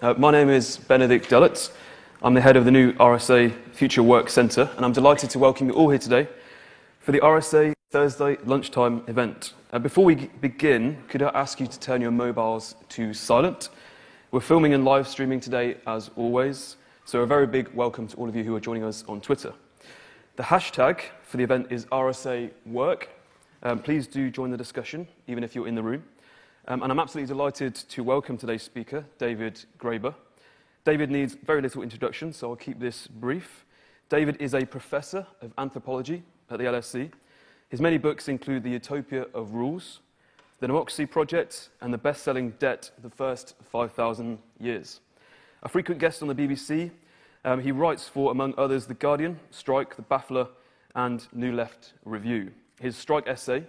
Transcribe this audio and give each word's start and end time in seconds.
Uh, 0.00 0.14
my 0.16 0.30
name 0.30 0.48
is 0.48 0.76
Benedict 0.76 1.28
Dellot. 1.28 1.72
I'm 2.22 2.32
the 2.32 2.40
head 2.40 2.56
of 2.56 2.64
the 2.64 2.70
new 2.70 2.92
RSA 2.92 3.52
Future 3.72 4.00
Work 4.00 4.30
Centre, 4.30 4.70
and 4.76 4.84
I'm 4.84 4.92
delighted 4.92 5.28
to 5.30 5.40
welcome 5.40 5.68
you 5.68 5.74
all 5.74 5.90
here 5.90 5.98
today 5.98 6.28
for 7.00 7.10
the 7.10 7.18
RSA 7.18 7.74
Thursday 7.90 8.36
lunchtime 8.44 9.02
event. 9.08 9.54
Uh, 9.72 9.80
before 9.80 10.04
we 10.04 10.14
g- 10.14 10.30
begin, 10.40 10.98
could 11.08 11.20
I 11.20 11.30
ask 11.30 11.58
you 11.58 11.66
to 11.66 11.80
turn 11.80 12.00
your 12.00 12.12
mobiles 12.12 12.76
to 12.90 13.12
silent? 13.12 13.70
We're 14.30 14.38
filming 14.38 14.72
and 14.72 14.84
live 14.84 15.08
streaming 15.08 15.40
today, 15.40 15.78
as 15.84 16.12
always, 16.14 16.76
so 17.04 17.22
a 17.22 17.26
very 17.26 17.48
big 17.48 17.68
welcome 17.74 18.06
to 18.06 18.16
all 18.18 18.28
of 18.28 18.36
you 18.36 18.44
who 18.44 18.54
are 18.54 18.60
joining 18.60 18.84
us 18.84 19.02
on 19.08 19.20
Twitter. 19.20 19.52
The 20.36 20.44
hashtag 20.44 21.00
for 21.24 21.38
the 21.38 21.42
event 21.42 21.66
is 21.70 21.86
RSA 21.86 22.52
Work. 22.66 23.08
Um, 23.64 23.80
please 23.80 24.06
do 24.06 24.30
join 24.30 24.52
the 24.52 24.56
discussion, 24.56 25.08
even 25.26 25.42
if 25.42 25.56
you're 25.56 25.66
in 25.66 25.74
the 25.74 25.82
room. 25.82 26.04
Um, 26.70 26.82
and 26.82 26.92
I'm 26.92 27.00
absolutely 27.00 27.28
delighted 27.28 27.74
to 27.74 28.04
welcome 28.04 28.36
today's 28.36 28.62
speaker, 28.62 29.02
David 29.16 29.64
Graeber. 29.78 30.14
David 30.84 31.10
needs 31.10 31.32
very 31.32 31.62
little 31.62 31.82
introduction, 31.82 32.30
so 32.30 32.50
I'll 32.50 32.56
keep 32.56 32.78
this 32.78 33.06
brief. 33.06 33.64
David 34.10 34.36
is 34.38 34.52
a 34.52 34.66
professor 34.66 35.26
of 35.40 35.50
anthropology 35.56 36.22
at 36.50 36.58
the 36.58 36.64
LSE. 36.64 37.10
His 37.70 37.80
many 37.80 37.96
books 37.96 38.28
include 38.28 38.64
The 38.64 38.68
Utopia 38.68 39.28
of 39.32 39.54
Rules, 39.54 40.00
The 40.60 40.66
Democracy 40.66 41.06
Project, 41.06 41.70
and 41.80 41.90
the 41.90 41.96
best 41.96 42.22
selling 42.22 42.50
Debt 42.58 42.90
The 43.02 43.08
First 43.08 43.54
5,000 43.64 44.38
Years. 44.60 45.00
A 45.62 45.70
frequent 45.70 45.98
guest 45.98 46.20
on 46.20 46.28
the 46.28 46.34
BBC, 46.34 46.90
um, 47.46 47.62
he 47.62 47.72
writes 47.72 48.08
for, 48.08 48.30
among 48.30 48.52
others, 48.58 48.84
The 48.84 48.92
Guardian, 48.92 49.40
Strike, 49.50 49.96
The 49.96 50.02
Baffler, 50.02 50.48
and 50.94 51.26
New 51.32 51.52
Left 51.54 51.94
Review. 52.04 52.52
His 52.78 52.94
Strike 52.94 53.26
essay 53.26 53.64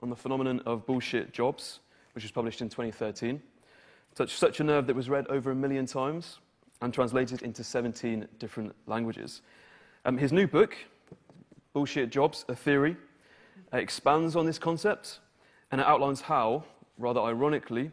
on 0.00 0.10
the 0.10 0.16
phenomenon 0.16 0.62
of 0.64 0.86
bullshit 0.86 1.32
jobs 1.32 1.80
which 2.16 2.24
was 2.24 2.32
published 2.32 2.62
in 2.62 2.70
2013, 2.70 3.42
touched 4.14 4.38
such 4.38 4.60
a 4.60 4.64
nerve 4.64 4.86
that 4.86 4.96
was 4.96 5.10
read 5.10 5.26
over 5.26 5.50
a 5.50 5.54
million 5.54 5.84
times 5.84 6.38
and 6.80 6.94
translated 6.94 7.42
into 7.42 7.62
17 7.62 8.26
different 8.38 8.74
languages. 8.86 9.42
Um, 10.06 10.16
his 10.16 10.32
new 10.32 10.46
book, 10.46 10.74
Bullshit 11.74 12.08
Jobs, 12.08 12.46
A 12.48 12.56
Theory, 12.56 12.96
uh, 13.70 13.76
expands 13.76 14.34
on 14.34 14.46
this 14.46 14.58
concept 14.58 15.20
and 15.70 15.78
it 15.78 15.86
outlines 15.86 16.22
how, 16.22 16.64
rather 16.96 17.20
ironically, 17.20 17.90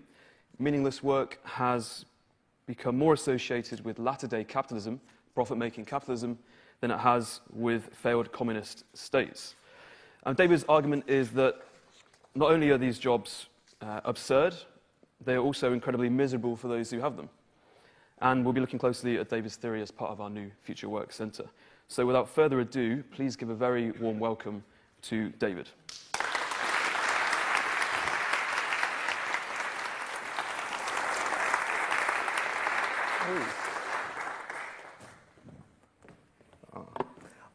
meaningless 0.57 1.03
work 1.03 1.37
has 1.43 2.05
become 2.65 2.97
more 2.97 3.13
associated 3.13 3.83
with 3.83 3.99
latter 3.99 4.25
day 4.25 4.45
capitalism, 4.45 5.01
profit 5.35 5.57
making 5.57 5.83
capitalism, 5.83 6.39
than 6.79 6.91
it 6.91 6.99
has 6.99 7.41
with 7.51 7.89
failed 7.93 8.31
communist 8.31 8.85
states. 8.93 9.55
David's 10.37 10.63
argument 10.69 11.03
is 11.07 11.31
that 11.31 11.55
not 12.35 12.51
only 12.51 12.69
are 12.69 12.77
these 12.77 12.97
jobs 12.97 13.47
uh, 13.83 14.01
absurd, 14.05 14.55
they 15.23 15.33
are 15.33 15.41
also 15.41 15.73
incredibly 15.73 16.09
miserable 16.09 16.55
for 16.55 16.67
those 16.67 16.89
who 16.89 16.99
have 16.99 17.17
them. 17.17 17.29
And 18.21 18.43
we'll 18.43 18.53
be 18.53 18.61
looking 18.61 18.79
closely 18.79 19.17
at 19.17 19.29
David's 19.29 19.57
theory 19.57 19.81
as 19.81 19.91
part 19.91 20.11
of 20.11 20.21
our 20.21 20.29
new 20.29 20.49
Future 20.61 20.87
Work 20.87 21.11
Centre. 21.11 21.49
So 21.87 22.05
without 22.05 22.29
further 22.29 22.61
ado, 22.61 23.03
please 23.11 23.35
give 23.35 23.49
a 23.49 23.55
very 23.55 23.91
warm 23.91 24.19
welcome 24.19 24.63
to 25.03 25.29
David. 25.31 25.69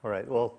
All 0.05 0.11
right. 0.11 0.29
Well, 0.29 0.59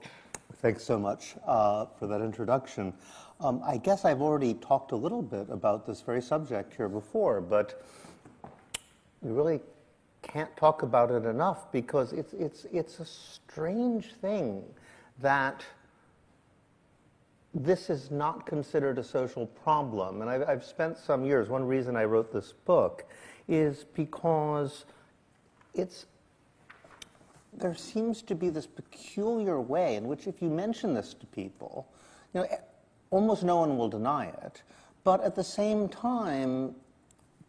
thanks 0.61 0.83
so 0.83 0.99
much 0.99 1.35
uh, 1.45 1.85
for 1.97 2.07
that 2.07 2.21
introduction. 2.21 2.93
Um, 3.39 3.61
I 3.65 3.77
guess 3.77 4.03
I've 4.03 4.21
already 4.21 4.53
talked 4.55 4.91
a 4.91 4.95
little 4.95 5.21
bit 5.21 5.47
about 5.49 5.87
this 5.87 6.01
very 6.01 6.21
subject 6.21 6.73
here 6.75 6.89
before, 6.89 7.39
but 7.39 7.81
we 9.21 9.31
really 9.31 9.61
can't 10.21 10.55
talk 10.57 10.83
about 10.83 11.11
it 11.11 11.25
enough 11.25 11.71
because 11.71 12.11
it's, 12.11 12.33
it's, 12.33 12.65
it's 12.73 12.99
a 12.99 13.05
strange 13.05 14.13
thing 14.13 14.63
that 15.21 15.63
this 17.53 17.89
is 17.89 18.11
not 18.11 18.45
considered 18.45 18.99
a 18.99 19.03
social 19.03 19.45
problem. 19.45 20.21
And 20.21 20.29
I've, 20.29 20.47
I've 20.47 20.63
spent 20.65 20.97
some 20.97 21.25
years, 21.25 21.49
one 21.49 21.63
reason 21.63 21.95
I 21.95 22.03
wrote 22.03 22.33
this 22.33 22.53
book 22.65 23.05
is 23.47 23.85
because 23.95 24.85
it's 25.73 26.05
there 27.59 27.75
seems 27.75 28.21
to 28.23 28.35
be 28.35 28.49
this 28.49 28.67
peculiar 28.67 29.59
way 29.59 29.95
in 29.95 30.07
which 30.07 30.27
if 30.27 30.41
you 30.41 30.49
mention 30.49 30.93
this 30.93 31.13
to 31.13 31.25
people, 31.27 31.87
you 32.33 32.41
know, 32.41 32.47
almost 33.11 33.43
no 33.43 33.57
one 33.57 33.77
will 33.77 33.89
deny 33.89 34.25
it. 34.25 34.63
But 35.03 35.23
at 35.23 35.35
the 35.35 35.43
same 35.43 35.89
time, 35.89 36.75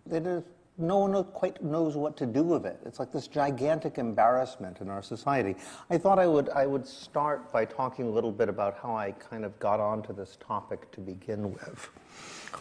no 0.07 0.99
one 0.99 1.25
quite 1.25 1.63
knows 1.63 1.97
what 1.97 2.17
to 2.17 2.27
do 2.27 2.43
with 2.43 2.65
it. 2.65 2.81
It's 2.87 2.99
like 2.99 3.13
this 3.13 3.29
gigantic 3.29 3.99
embarrassment 3.99 4.81
in 4.81 4.89
our 4.89 5.03
society. 5.03 5.57
I 5.91 5.99
thought 5.99 6.19
I 6.19 6.27
would, 6.27 6.49
I 6.51 6.67
would 6.67 6.87
start 6.87 7.53
by 7.53 7.65
talking 7.65 8.07
a 8.07 8.11
little 8.11 8.33
bit 8.33 8.49
about 8.49 8.79
how 8.83 8.97
I 8.97 9.13
kind 9.13 9.45
of 9.45 9.59
got 9.59 9.81
onto 9.81 10.15
this 10.15 10.37
topic 10.41 10.91
to 10.93 11.01
begin 11.01 11.53
with. 11.53 11.91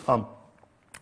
Um, 0.08 0.28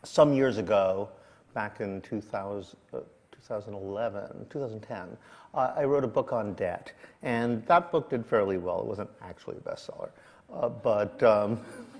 some 0.03 0.33
years 0.33 0.57
ago, 0.57 1.09
back 1.53 1.79
in 1.79 2.01
2000, 2.01 2.77
uh, 2.93 2.99
2011, 3.47 4.47
2010, 4.49 5.17
uh, 5.53 5.73
I 5.75 5.85
wrote 5.85 6.03
a 6.03 6.07
book 6.07 6.33
on 6.33 6.53
debt. 6.53 6.91
And 7.23 7.65
that 7.67 7.91
book 7.91 8.09
did 8.09 8.25
fairly 8.25 8.57
well. 8.57 8.81
It 8.81 8.85
wasn't 8.85 9.09
actually 9.21 9.57
a 9.57 9.69
bestseller. 9.69 10.09
Uh, 10.53 10.69
but 10.69 11.21
um, 11.23 11.59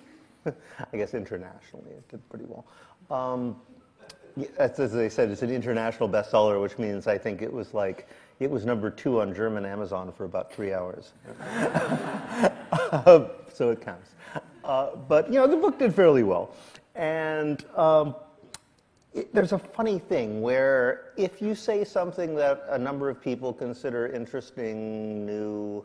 I 0.45 0.97
guess 0.97 1.13
internationally 1.13 1.91
it 1.91 2.07
did 2.09 2.29
pretty 2.29 2.45
well. 2.47 2.65
Um, 3.09 3.55
as, 4.57 4.91
they 4.91 5.09
said, 5.09 5.31
it's 5.31 5.41
an 5.41 5.49
international 5.49 6.09
bestseller, 6.09 6.61
which 6.61 6.77
means 6.77 7.07
I 7.07 7.17
think 7.17 7.41
it 7.41 7.51
was 7.51 7.73
like 7.73 8.07
it 8.39 8.51
was 8.51 8.65
number 8.65 8.91
two 8.91 9.21
on 9.21 9.33
German 9.33 9.65
Amazon 9.65 10.11
for 10.11 10.25
about 10.25 10.53
three 10.53 10.73
hours. 10.73 11.13
uh, 11.41 13.25
so 13.53 13.71
it 13.71 13.81
counts. 13.81 14.11
Uh, 14.63 14.95
but 14.95 15.27
you 15.27 15.39
know, 15.39 15.47
the 15.47 15.57
book 15.57 15.79
did 15.79 15.95
fairly 15.95 16.21
well, 16.21 16.53
and 16.93 17.65
um, 17.75 18.13
it, 19.17 19.33
there's 19.33 19.51
a 19.51 19.57
funny 19.57 19.97
thing 19.97 20.41
where 20.41 21.13
if 21.17 21.41
you 21.41 21.55
say 21.55 21.83
something 21.83 22.35
that 22.35 22.65
a 22.69 22.77
number 22.77 23.09
of 23.09 23.19
people 23.19 23.51
consider 23.51 24.07
interesting, 24.07 25.25
new, 25.25 25.83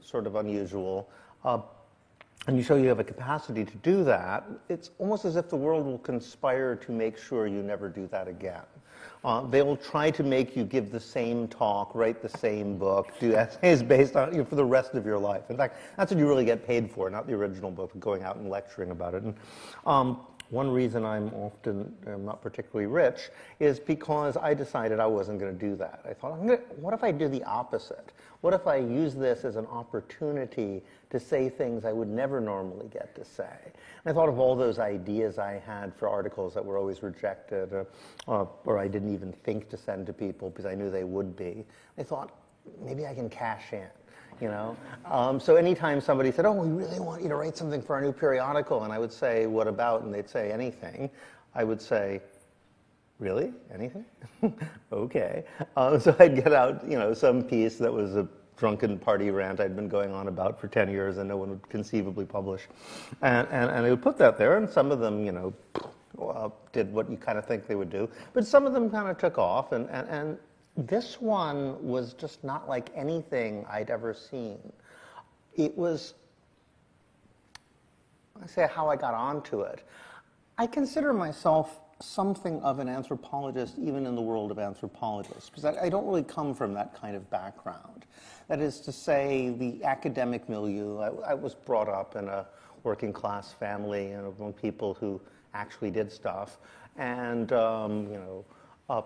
sort 0.00 0.26
of 0.26 0.34
unusual, 0.34 1.08
uh, 1.44 1.60
and 2.48 2.56
you 2.56 2.62
show 2.62 2.74
you 2.74 2.88
have 2.88 2.98
a 2.98 3.04
capacity 3.04 3.64
to 3.64 3.76
do 3.78 4.02
that, 4.02 4.44
it's 4.68 4.90
almost 4.98 5.24
as 5.24 5.36
if 5.36 5.48
the 5.48 5.56
world 5.56 5.86
will 5.86 5.98
conspire 5.98 6.74
to 6.74 6.90
make 6.90 7.16
sure 7.16 7.46
you 7.46 7.62
never 7.62 7.88
do 7.88 8.08
that 8.08 8.26
again. 8.26 8.62
Uh, 9.24 9.42
they 9.42 9.62
will 9.62 9.76
try 9.76 10.10
to 10.10 10.24
make 10.24 10.56
you 10.56 10.64
give 10.64 10.90
the 10.90 10.98
same 10.98 11.46
talk, 11.46 11.94
write 11.94 12.20
the 12.20 12.38
same 12.38 12.76
book, 12.76 13.12
do 13.20 13.36
essays 13.36 13.80
based 13.82 14.16
on 14.16 14.32
you 14.32 14.38
know, 14.38 14.44
for 14.44 14.56
the 14.56 14.64
rest 14.64 14.94
of 14.94 15.06
your 15.06 15.18
life. 15.18 15.48
In 15.50 15.56
fact, 15.56 15.76
that's 15.96 16.10
what 16.10 16.18
you 16.18 16.26
really 16.26 16.44
get 16.44 16.66
paid 16.66 16.90
for, 16.90 17.08
not 17.08 17.28
the 17.28 17.34
original 17.34 17.70
book, 17.70 17.90
but 17.92 18.00
going 18.00 18.24
out 18.24 18.34
and 18.36 18.50
lecturing 18.50 18.90
about 18.90 19.14
it. 19.14 19.22
And, 19.22 19.36
um, 19.86 20.20
one 20.52 20.70
reason 20.70 21.02
I'm 21.02 21.32
often 21.32 21.94
I'm 22.06 22.26
not 22.26 22.42
particularly 22.42 22.86
rich 22.86 23.30
is 23.58 23.80
because 23.80 24.36
I 24.36 24.52
decided 24.52 25.00
I 25.00 25.06
wasn't 25.06 25.40
going 25.40 25.58
to 25.58 25.58
do 25.58 25.76
that. 25.76 26.02
I 26.04 26.12
thought, 26.12 26.38
gonna, 26.40 26.56
what 26.76 26.92
if 26.92 27.02
I 27.02 27.10
do 27.10 27.26
the 27.26 27.42
opposite? 27.44 28.12
What 28.42 28.52
if 28.52 28.66
I 28.66 28.76
use 28.76 29.14
this 29.14 29.46
as 29.46 29.56
an 29.56 29.64
opportunity 29.66 30.82
to 31.08 31.18
say 31.18 31.48
things 31.48 31.86
I 31.86 31.92
would 31.92 32.08
never 32.08 32.38
normally 32.38 32.88
get 32.88 33.14
to 33.14 33.24
say? 33.24 33.56
And 33.64 33.72
I 34.04 34.12
thought 34.12 34.28
of 34.28 34.38
all 34.38 34.54
those 34.54 34.78
ideas 34.78 35.38
I 35.38 35.62
had 35.64 35.94
for 35.94 36.06
articles 36.06 36.52
that 36.52 36.62
were 36.62 36.76
always 36.76 37.02
rejected, 37.02 37.72
or, 37.72 37.86
uh, 38.28 38.44
or 38.66 38.78
I 38.78 38.88
didn't 38.88 39.14
even 39.14 39.32
think 39.32 39.70
to 39.70 39.78
send 39.78 40.06
to 40.08 40.12
people 40.12 40.50
because 40.50 40.66
I 40.66 40.74
knew 40.74 40.90
they 40.90 41.04
would 41.04 41.34
be. 41.34 41.64
I 41.96 42.02
thought, 42.02 42.30
maybe 42.84 43.06
I 43.06 43.14
can 43.14 43.30
cash 43.30 43.72
in 43.72 43.88
you 44.42 44.48
know. 44.48 44.76
Um, 45.06 45.38
so 45.38 45.54
anytime 45.56 46.00
somebody 46.00 46.32
said, 46.32 46.44
"Oh, 46.44 46.52
we 46.52 46.68
really 46.68 46.98
want 46.98 47.22
you 47.22 47.28
to 47.28 47.36
write 47.36 47.56
something 47.56 47.80
for 47.80 47.94
our 47.94 48.02
new 48.02 48.12
periodical," 48.12 48.82
and 48.82 48.92
I 48.92 48.98
would 48.98 49.12
say, 49.12 49.46
"What 49.46 49.68
about?" 49.68 50.02
and 50.02 50.12
they'd 50.12 50.28
say 50.28 50.50
anything, 50.50 51.08
I 51.54 51.62
would 51.62 51.80
say, 51.80 52.20
"Really? 53.20 53.52
Anything? 53.72 54.04
okay." 54.92 55.44
Um, 55.76 56.00
so 56.00 56.14
I'd 56.18 56.34
get 56.34 56.52
out, 56.52 56.84
you 56.86 56.98
know, 56.98 57.14
some 57.14 57.44
piece 57.44 57.76
that 57.78 57.92
was 57.92 58.16
a 58.16 58.26
drunken 58.56 58.98
party 58.98 59.30
rant 59.30 59.60
I'd 59.60 59.74
been 59.74 59.88
going 59.88 60.12
on 60.12 60.28
about 60.28 60.60
for 60.60 60.68
10 60.68 60.88
years 60.88 61.16
and 61.16 61.28
no 61.28 61.36
one 61.36 61.50
would 61.50 61.68
conceivably 61.68 62.24
publish. 62.24 62.68
And, 63.20 63.48
and, 63.50 63.70
and 63.70 63.86
I 63.86 63.90
would 63.90 64.02
put 64.02 64.18
that 64.18 64.38
there, 64.38 64.56
and 64.56 64.68
some 64.68 64.92
of 64.92 65.00
them, 65.00 65.24
you 65.24 65.32
know, 65.32 65.52
well, 66.16 66.54
did 66.72 66.92
what 66.92 67.10
you 67.10 67.16
kind 67.16 67.38
of 67.38 67.46
think 67.46 67.66
they 67.66 67.74
would 67.74 67.90
do. 67.90 68.08
But 68.34 68.46
some 68.46 68.66
of 68.66 68.72
them 68.72 68.90
kind 68.90 69.08
of 69.08 69.18
took 69.18 69.38
off, 69.38 69.72
and, 69.72 69.88
and, 69.90 70.08
and 70.08 70.38
this 70.76 71.20
one 71.20 71.82
was 71.86 72.14
just 72.14 72.42
not 72.42 72.68
like 72.68 72.90
anything 72.94 73.66
I'd 73.70 73.90
ever 73.90 74.14
seen. 74.14 74.58
It 75.54 75.76
was, 75.76 76.14
I 78.42 78.46
say 78.46 78.68
how 78.72 78.88
I 78.88 78.96
got 78.96 79.14
onto 79.14 79.60
it. 79.62 79.82
I 80.56 80.66
consider 80.66 81.12
myself 81.12 81.80
something 82.00 82.60
of 82.62 82.78
an 82.78 82.88
anthropologist, 82.88 83.78
even 83.78 84.06
in 84.06 84.14
the 84.14 84.22
world 84.22 84.50
of 84.50 84.58
anthropologists, 84.58 85.48
because 85.48 85.64
I, 85.64 85.84
I, 85.84 85.88
don't 85.88 86.06
really 86.06 86.24
come 86.24 86.52
from 86.54 86.74
that 86.74 86.94
kind 86.94 87.14
of 87.14 87.28
background. 87.30 88.06
That 88.48 88.60
is 88.60 88.80
to 88.80 88.92
say, 88.92 89.50
the 89.50 89.84
academic 89.84 90.48
milieu. 90.48 90.98
I, 90.98 91.30
I 91.30 91.34
was 91.34 91.54
brought 91.54 91.88
up 91.88 92.16
in 92.16 92.28
a 92.28 92.46
working 92.82 93.12
class 93.12 93.52
family 93.52 94.12
and 94.12 94.26
among 94.26 94.54
people 94.54 94.94
who 94.94 95.20
actually 95.54 95.90
did 95.90 96.10
stuff, 96.10 96.58
and 96.96 97.52
um, 97.52 98.10
you 98.10 98.18
know, 98.18 98.44
uh, 98.90 99.02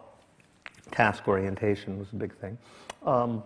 task 0.90 1.28
orientation 1.28 1.98
was 1.98 2.08
a 2.12 2.16
big 2.16 2.34
thing. 2.36 2.56
Um, 3.04 3.42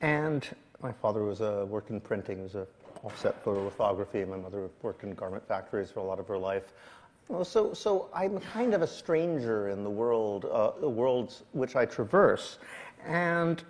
and 0.00 0.48
my 0.82 0.92
father 0.92 1.24
was 1.24 1.40
uh, 1.40 1.64
worked 1.68 1.90
in 1.90 2.00
printing, 2.00 2.42
was 2.42 2.54
a 2.54 2.66
offset 3.02 3.42
photolithography, 3.44 4.26
my 4.28 4.36
mother 4.36 4.68
worked 4.82 5.04
in 5.04 5.14
garment 5.14 5.46
factories 5.46 5.90
for 5.90 6.00
a 6.00 6.02
lot 6.02 6.18
of 6.18 6.26
her 6.26 6.38
life. 6.38 6.72
So, 7.42 7.74
so 7.74 8.08
I'm 8.14 8.38
kind 8.38 8.72
of 8.72 8.82
a 8.82 8.86
stranger 8.86 9.68
in 9.68 9.82
the 9.82 9.90
world, 9.90 10.44
uh, 10.44 10.72
the 10.80 10.88
worlds 10.88 11.42
which 11.52 11.74
I 11.74 11.84
traverse. 11.84 12.58
And 13.04 13.62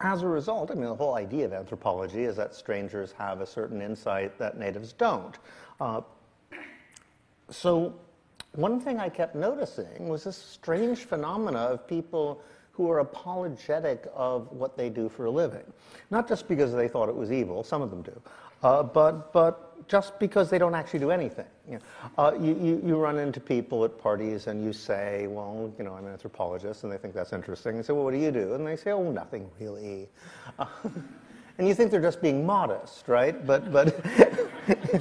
as 0.00 0.22
a 0.22 0.26
result, 0.26 0.70
I 0.70 0.74
mean, 0.74 0.84
the 0.84 0.94
whole 0.94 1.14
idea 1.14 1.44
of 1.44 1.52
anthropology 1.52 2.24
is 2.24 2.36
that 2.36 2.54
strangers 2.54 3.12
have 3.12 3.40
a 3.40 3.46
certain 3.46 3.82
insight 3.82 4.38
that 4.38 4.58
natives 4.58 4.92
don't. 4.92 5.36
Uh, 5.80 6.00
so, 7.50 7.94
one 8.56 8.80
thing 8.80 9.00
I 9.00 9.08
kept 9.08 9.34
noticing 9.34 10.08
was 10.08 10.24
this 10.24 10.36
strange 10.36 11.00
phenomena 11.00 11.58
of 11.58 11.86
people 11.86 12.42
who 12.72 12.90
are 12.90 13.00
apologetic 13.00 14.06
of 14.14 14.50
what 14.50 14.76
they 14.76 14.88
do 14.88 15.08
for 15.08 15.26
a 15.26 15.30
living. 15.30 15.64
Not 16.10 16.28
just 16.28 16.48
because 16.48 16.72
they 16.72 16.88
thought 16.88 17.08
it 17.08 17.14
was 17.14 17.30
evil, 17.30 17.62
some 17.62 17.82
of 17.82 17.90
them 17.90 18.02
do, 18.02 18.20
uh, 18.62 18.82
but, 18.82 19.32
but 19.32 19.88
just 19.88 20.18
because 20.18 20.50
they 20.50 20.58
don't 20.58 20.74
actually 20.74 20.98
do 20.98 21.10
anything. 21.10 21.46
You, 21.68 21.74
know, 21.74 21.80
uh, 22.18 22.32
you, 22.40 22.58
you, 22.60 22.82
you, 22.84 22.96
run 22.96 23.18
into 23.18 23.38
people 23.38 23.84
at 23.84 23.98
parties 23.98 24.46
and 24.46 24.64
you 24.64 24.72
say, 24.72 25.26
well, 25.28 25.72
you 25.78 25.84
know, 25.84 25.94
I'm 25.94 26.06
an 26.06 26.12
anthropologist, 26.12 26.82
and 26.82 26.92
they 26.92 26.96
think 26.96 27.14
that's 27.14 27.32
interesting. 27.32 27.76
And 27.76 27.84
say, 27.84 27.92
well, 27.92 28.04
what 28.04 28.12
do 28.12 28.18
you 28.18 28.30
do? 28.30 28.54
And 28.54 28.66
they 28.66 28.76
say, 28.76 28.90
oh, 28.92 29.10
nothing 29.10 29.50
really. 29.60 30.08
Uh, 30.58 30.66
and 31.56 31.68
you 31.68 31.74
think 31.74 31.92
they're 31.92 32.00
just 32.00 32.20
being 32.20 32.44
modest, 32.44 33.06
right? 33.06 33.46
But, 33.46 33.70
but 33.70 34.04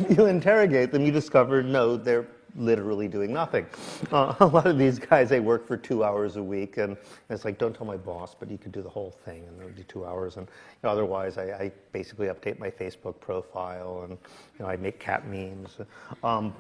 you 0.09 0.27
interrogate 0.27 0.91
them, 0.91 1.03
you 1.03 1.11
discover, 1.11 1.63
no, 1.63 1.97
they're 1.97 2.27
literally 2.55 3.07
doing 3.07 3.33
nothing. 3.33 3.65
Uh, 4.11 4.35
a 4.39 4.45
lot 4.45 4.67
of 4.67 4.77
these 4.77 4.99
guys, 4.99 5.29
they 5.29 5.39
work 5.39 5.67
for 5.67 5.77
two 5.77 6.03
hours 6.03 6.35
a 6.35 6.43
week, 6.43 6.77
and 6.77 6.97
it's 7.29 7.45
like, 7.45 7.57
don't 7.57 7.75
tell 7.75 7.85
my 7.85 7.97
boss, 7.97 8.35
but 8.39 8.49
you 8.49 8.57
could 8.57 8.71
do 8.71 8.81
the 8.81 8.89
whole 8.89 9.11
thing, 9.11 9.43
and 9.47 9.59
they'll 9.59 9.69
do 9.69 9.83
two 9.83 10.05
hours. 10.05 10.37
And 10.37 10.47
you 10.47 10.79
know, 10.83 10.89
otherwise, 10.89 11.37
I, 11.37 11.43
I, 11.43 11.71
basically 11.91 12.27
update 12.27 12.59
my 12.59 12.69
Facebook 12.69 13.19
profile, 13.19 14.01
and 14.03 14.11
you 14.11 14.65
know, 14.65 14.67
I 14.67 14.77
make 14.77 14.99
cat 14.99 15.27
memes, 15.27 15.77
um, 16.23 16.53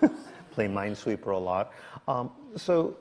play 0.52 0.66
Minesweeper 0.68 1.34
a 1.34 1.36
lot. 1.36 1.72
Um, 2.06 2.30
so, 2.56 2.96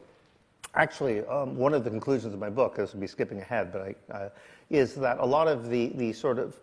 actually, 0.76 1.26
um, 1.26 1.56
one 1.56 1.74
of 1.74 1.84
the 1.84 1.90
conclusions 1.90 2.34
of 2.34 2.40
my 2.40 2.50
book, 2.50 2.76
this 2.76 2.94
would 2.94 3.02
be 3.02 3.08
skipping 3.08 3.40
ahead, 3.40 3.72
but 3.72 3.82
I, 3.82 4.14
uh, 4.14 4.30
is 4.70 4.96
that 4.96 5.20
a 5.20 5.26
lot 5.26 5.48
of 5.48 5.70
the, 5.70 5.92
the 5.96 6.14
sort 6.14 6.40
of 6.40 6.60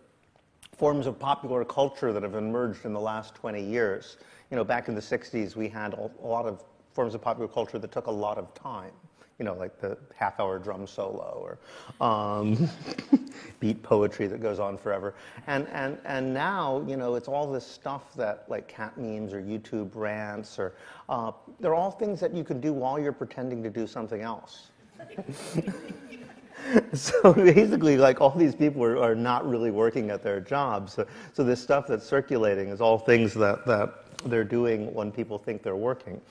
forms 0.75 1.05
of 1.05 1.19
popular 1.19 1.63
culture 1.63 2.11
that 2.11 2.23
have 2.23 2.35
emerged 2.35 2.85
in 2.85 2.93
the 2.93 2.99
last 2.99 3.35
20 3.35 3.63
years 3.63 4.17
you 4.51 4.57
know, 4.57 4.63
back 4.65 4.89
in 4.89 4.95
the 4.95 5.01
60s, 5.01 5.55
we 5.55 5.69
had 5.69 5.93
a, 5.93 6.11
lot 6.21 6.45
of 6.45 6.63
forms 6.93 7.15
of 7.15 7.21
popular 7.21 7.47
culture 7.47 7.79
that 7.79 7.91
took 7.91 8.07
a 8.07 8.11
lot 8.11 8.37
of 8.37 8.53
time. 8.53 8.91
You 9.39 9.45
know, 9.45 9.55
like 9.55 9.79
the 9.79 9.97
half 10.13 10.39
hour 10.39 10.59
drum 10.59 10.85
solo 10.85 11.41
or 11.41 12.05
um, 12.05 12.69
beat 13.59 13.81
poetry 13.81 14.27
that 14.27 14.39
goes 14.39 14.59
on 14.59 14.77
forever. 14.77 15.15
And, 15.47 15.67
and, 15.69 15.97
and 16.05 16.31
now, 16.31 16.85
you 16.87 16.95
know, 16.95 17.15
it's 17.15 17.27
all 17.27 17.51
this 17.51 17.65
stuff 17.65 18.13
that, 18.15 18.45
like 18.49 18.67
cat 18.67 18.95
memes 18.99 19.33
or 19.33 19.41
YouTube 19.41 19.95
rants, 19.95 20.59
or 20.59 20.75
uh, 21.09 21.31
they're 21.59 21.73
all 21.73 21.89
things 21.89 22.19
that 22.19 22.35
you 22.35 22.43
can 22.43 22.61
do 22.61 22.71
while 22.71 22.99
you're 22.99 23.11
pretending 23.13 23.63
to 23.63 23.69
do 23.71 23.87
something 23.87 24.21
else. 24.21 24.69
so 26.93 27.33
basically, 27.33 27.97
like 27.97 28.21
all 28.21 28.29
these 28.29 28.53
people 28.53 28.83
are, 28.83 29.01
are, 29.01 29.15
not 29.15 29.49
really 29.49 29.71
working 29.71 30.11
at 30.11 30.21
their 30.21 30.39
jobs. 30.39 30.93
So, 30.93 31.07
so 31.33 31.43
this 31.43 31.59
stuff 31.59 31.87
that's 31.87 32.05
circulating 32.05 32.69
is 32.69 32.79
all 32.79 32.99
things 32.99 33.33
that, 33.33 33.65
that 33.65 34.00
they're 34.25 34.43
doing 34.43 34.93
when 34.93 35.11
people 35.11 35.37
think 35.37 35.63
they're 35.63 35.75
working, 35.75 36.21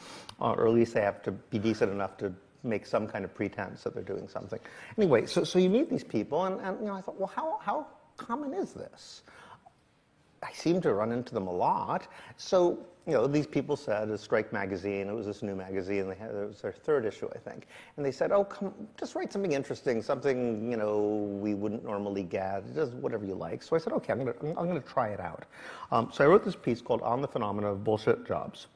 uh, 0.41 0.53
or 0.53 0.67
at 0.67 0.73
least 0.75 0.95
they 0.95 1.03
have 1.03 1.23
to 1.23 1.33
be 1.33 1.59
decent 1.59 1.93
enough 1.93 2.17
to 2.19 2.33
make 2.63 2.87
some 2.87 3.07
kind 3.07 3.25
of 3.25 3.35
pretense 3.35 3.83
that 3.85 3.95
they're 3.95 4.03
doing 4.03 4.29
something. 4.29 4.61
Anyway, 4.99 5.27
so, 5.27 5.45
so 5.45 5.59
you 5.59 5.71
meet 5.71 5.89
these 5.89 6.05
people, 6.05 6.45
and, 6.45 6.61
and 6.61 6.79
you 6.81 6.87
know, 6.87 6.95
I 6.95 7.01
thought, 7.01 7.19
well, 7.19 7.33
how, 7.35 7.59
how 7.63 7.87
common 8.17 8.55
is 8.55 8.73
this? 8.73 9.23
I 10.43 10.53
seem 10.53 10.81
to 10.83 10.95
run 10.95 11.13
into 11.13 11.35
them 11.35 11.47
a 11.47 11.53
lot. 11.53 12.09
So, 12.37 12.79
you 13.07 13.13
know, 13.13 13.27
these 13.27 13.47
people 13.47 13.77
said, 13.77 14.09
a 14.09 14.17
Strike 14.17 14.53
Magazine, 14.53 15.09
it 15.09 15.13
was 15.13 15.27
this 15.27 15.43
new 15.43 15.55
magazine, 15.55 16.09
they 16.09 16.15
had, 16.15 16.31
it 16.31 16.49
was 16.49 16.63
their 16.63 16.73
third 16.73 17.05
issue, 17.05 17.29
I 17.35 17.39
think. 17.39 17.67
And 17.97 18.07
they 18.07 18.13
said, 18.13 18.33
oh, 18.33 18.45
come, 18.45 18.73
just 18.99 19.15
write 19.15 19.33
something 19.33 19.53
interesting, 19.53 20.01
something, 20.01 20.71
you 20.71 20.77
know, 20.77 21.39
we 21.43 21.55
wouldn't 21.55 21.85
normally 21.85 22.23
get, 22.23 22.75
just 22.75 22.93
whatever 22.95 23.25
you 23.27 23.35
like. 23.35 23.63
So 23.63 23.77
I 23.77 23.79
said, 23.79 23.93
okay, 23.95 24.13
I'm 24.13 24.25
going 24.25 24.33
to 24.33 24.47
I'm 24.59 24.67
gonna 24.67 24.81
try 24.81 25.09
it 25.09 25.21
out. 25.21 25.45
Um, 25.93 26.11
so 26.13 26.25
I 26.25 26.27
wrote 26.27 26.45
this 26.45 26.57
piece 26.57 26.81
called 26.81 27.03
On 27.03 27.21
the 27.21 27.29
Phenomena 27.29 27.69
of 27.73 27.85
Bullshit 27.85 28.27
Jobs. 28.27 28.69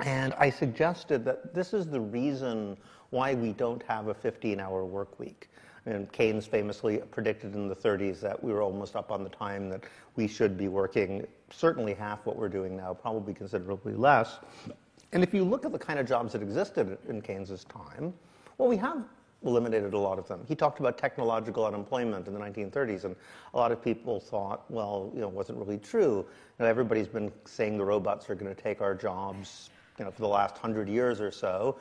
And 0.00 0.34
I 0.34 0.50
suggested 0.50 1.24
that 1.24 1.54
this 1.54 1.72
is 1.72 1.86
the 1.86 2.00
reason 2.00 2.76
why 3.10 3.34
we 3.34 3.52
don't 3.52 3.82
have 3.84 4.08
a 4.08 4.14
15 4.14 4.60
hour 4.60 4.84
work 4.84 5.18
week. 5.18 5.48
And 5.86 6.10
Keynes 6.10 6.46
famously 6.46 6.98
predicted 6.98 7.54
in 7.54 7.68
the 7.68 7.76
30s 7.76 8.20
that 8.20 8.42
we 8.42 8.52
were 8.52 8.60
almost 8.60 8.96
up 8.96 9.12
on 9.12 9.22
the 9.22 9.30
time 9.30 9.68
that 9.70 9.84
we 10.16 10.26
should 10.26 10.58
be 10.58 10.68
working 10.68 11.26
certainly 11.50 11.94
half 11.94 12.26
what 12.26 12.36
we're 12.36 12.48
doing 12.48 12.76
now, 12.76 12.92
probably 12.92 13.32
considerably 13.32 13.94
less. 13.94 14.38
And 15.12 15.22
if 15.22 15.32
you 15.32 15.44
look 15.44 15.64
at 15.64 15.72
the 15.72 15.78
kind 15.78 15.98
of 15.98 16.06
jobs 16.06 16.32
that 16.32 16.42
existed 16.42 16.98
in 17.08 17.22
Keynes's 17.22 17.64
time, 17.64 18.12
well, 18.58 18.68
we 18.68 18.76
have 18.78 19.04
eliminated 19.44 19.94
a 19.94 19.98
lot 19.98 20.18
of 20.18 20.26
them. 20.26 20.44
He 20.48 20.56
talked 20.56 20.80
about 20.80 20.98
technological 20.98 21.64
unemployment 21.64 22.26
in 22.26 22.34
the 22.34 22.40
1930s, 22.40 23.04
and 23.04 23.14
a 23.54 23.56
lot 23.56 23.70
of 23.70 23.82
people 23.82 24.18
thought, 24.18 24.64
well, 24.68 25.12
you 25.14 25.20
know, 25.20 25.28
it 25.28 25.34
wasn't 25.34 25.58
really 25.58 25.78
true. 25.78 26.16
You 26.58 26.64
know, 26.64 26.66
everybody's 26.66 27.06
been 27.06 27.30
saying 27.44 27.78
the 27.78 27.84
robots 27.84 28.28
are 28.28 28.34
going 28.34 28.52
to 28.52 28.60
take 28.60 28.80
our 28.80 28.94
jobs, 28.94 29.70
you 29.98 30.04
know, 30.04 30.10
for 30.10 30.22
the 30.22 30.28
last 30.28 30.58
hundred 30.58 30.88
years 30.88 31.20
or 31.20 31.30
so 31.30 31.76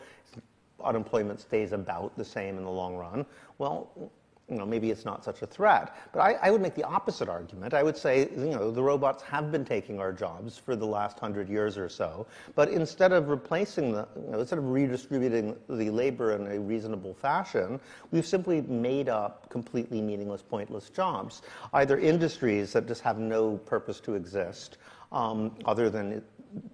unemployment 0.83 1.39
stays 1.39 1.71
about 1.71 2.15
the 2.17 2.25
same 2.25 2.57
in 2.57 2.63
the 2.63 2.71
long 2.71 2.95
run, 2.95 3.25
well, 3.57 4.11
you 4.49 4.57
know, 4.57 4.65
maybe 4.65 4.91
it's 4.91 5.05
not 5.05 5.23
such 5.23 5.41
a 5.41 5.47
threat. 5.47 5.95
But 6.13 6.19
I, 6.19 6.33
I, 6.33 6.51
would 6.51 6.61
make 6.61 6.75
the 6.75 6.83
opposite 6.83 7.27
argument. 7.27 7.73
I 7.73 7.81
would 7.81 7.97
say, 7.97 8.29
you 8.37 8.51
know, 8.51 8.69
the 8.69 8.81
robots 8.81 9.23
have 9.23 9.51
been 9.51 9.65
taking 9.65 9.99
our 9.99 10.13
jobs 10.13 10.55
for 10.57 10.75
the 10.75 10.85
last 10.85 11.17
hundred 11.17 11.49
years 11.49 11.79
or 11.79 11.89
so. 11.89 12.27
But 12.53 12.69
instead 12.69 13.11
of 13.11 13.29
replacing 13.29 13.91
the, 13.91 14.07
you 14.15 14.31
know, 14.31 14.39
instead 14.39 14.59
of 14.59 14.69
redistributing 14.69 15.55
the 15.67 15.89
labor 15.89 16.33
in 16.33 16.45
a 16.45 16.59
reasonable 16.59 17.15
fashion, 17.15 17.79
we've 18.11 18.25
simply 18.25 18.61
made 18.61 19.09
up 19.09 19.49
completely 19.49 19.99
meaningless, 19.99 20.43
pointless 20.43 20.91
jobs. 20.91 21.41
Either 21.73 21.97
industries 21.97 22.71
that 22.73 22.87
just 22.87 23.01
have 23.01 23.17
no 23.17 23.57
purpose 23.57 23.99
to 24.01 24.13
exist, 24.13 24.77
um, 25.11 25.55
other 25.65 25.89
than 25.89 26.21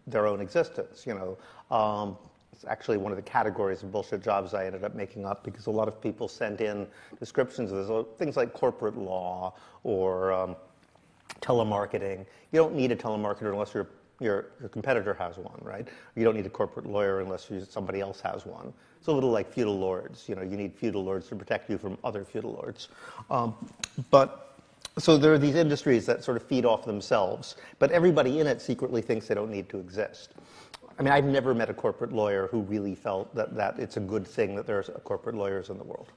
their 0.08 0.28
own 0.28 0.42
existence. 0.42 1.08
You 1.08 1.14
know, 1.14 1.76
um, 1.76 2.18
it's 2.62 2.70
actually 2.70 2.98
one 2.98 3.12
of 3.12 3.16
the 3.16 3.24
categories 3.24 3.82
of 3.82 3.92
bullshit 3.92 4.22
jobs 4.22 4.54
I 4.54 4.68
ended 4.68 4.84
up 4.84 4.94
making 4.94 5.26
up 5.26 5.44
because 5.44 5.66
a 5.66 5.72
lot 5.72 5.88
of 5.88 6.00
people 6.00 6.28
sent 6.28 6.62
in 6.62 6.86
descriptions 7.20 7.72
of 7.72 7.88
this, 7.88 8.06
things 8.20 8.38
like 8.38 8.54
corporate 8.54 8.96
law 8.96 9.56
or 9.84 10.32
um, 10.32 10.56
telemarketing. 11.42 12.20
You 12.52 12.60
don't 12.60 12.76
need 12.76 12.92
a 12.92 12.96
telemarketer 12.96 13.52
unless 13.52 13.74
your, 13.74 13.88
your, 14.20 14.50
your 14.60 14.70
competitor 14.70 15.16
has 15.16 15.38
one, 15.38 15.60
right? 15.64 15.88
You 16.16 16.24
don't 16.24 16.36
need 16.36 16.46
a 16.46 16.52
corporate 16.52 16.86
lawyer 16.86 17.20
unless 17.22 17.50
you, 17.50 17.66
somebody 17.68 18.00
else 18.00 18.22
has 18.22 18.46
one. 18.46 18.72
It's 19.00 19.08
a 19.08 19.12
little 19.12 19.32
like 19.32 19.52
feudal 19.52 19.80
lords. 19.80 20.30
You 20.30 20.36
know, 20.36 20.44
you 20.44 20.56
need 20.56 20.76
feudal 20.76 21.04
lords 21.04 21.30
to 21.30 21.36
protect 21.36 21.68
you 21.68 21.80
from 21.80 21.98
other 22.04 22.24
feudal 22.24 22.54
lords. 22.54 22.90
Um, 23.32 23.56
but 24.12 24.56
so 25.00 25.18
there 25.18 25.34
are 25.34 25.40
these 25.40 25.56
industries 25.56 26.06
that 26.06 26.24
sort 26.24 26.38
of 26.38 26.44
feed 26.44 26.66
off 26.66 26.86
themselves, 26.86 27.56
but 27.80 27.90
everybody 27.90 28.40
in 28.40 28.46
it 28.46 28.62
secretly 28.62 29.02
thinks 29.02 29.28
they 29.28 29.34
don't 29.34 29.50
need 29.50 29.68
to 29.70 29.80
exist. 29.80 30.36
I 31.02 31.04
mean, 31.04 31.14
I've 31.14 31.26
never 31.26 31.56
met 31.56 31.68
a 31.68 31.74
corporate 31.74 32.12
lawyer 32.12 32.48
who 32.52 32.62
really 32.62 32.94
felt 32.94 33.34
that, 33.34 33.56
that 33.56 33.80
it's 33.80 33.98
a 33.98 34.00
good 34.00 34.28
thing 34.28 34.56
that 34.56 34.68
there's 34.68 34.88
corporate 35.04 35.36
lawyers 35.36 35.72
in 35.72 35.80
the 35.80 35.84
world, 35.84 36.12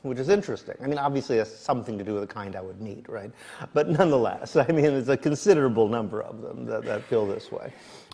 which 0.00 0.18
is 0.18 0.30
interesting. 0.30 0.74
I 0.82 0.86
mean, 0.86 0.96
obviously, 0.96 1.36
that's 1.36 1.54
something 1.54 1.98
to 1.98 2.04
do 2.04 2.14
with 2.14 2.26
the 2.26 2.34
kind 2.34 2.56
I 2.56 2.62
would 2.62 2.80
meet, 2.80 3.06
right? 3.10 3.30
But 3.74 3.90
nonetheless, 3.90 4.56
I 4.56 4.68
mean, 4.68 4.84
there's 4.84 5.10
a 5.10 5.18
considerable 5.18 5.86
number 5.86 6.22
of 6.22 6.40
them 6.40 6.64
that, 6.64 6.86
that 6.86 7.02
feel 7.02 7.26
this 7.26 7.52
way. 7.52 7.70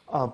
Uh, 0.08 0.30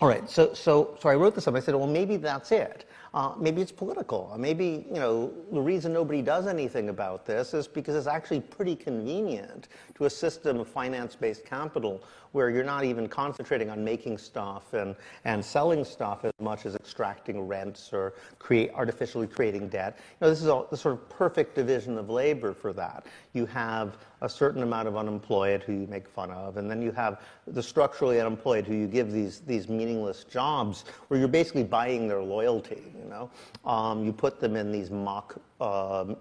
all 0.00 0.08
right, 0.08 0.28
so, 0.30 0.54
so, 0.54 0.96
so 0.98 1.10
I 1.10 1.16
wrote 1.16 1.34
this 1.34 1.46
up. 1.46 1.54
I 1.54 1.60
said, 1.60 1.74
well, 1.74 1.86
maybe 1.86 2.16
that's 2.16 2.50
it. 2.50 2.88
Uh, 3.14 3.32
maybe 3.38 3.62
it's 3.62 3.72
political. 3.72 4.34
Maybe, 4.38 4.86
you 4.88 5.00
know, 5.00 5.32
the 5.50 5.60
reason 5.60 5.92
nobody 5.92 6.20
does 6.20 6.46
anything 6.46 6.90
about 6.90 7.24
this 7.24 7.54
is 7.54 7.66
because 7.66 7.94
it's 7.94 8.06
actually 8.06 8.40
pretty 8.40 8.76
convenient 8.76 9.68
to 9.94 10.04
a 10.04 10.10
system 10.10 10.60
of 10.60 10.68
finance-based 10.68 11.44
capital 11.44 12.02
where 12.32 12.50
you're 12.50 12.64
not 12.64 12.84
even 12.84 13.08
concentrating 13.08 13.70
on 13.70 13.82
making 13.82 14.18
stuff 14.18 14.74
and, 14.74 14.94
and 15.24 15.42
selling 15.42 15.84
stuff 15.84 16.24
as 16.24 16.32
much 16.40 16.66
as 16.66 16.74
extracting 16.74 17.40
rents 17.40 17.90
or 17.92 18.14
create, 18.38 18.70
artificially 18.74 19.26
creating 19.26 19.68
debt. 19.68 19.96
You 19.98 20.26
know, 20.26 20.30
this 20.30 20.42
is 20.42 20.46
a, 20.46 20.64
the 20.70 20.76
sort 20.76 20.94
of 20.94 21.08
perfect 21.08 21.54
division 21.54 21.96
of 21.96 22.10
labor 22.10 22.52
for 22.52 22.72
that. 22.74 23.06
You 23.32 23.46
have 23.46 23.96
a 24.20 24.28
certain 24.28 24.62
amount 24.62 24.88
of 24.88 24.96
unemployed 24.96 25.62
who 25.62 25.72
you 25.72 25.86
make 25.86 26.08
fun 26.08 26.30
of, 26.30 26.56
and 26.56 26.70
then 26.70 26.82
you 26.82 26.92
have 26.92 27.22
the 27.46 27.62
structurally 27.62 28.20
unemployed 28.20 28.66
who 28.66 28.74
you 28.74 28.86
give 28.86 29.10
these, 29.12 29.40
these 29.40 29.68
meaningless 29.68 30.24
jobs 30.24 30.84
where 31.06 31.18
you're 31.18 31.28
basically 31.28 31.64
buying 31.64 32.08
their 32.08 32.22
loyalty, 32.22 32.82
you 32.98 33.08
know. 33.08 33.30
Um, 33.64 34.04
you 34.04 34.12
put 34.12 34.40
them 34.40 34.56
in 34.56 34.72
these 34.72 34.90
mock 34.90 35.40
uh, 35.60 36.14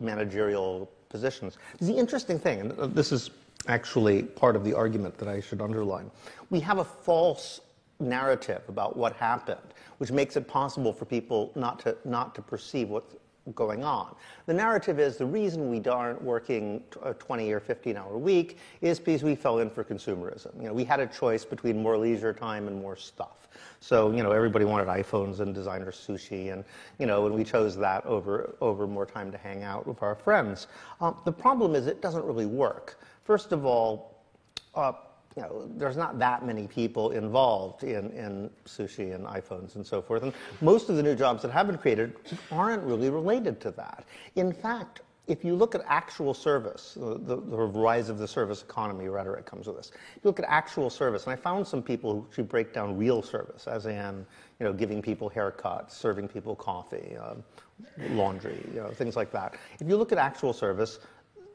managerial 0.00 0.90
positions. 1.08 1.58
The 1.80 1.94
interesting 1.94 2.38
thing, 2.38 2.60
and 2.60 2.94
this 2.94 3.12
is 3.12 3.30
actually 3.68 4.22
part 4.22 4.56
of 4.56 4.64
the 4.64 4.74
argument 4.74 5.16
that 5.18 5.28
I 5.28 5.40
should 5.40 5.60
underline. 5.60 6.10
We 6.50 6.60
have 6.60 6.78
a 6.78 6.84
false 6.84 7.60
narrative 8.00 8.62
about 8.68 8.96
what 8.96 9.14
happened, 9.14 9.60
which 9.98 10.10
makes 10.10 10.36
it 10.36 10.46
possible 10.46 10.92
for 10.92 11.04
people 11.04 11.52
not 11.54 11.78
to, 11.80 11.96
not 12.04 12.34
to 12.34 12.42
perceive 12.42 12.90
what's 12.90 13.14
going 13.54 13.84
on. 13.84 14.14
The 14.46 14.54
narrative 14.54 14.98
is 14.98 15.16
the 15.16 15.26
reason 15.26 15.70
we 15.70 15.82
aren't 15.84 16.22
working 16.22 16.82
a 17.02 17.12
20 17.12 17.52
or 17.52 17.60
15 17.60 17.96
hour 17.96 18.16
week 18.16 18.58
is 18.80 18.98
because 18.98 19.22
we 19.22 19.34
fell 19.34 19.58
in 19.58 19.68
for 19.68 19.84
consumerism. 19.84 20.56
You 20.56 20.68
know, 20.68 20.72
we 20.72 20.84
had 20.84 21.00
a 21.00 21.06
choice 21.06 21.44
between 21.44 21.82
more 21.82 21.98
leisure 21.98 22.32
time 22.32 22.68
and 22.68 22.80
more 22.80 22.96
stuff. 22.96 23.48
So, 23.80 24.12
you 24.12 24.22
know, 24.22 24.32
everybody 24.32 24.64
wanted 24.64 24.88
iPhones 24.88 25.40
and 25.40 25.54
designer 25.54 25.92
sushi, 25.92 26.52
and, 26.52 26.64
you 26.98 27.06
know, 27.06 27.26
and 27.26 27.34
we 27.34 27.44
chose 27.44 27.76
that 27.76 28.04
over, 28.06 28.56
over 28.60 28.86
more 28.86 29.04
time 29.04 29.30
to 29.30 29.36
hang 29.36 29.62
out 29.62 29.86
with 29.86 30.02
our 30.02 30.14
friends. 30.14 30.68
Um, 31.00 31.16
the 31.24 31.32
problem 31.32 31.74
is 31.74 31.86
it 31.86 32.00
doesn't 32.00 32.24
really 32.24 32.46
work. 32.46 32.98
First 33.24 33.52
of 33.52 33.66
all, 33.66 34.22
uh, 34.74 34.92
you 35.36 35.42
know, 35.42 35.68
there's 35.76 35.96
not 35.96 36.18
that 36.20 36.46
many 36.46 36.66
people 36.66 37.10
involved 37.10 37.82
in, 37.82 38.10
in 38.12 38.50
sushi 38.66 39.14
and 39.14 39.26
iPhones 39.26 39.74
and 39.74 39.84
so 39.84 40.00
forth. 40.00 40.22
And 40.22 40.32
most 40.60 40.88
of 40.88 40.96
the 40.96 41.02
new 41.02 41.14
jobs 41.16 41.42
that 41.42 41.50
have 41.50 41.66
been 41.66 41.78
created 41.78 42.14
aren't 42.52 42.82
really 42.84 43.10
related 43.10 43.60
to 43.62 43.72
that. 43.72 44.04
In 44.36 44.52
fact, 44.52 45.00
if 45.26 45.42
you 45.42 45.54
look 45.54 45.74
at 45.74 45.82
actual 45.86 46.34
service, 46.34 46.94
the, 47.00 47.18
the, 47.18 47.36
the, 47.36 47.56
rise 47.56 48.10
of 48.10 48.18
the 48.18 48.28
service 48.28 48.62
economy 48.62 49.08
rhetoric 49.08 49.46
comes 49.46 49.66
with 49.66 49.76
this. 49.76 49.90
If 50.16 50.22
you 50.22 50.28
look 50.28 50.38
at 50.38 50.44
actual 50.48 50.90
service, 50.90 51.24
and 51.24 51.32
I 51.32 51.36
found 51.36 51.66
some 51.66 51.82
people 51.82 52.12
who 52.12 52.26
actually 52.28 52.44
break 52.44 52.74
down 52.74 52.96
real 52.96 53.22
service, 53.22 53.66
as 53.66 53.86
in, 53.86 54.26
you 54.60 54.66
know, 54.66 54.72
giving 54.72 55.00
people 55.00 55.30
haircuts, 55.30 55.92
serving 55.92 56.28
people 56.28 56.54
coffee, 56.54 57.16
um, 57.16 57.42
laundry, 58.10 58.58
you 58.74 58.80
know, 58.80 58.90
things 58.90 59.16
like 59.16 59.32
that. 59.32 59.54
If 59.80 59.88
you 59.88 59.96
look 59.96 60.12
at 60.12 60.18
actual 60.18 60.52
service, 60.52 60.98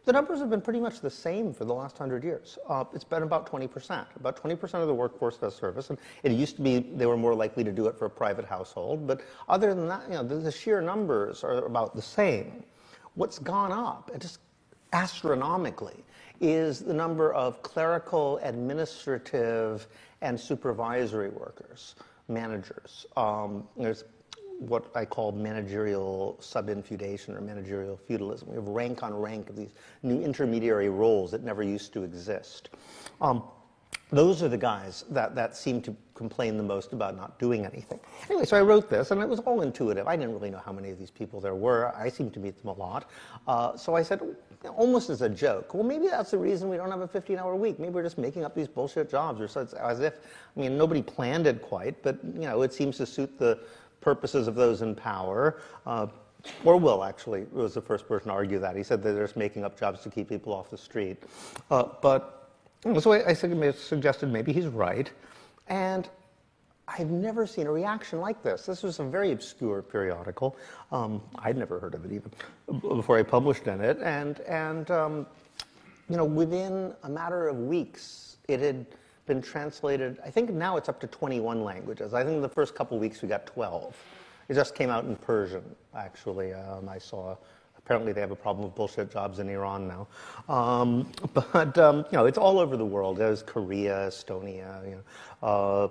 the 0.10 0.14
numbers 0.14 0.40
have 0.40 0.50
been 0.50 0.60
pretty 0.60 0.80
much 0.80 1.02
the 1.02 1.10
same 1.12 1.54
for 1.54 1.66
the 1.66 1.74
last 1.74 1.96
hundred 1.96 2.24
years. 2.24 2.58
Uh, 2.68 2.84
it's 2.96 3.04
been 3.04 3.22
about 3.22 3.46
20%. 3.46 4.08
About 4.16 4.42
20% 4.42 4.74
of 4.82 4.88
the 4.88 4.94
workforce 4.94 5.38
does 5.38 5.56
service, 5.56 5.92
and 5.92 6.00
it 6.24 6.32
used 6.32 6.56
to 6.56 6.64
be 6.64 6.80
they 6.80 7.06
were 7.06 7.16
more 7.16 7.36
likely 7.36 7.64
to 7.64 7.72
do 7.72 7.86
it 7.86 7.96
for 7.96 8.06
a 8.06 8.10
private 8.10 8.44
household. 8.44 9.06
But 9.06 9.22
other 9.48 9.76
than 9.76 9.88
that, 9.88 10.02
you 10.08 10.16
know, 10.16 10.24
the, 10.24 10.38
the 10.38 10.52
sheer 10.52 10.82
numbers 10.82 11.44
are 11.44 11.64
about 11.64 11.96
the 11.96 12.02
same. 12.02 12.64
What's 13.14 13.38
gone 13.38 13.72
up, 13.72 14.10
just 14.18 14.40
astronomically, 14.94 16.04
is 16.42 16.80
the 16.80 16.94
number 16.94 17.32
of 17.36 17.62
clerical, 17.62 18.40
administrative, 18.42 19.86
and 20.22 20.40
supervisory 20.40 21.30
workers, 21.30 21.94
managers. 22.28 23.06
Um, 23.16 23.68
there's 23.78 24.06
what 24.60 24.92
I 24.96 25.06
call 25.06 25.32
managerial 25.32 26.38
subinfeudation 26.42 27.36
or 27.36 27.42
managerial 27.42 27.98
feudalism. 27.98 28.50
We 28.50 28.56
have 28.56 28.68
rank 28.68 29.04
on 29.04 29.14
rank 29.14 29.50
of 29.50 29.56
these 29.56 29.74
new 30.04 30.22
intermediary 30.22 30.90
roles 30.90 31.32
that 31.32 31.44
never 31.44 31.64
used 31.64 31.94
to 31.94 32.04
exist. 32.04 32.70
Um, 33.22 33.44
those 34.12 34.42
are 34.42 34.50
the 34.50 34.58
guys 34.58 35.06
that, 35.12 35.36
that 35.36 35.56
seem 35.56 35.82
to 35.84 35.96
complain 36.16 36.58
the 36.58 36.64
most 36.64 36.94
about 36.94 37.16
not 37.16 37.38
doing 37.38 37.66
anything. 37.66 38.00
Anyway, 38.28 38.44
so 38.44 38.58
I 38.58 38.62
wrote 38.62 38.90
this, 38.90 39.12
and 39.12 39.22
it 39.22 39.30
was 39.30 39.40
all 39.42 39.62
intuitive. 39.62 40.08
I 40.08 40.16
didn't 40.16 40.34
really 40.34 40.50
know 40.50 40.62
how 40.66 40.72
many 40.72 40.90
of 40.90 40.98
these 40.98 41.12
people 41.12 41.40
there 41.40 41.54
were. 41.54 41.96
I 41.96 42.10
seem 42.10 42.32
to 42.32 42.40
meet 42.40 42.60
them 42.60 42.70
a 42.70 42.74
lot. 42.74 43.10
Uh, 43.48 43.78
so 43.78 43.96
I 43.96 44.02
said, 44.02 44.22
almost 44.76 45.12
as 45.12 45.22
a 45.22 45.30
joke, 45.30 45.76
well, 45.76 45.84
maybe 45.84 46.08
that's 46.08 46.32
the 46.32 46.40
reason 46.40 46.70
we 46.70 46.78
don't 46.78 46.90
have 46.90 47.02
a 47.02 47.08
15 47.08 47.38
hour 47.38 47.56
week. 47.56 47.80
Maybe 47.80 47.94
we're 47.94 48.04
just 48.04 48.18
making 48.18 48.44
up 48.44 48.56
these 48.56 48.68
bullshit 48.68 49.12
jobs, 49.12 49.40
or 49.40 49.48
so 49.48 49.68
as 49.80 50.00
if, 50.00 50.16
I 50.58 50.60
mean, 50.60 50.76
nobody 50.76 51.04
planned 51.04 51.46
it 51.46 51.62
quite, 51.62 52.02
but, 52.02 52.18
you 52.34 52.42
know, 52.42 52.64
it 52.64 52.74
seems 52.74 52.98
to 52.98 53.06
suit 53.06 53.38
the 53.38 53.60
purposes 54.02 54.48
of 54.48 54.56
those 54.56 54.82
in 54.82 54.96
power. 54.96 55.62
Uh, 55.86 56.08
Orwell 56.64 57.04
actually 57.04 57.46
was 57.52 57.74
the 57.74 57.82
first 57.82 58.08
person 58.08 58.28
to 58.28 58.34
argue 58.34 58.60
that. 58.60 58.76
He 58.76 58.84
said 58.84 59.04
that 59.04 59.12
they're 59.12 59.26
just 59.26 59.38
making 59.38 59.66
up 59.66 59.78
jobs 59.78 60.02
to 60.04 60.10
keep 60.10 60.30
people 60.30 60.54
off 60.54 60.70
the 60.70 60.78
street. 60.78 61.24
Uh, 61.70 61.84
but 62.02 62.52
so 63.00 63.12
I, 63.12 63.30
I 63.30 63.34
suggested 63.34 64.32
maybe 64.32 64.54
he's 64.54 64.68
right. 64.68 65.12
And 65.68 66.10
I've 66.88 67.12
never 67.12 67.46
seen 67.46 67.68
a 67.68 67.72
reaction 67.72 68.20
like 68.20 68.42
this. 68.42 68.66
This 68.66 68.84
was 68.84 69.00
a 69.00 69.04
very 69.04 69.32
obscure 69.32 69.82
periodical. 69.82 70.56
Um, 70.92 71.22
I'd 71.40 71.58
never 71.58 71.80
heard 71.80 71.94
of 71.94 72.06
it 72.06 72.12
even 72.12 72.32
before 72.96 73.18
I 73.18 73.24
published 73.24 73.68
in 73.68 73.82
it. 73.82 74.00
And, 74.02 74.40
and 74.42 74.90
um, 74.90 75.28
you 76.10 76.18
know, 76.18 76.26
within 76.26 76.94
a 77.04 77.10
matter 77.10 77.48
of 77.48 77.58
weeks, 77.58 78.38
it 78.48 78.60
had 78.60 78.86
been 79.30 79.42
translated, 79.44 80.20
I 80.26 80.32
think 80.32 80.50
now 80.50 80.76
it's 80.76 80.90
up 80.90 81.00
to 81.02 81.08
21 81.08 81.64
languages. 81.64 82.16
I 82.16 82.24
think 82.26 82.42
the 82.42 82.50
first 82.50 82.74
couple 82.74 82.98
weeks 82.98 83.22
we 83.22 83.30
got 83.30 83.46
12. 83.46 83.96
It 84.50 84.56
just 84.56 84.74
came 84.74 84.90
out 84.90 85.06
in 85.06 85.16
Persian, 85.16 85.64
actually. 85.96 86.52
Um, 86.54 86.90
I 86.90 86.98
saw, 86.98 87.38
apparently 87.78 88.12
they 88.12 88.22
have 88.22 88.32
a 88.32 88.36
problem 88.36 88.66
with 88.66 88.74
bullshit 88.74 89.12
jobs 89.12 89.38
in 89.38 89.48
Iran 89.48 89.88
now. 89.88 90.08
Um, 90.54 91.12
but, 91.54 91.78
um, 91.78 91.98
you 92.12 92.18
know, 92.18 92.26
it's 92.26 92.40
all 92.40 92.58
over 92.58 92.76
the 92.76 92.86
world. 92.86 93.18
There's 93.18 93.44
Korea, 93.44 94.08
Estonia, 94.08 94.84
you 94.90 94.96
know, 94.96 95.48
uh, 95.48 95.88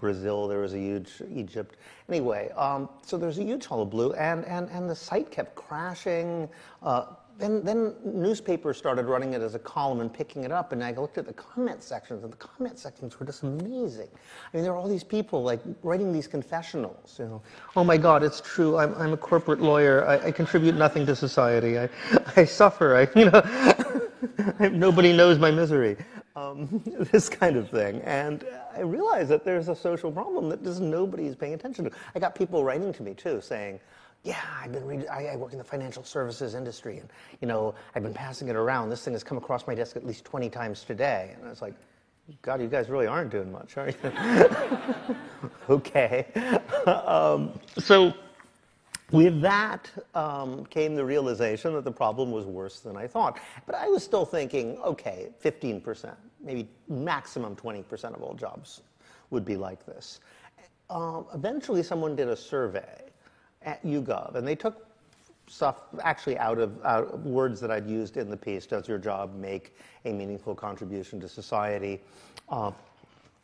Brazil, 0.00 0.48
there 0.48 0.58
was 0.58 0.74
a 0.74 0.78
huge, 0.78 1.22
Egypt. 1.32 1.76
Anyway, 2.08 2.50
um, 2.56 2.88
so 3.06 3.16
there's 3.16 3.38
a 3.38 3.44
huge 3.44 3.66
hullabaloo, 3.66 4.14
and, 4.14 4.44
and, 4.46 4.68
and 4.70 4.90
the 4.90 4.96
site 4.96 5.30
kept 5.30 5.54
crashing. 5.54 6.48
Uh, 6.82 7.06
then, 7.40 7.64
then 7.64 7.94
newspapers 8.04 8.76
started 8.76 9.06
running 9.06 9.32
it 9.32 9.42
as 9.42 9.54
a 9.54 9.58
column 9.58 10.00
and 10.00 10.12
picking 10.12 10.44
it 10.44 10.52
up, 10.52 10.72
and 10.72 10.84
I 10.84 10.92
looked 10.92 11.18
at 11.18 11.26
the 11.26 11.32
comment 11.32 11.82
sections, 11.82 12.22
and 12.22 12.32
the 12.32 12.36
comment 12.36 12.78
sections 12.78 13.18
were 13.18 13.26
just 13.26 13.42
amazing. 13.42 14.08
I 14.12 14.56
mean, 14.56 14.62
there 14.62 14.72
were 14.72 14.78
all 14.78 14.88
these 14.88 15.04
people 15.04 15.42
like 15.42 15.60
writing 15.82 16.12
these 16.12 16.28
confessionals. 16.28 17.16
You 17.18 17.24
know, 17.26 17.42
oh 17.76 17.84
my 17.84 17.96
God, 17.96 18.22
it's 18.22 18.40
true. 18.40 18.76
I'm, 18.76 18.94
I'm 18.94 19.12
a 19.12 19.16
corporate 19.16 19.60
lawyer. 19.60 20.06
I, 20.06 20.26
I 20.28 20.32
contribute 20.32 20.76
nothing 20.76 21.06
to 21.06 21.16
society. 21.16 21.78
I, 21.78 21.88
I 22.36 22.44
suffer. 22.44 22.96
I, 22.96 23.18
you 23.18 23.30
know, 23.30 24.68
nobody 24.70 25.12
knows 25.12 25.38
my 25.38 25.50
misery. 25.50 25.96
Um, 26.36 26.82
this 27.12 27.28
kind 27.28 27.56
of 27.56 27.70
thing, 27.70 28.00
and 28.02 28.44
I 28.74 28.80
realized 28.80 29.30
that 29.30 29.44
there's 29.44 29.68
a 29.68 29.74
social 29.74 30.12
problem 30.12 30.48
that 30.50 30.62
just 30.62 30.80
nobody's 30.80 31.34
paying 31.34 31.54
attention 31.54 31.84
to. 31.86 31.90
I 32.14 32.18
got 32.18 32.34
people 32.34 32.62
writing 32.62 32.92
to 32.92 33.02
me 33.02 33.14
too, 33.14 33.40
saying 33.40 33.80
yeah, 34.22 34.40
I've 34.62 34.72
been 34.72 34.86
reading, 34.86 35.08
I, 35.08 35.34
work 35.36 35.52
in 35.52 35.58
the 35.58 35.64
financial 35.64 36.04
services 36.04 36.54
industry, 36.54 36.98
and 36.98 37.08
you 37.40 37.48
know, 37.48 37.74
I've 37.94 38.02
been 38.02 38.14
passing 38.14 38.48
it 38.48 38.56
around. 38.56 38.90
This 38.90 39.02
thing 39.02 39.14
has 39.14 39.24
come 39.24 39.38
across 39.38 39.66
my 39.66 39.74
desk 39.74 39.96
at 39.96 40.06
least 40.06 40.24
20 40.24 40.50
times 40.50 40.84
today, 40.84 41.32
and 41.36 41.46
I 41.46 41.50
was 41.50 41.62
like, 41.62 41.74
God, 42.42 42.60
you 42.60 42.68
guys 42.68 42.88
really 42.88 43.06
aren't 43.06 43.30
doing 43.30 43.50
much, 43.50 43.76
are 43.76 43.88
you? 43.88 45.16
okay. 45.70 46.26
um, 46.86 47.58
so 47.78 48.14
with 49.10 49.40
that 49.40 49.90
um, 50.14 50.64
came 50.66 50.94
the 50.94 51.04
realization 51.04 51.72
that 51.72 51.84
the 51.84 51.90
problem 51.90 52.30
was 52.30 52.44
worse 52.44 52.80
than 52.80 52.96
I 52.96 53.06
thought. 53.06 53.40
But 53.66 53.74
I 53.74 53.88
was 53.88 54.04
still 54.04 54.24
thinking, 54.24 54.76
okay, 54.78 55.30
15%, 55.42 56.14
maybe 56.42 56.68
maximum 56.88 57.56
20% 57.56 58.14
of 58.14 58.22
all 58.22 58.34
jobs 58.34 58.82
would 59.30 59.44
be 59.44 59.56
like 59.56 59.84
this. 59.86 60.20
Um, 60.90 61.26
eventually, 61.34 61.82
someone 61.82 62.14
did 62.16 62.28
a 62.28 62.36
survey 62.36 63.09
at 63.62 63.84
YouGov, 63.84 64.34
and 64.34 64.46
they 64.46 64.54
took 64.54 64.86
stuff 65.50 65.82
actually 66.02 66.38
out 66.38 66.58
of, 66.58 67.24
words 67.24 67.60
that 67.60 67.70
I'd 67.70 67.86
used 67.86 68.16
in 68.16 68.30
the 68.30 68.36
piece. 68.36 68.66
Does 68.66 68.88
your 68.88 68.98
job 68.98 69.34
make 69.34 69.74
a 70.04 70.12
meaningful 70.12 70.54
contribution 70.54 71.20
to 71.20 71.28
society? 71.28 72.00
Uh, 72.48 72.70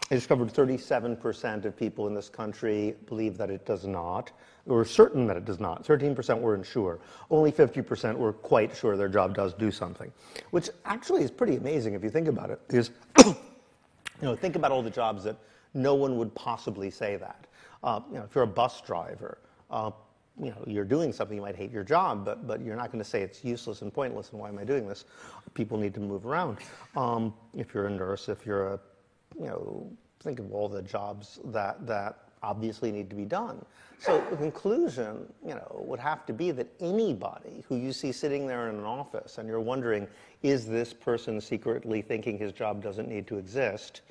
I 0.09 0.15
discovered 0.15 0.49
37% 0.49 1.65
of 1.65 1.77
people 1.77 2.07
in 2.07 2.15
this 2.15 2.29
country 2.29 2.95
believe 3.07 3.37
that 3.39 3.51
it 3.51 3.67
does 3.67 3.87
not, 3.87 4.31
or 4.67 4.85
certain 4.85 5.27
that 5.27 5.37
it 5.37 5.45
does 5.45 5.59
not. 5.59 5.85
13% 5.85 6.41
were 6.41 6.55
unsure. 6.55 7.01
Only 7.29 7.51
50% 7.51 8.17
were 8.17 8.33
quite 8.33 8.77
sure 8.77 8.97
their 8.97 9.09
job 9.09 9.35
does 9.35 9.53
do 9.53 9.73
something, 9.73 10.13
which 10.53 10.71
actually 10.85 11.25
is 11.25 11.31
pretty 11.33 11.57
amazing 11.57 11.95
if 11.95 12.05
you 12.05 12.11
think 12.11 12.29
about 12.29 12.51
it. 12.51 12.91
You 14.23 14.29
know, 14.29 14.35
think 14.35 14.57
about 14.57 14.73
all 14.73 14.83
the 14.83 14.89
jobs 14.89 15.25
that 15.25 15.37
no 15.75 15.95
one 15.95 16.17
would 16.17 16.35
possibly 16.35 16.91
say 16.91 17.17
that. 17.17 17.47
Uh, 17.85 18.01
you 18.11 18.17
know, 18.17 18.25
if 18.25 18.35
you're 18.35 18.45
a 18.45 18.47
bus 18.47 18.81
driver, 18.81 19.37
uh, 19.71 19.91
you 20.41 20.51
know, 20.51 20.63
you're 20.67 20.85
doing 20.85 21.13
something, 21.13 21.37
you 21.37 21.43
might 21.43 21.57
hate 21.57 21.71
your 21.71 21.85
job, 21.85 22.25
but, 22.25 22.47
but 22.47 22.61
you're 22.63 22.77
not 22.77 22.93
going 22.93 23.03
to 23.03 23.09
say 23.09 23.23
it's 23.23 23.45
useless 23.45 23.83
and 23.83 23.93
pointless 23.93 24.31
and 24.31 24.41
why 24.41 24.49
am 24.49 24.59
I 24.59 24.65
doing 24.65 24.87
this? 24.87 25.05
People 25.55 25.79
need 25.79 25.95
to 25.95 26.01
move 26.01 26.27
around. 26.27 26.59
Um, 26.95 27.33
if 27.55 27.73
you're 27.73 27.87
a 27.87 27.91
nurse, 27.91 28.29
if 28.29 28.45
you're 28.45 28.75
a, 28.75 28.81
you 29.39 29.47
know, 29.47 29.91
think 30.21 30.39
of 30.39 30.53
all 30.53 30.69
the 30.69 30.83
jobs 30.83 31.41
that, 31.47 31.87
that 31.87 32.19
obviously 32.43 32.93
need 32.93 33.09
to 33.11 33.17
be 33.17 33.25
done. 33.25 33.65
So 33.99 34.23
the 34.31 34.37
conclusion, 34.37 35.33
you 35.45 35.55
know, 35.55 35.85
would 35.87 36.01
have 36.01 36.27
to 36.27 36.33
be 36.35 36.51
that 36.51 36.69
anybody 36.81 37.65
who 37.67 37.77
you 37.77 37.93
see 37.93 38.13
sitting 38.13 38.47
there 38.47 38.69
in 38.69 38.77
an 38.77 38.85
office 38.85 39.39
and 39.39 39.49
you're 39.49 39.61
wondering, 39.61 40.07
is 40.43 40.67
this 40.67 40.93
person 40.93 41.41
secretly 41.41 42.03
thinking 42.03 42.37
his 42.37 42.53
job 42.53 42.83
doesn't 42.83 43.09
need 43.09 43.27
to 43.29 43.39
exist? 43.39 44.03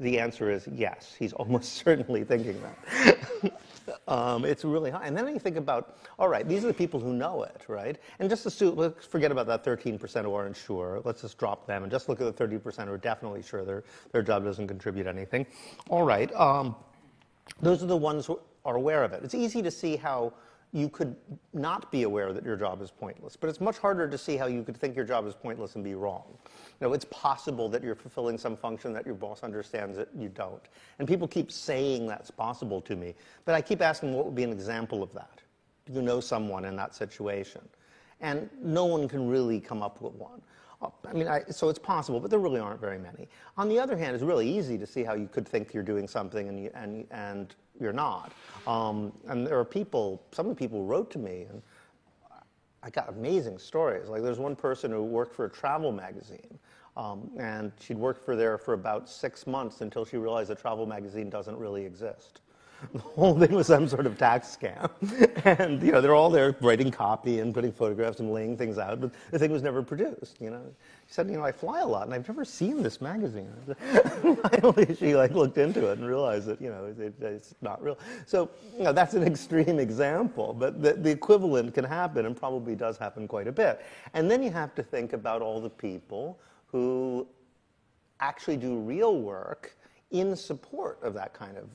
The 0.00 0.18
answer 0.18 0.50
is 0.50 0.68
yes. 0.72 1.14
He's 1.18 1.32
almost 1.34 1.74
certainly 1.74 2.24
thinking 2.24 2.60
that. 2.62 3.52
Um, 4.06 4.44
it's 4.44 4.64
really 4.64 4.90
high. 4.90 5.06
And 5.06 5.16
then 5.16 5.28
you 5.28 5.38
think 5.38 5.56
about, 5.56 5.98
all 6.18 6.28
right, 6.28 6.46
these 6.46 6.64
are 6.64 6.68
the 6.68 6.74
people 6.74 7.00
who 7.00 7.12
know 7.12 7.42
it, 7.42 7.62
right? 7.68 7.96
And 8.18 8.28
just 8.28 8.46
assume, 8.46 8.76
let's 8.76 9.06
forget 9.06 9.30
about 9.30 9.46
that 9.46 9.64
13% 9.64 10.22
who 10.22 10.34
aren't 10.34 10.56
sure. 10.56 11.00
Let's 11.04 11.22
just 11.22 11.38
drop 11.38 11.66
them 11.66 11.82
and 11.82 11.90
just 11.90 12.08
look 12.08 12.20
at 12.20 12.36
the 12.36 12.46
30% 12.46 12.86
who 12.86 12.92
are 12.92 12.98
definitely 12.98 13.42
sure 13.42 13.64
their, 13.64 13.84
their 14.12 14.22
job 14.22 14.44
doesn't 14.44 14.68
contribute 14.68 15.06
anything. 15.06 15.46
All 15.88 16.04
right, 16.04 16.32
um, 16.34 16.76
those 17.60 17.82
are 17.82 17.86
the 17.86 17.96
ones 17.96 18.26
who 18.26 18.40
are 18.64 18.76
aware 18.76 19.04
of 19.04 19.12
it. 19.12 19.22
It's 19.24 19.34
easy 19.34 19.62
to 19.62 19.70
see 19.70 19.96
how 19.96 20.32
you 20.72 20.88
could 20.88 21.16
not 21.54 21.90
be 21.90 22.02
aware 22.02 22.32
that 22.32 22.44
your 22.44 22.56
job 22.56 22.82
is 22.82 22.90
pointless. 22.90 23.36
But 23.36 23.48
it's 23.48 23.60
much 23.60 23.78
harder 23.78 24.06
to 24.08 24.18
see 24.18 24.36
how 24.36 24.46
you 24.46 24.62
could 24.62 24.76
think 24.76 24.94
your 24.94 25.04
job 25.04 25.26
is 25.26 25.34
pointless 25.34 25.76
and 25.76 25.84
be 25.84 25.94
wrong. 25.94 26.24
You 26.80 26.88
know, 26.88 26.92
it's 26.92 27.06
possible 27.06 27.68
that 27.70 27.82
you're 27.82 27.94
fulfilling 27.94 28.36
some 28.36 28.56
function 28.56 28.92
that 28.92 29.06
your 29.06 29.14
boss 29.14 29.42
understands 29.42 29.96
that 29.96 30.08
you 30.16 30.28
don't. 30.28 30.62
And 30.98 31.08
people 31.08 31.26
keep 31.26 31.50
saying 31.50 32.06
that's 32.06 32.30
possible 32.30 32.80
to 32.82 32.96
me. 32.96 33.14
But 33.46 33.54
I 33.54 33.62
keep 33.62 33.80
asking 33.80 34.12
what 34.12 34.26
would 34.26 34.34
be 34.34 34.44
an 34.44 34.52
example 34.52 35.02
of 35.02 35.12
that? 35.14 35.40
Do 35.86 35.94
you 35.94 36.02
know 36.02 36.20
someone 36.20 36.66
in 36.66 36.76
that 36.76 36.94
situation? 36.94 37.62
And 38.20 38.50
no 38.60 38.84
one 38.84 39.08
can 39.08 39.28
really 39.28 39.60
come 39.60 39.82
up 39.82 40.02
with 40.02 40.14
one. 40.14 40.42
I 40.80 41.12
mean, 41.12 41.26
I, 41.26 41.42
so 41.50 41.68
it's 41.68 41.78
possible, 41.78 42.20
but 42.20 42.30
there 42.30 42.38
really 42.38 42.60
aren't 42.60 42.80
very 42.80 42.98
many. 42.98 43.28
On 43.56 43.68
the 43.68 43.80
other 43.80 43.96
hand, 43.96 44.14
it's 44.14 44.22
really 44.22 44.48
easy 44.48 44.78
to 44.78 44.86
see 44.86 45.02
how 45.02 45.14
you 45.14 45.26
could 45.26 45.48
think 45.48 45.74
you're 45.74 45.82
doing 45.82 46.06
something 46.06 46.48
and, 46.48 46.60
you, 46.60 46.70
and, 46.74 47.04
and 47.10 47.56
you're 47.80 47.92
not. 47.92 48.32
Um, 48.66 49.12
and 49.26 49.46
there 49.46 49.58
are 49.58 49.64
people, 49.64 50.22
some 50.32 50.46
of 50.46 50.50
the 50.50 50.58
people 50.58 50.84
wrote 50.84 51.10
to 51.12 51.18
me, 51.18 51.46
and 51.48 51.62
I 52.82 52.90
got 52.90 53.08
amazing 53.08 53.58
stories. 53.58 54.08
Like 54.08 54.22
there's 54.22 54.38
one 54.38 54.56
person 54.56 54.90
who 54.90 55.02
worked 55.02 55.34
for 55.34 55.44
a 55.46 55.50
travel 55.50 55.92
magazine, 55.92 56.58
um, 56.96 57.30
and 57.38 57.72
she'd 57.80 57.96
worked 57.96 58.24
for 58.24 58.36
there 58.36 58.58
for 58.58 58.74
about 58.74 59.08
six 59.08 59.46
months 59.46 59.80
until 59.80 60.04
she 60.04 60.16
realized 60.16 60.50
the 60.50 60.54
travel 60.54 60.86
magazine 60.86 61.30
doesn't 61.30 61.56
really 61.56 61.84
exist. 61.84 62.40
The 62.92 63.00
whole 63.00 63.38
thing 63.38 63.52
was 63.52 63.66
some 63.66 63.88
sort 63.88 64.06
of 64.06 64.16
tax 64.16 64.56
scam. 64.56 64.90
and, 65.58 65.82
you 65.82 65.90
know, 65.90 66.00
they're 66.00 66.14
all 66.14 66.30
there 66.30 66.54
writing 66.60 66.90
copy 66.90 67.40
and 67.40 67.52
putting 67.52 67.72
photographs 67.72 68.20
and 68.20 68.32
laying 68.32 68.56
things 68.56 68.78
out, 68.78 69.00
but 69.00 69.10
the 69.30 69.38
thing 69.38 69.50
was 69.50 69.62
never 69.62 69.82
produced, 69.82 70.40
you 70.40 70.50
know. 70.50 70.62
She 71.06 71.14
said, 71.14 71.28
you 71.28 71.36
know, 71.36 71.44
I 71.44 71.50
fly 71.50 71.80
a 71.80 71.86
lot 71.86 72.04
and 72.04 72.14
I've 72.14 72.28
never 72.28 72.44
seen 72.44 72.82
this 72.82 73.00
magazine. 73.00 73.52
Finally, 74.50 74.94
she 74.94 75.16
like 75.16 75.32
looked 75.32 75.58
into 75.58 75.90
it 75.90 75.98
and 75.98 76.06
realized 76.06 76.46
that, 76.46 76.60
you 76.60 76.68
know, 76.68 76.94
it, 76.98 77.14
it's 77.20 77.54
not 77.62 77.82
real. 77.82 77.98
So, 78.26 78.48
you 78.76 78.84
know, 78.84 78.92
that's 78.92 79.14
an 79.14 79.24
extreme 79.24 79.80
example, 79.80 80.54
but 80.54 80.80
the, 80.80 80.92
the 80.92 81.10
equivalent 81.10 81.74
can 81.74 81.84
happen 81.84 82.26
and 82.26 82.36
probably 82.36 82.76
does 82.76 82.96
happen 82.96 83.26
quite 83.26 83.48
a 83.48 83.52
bit. 83.52 83.84
And 84.14 84.30
then 84.30 84.42
you 84.42 84.50
have 84.50 84.74
to 84.76 84.82
think 84.82 85.14
about 85.14 85.42
all 85.42 85.60
the 85.60 85.70
people 85.70 86.38
who 86.66 87.26
actually 88.20 88.56
do 88.56 88.78
real 88.78 89.20
work 89.20 89.76
in 90.10 90.36
support 90.36 90.98
of 91.02 91.14
that 91.14 91.34
kind 91.34 91.56
of 91.56 91.68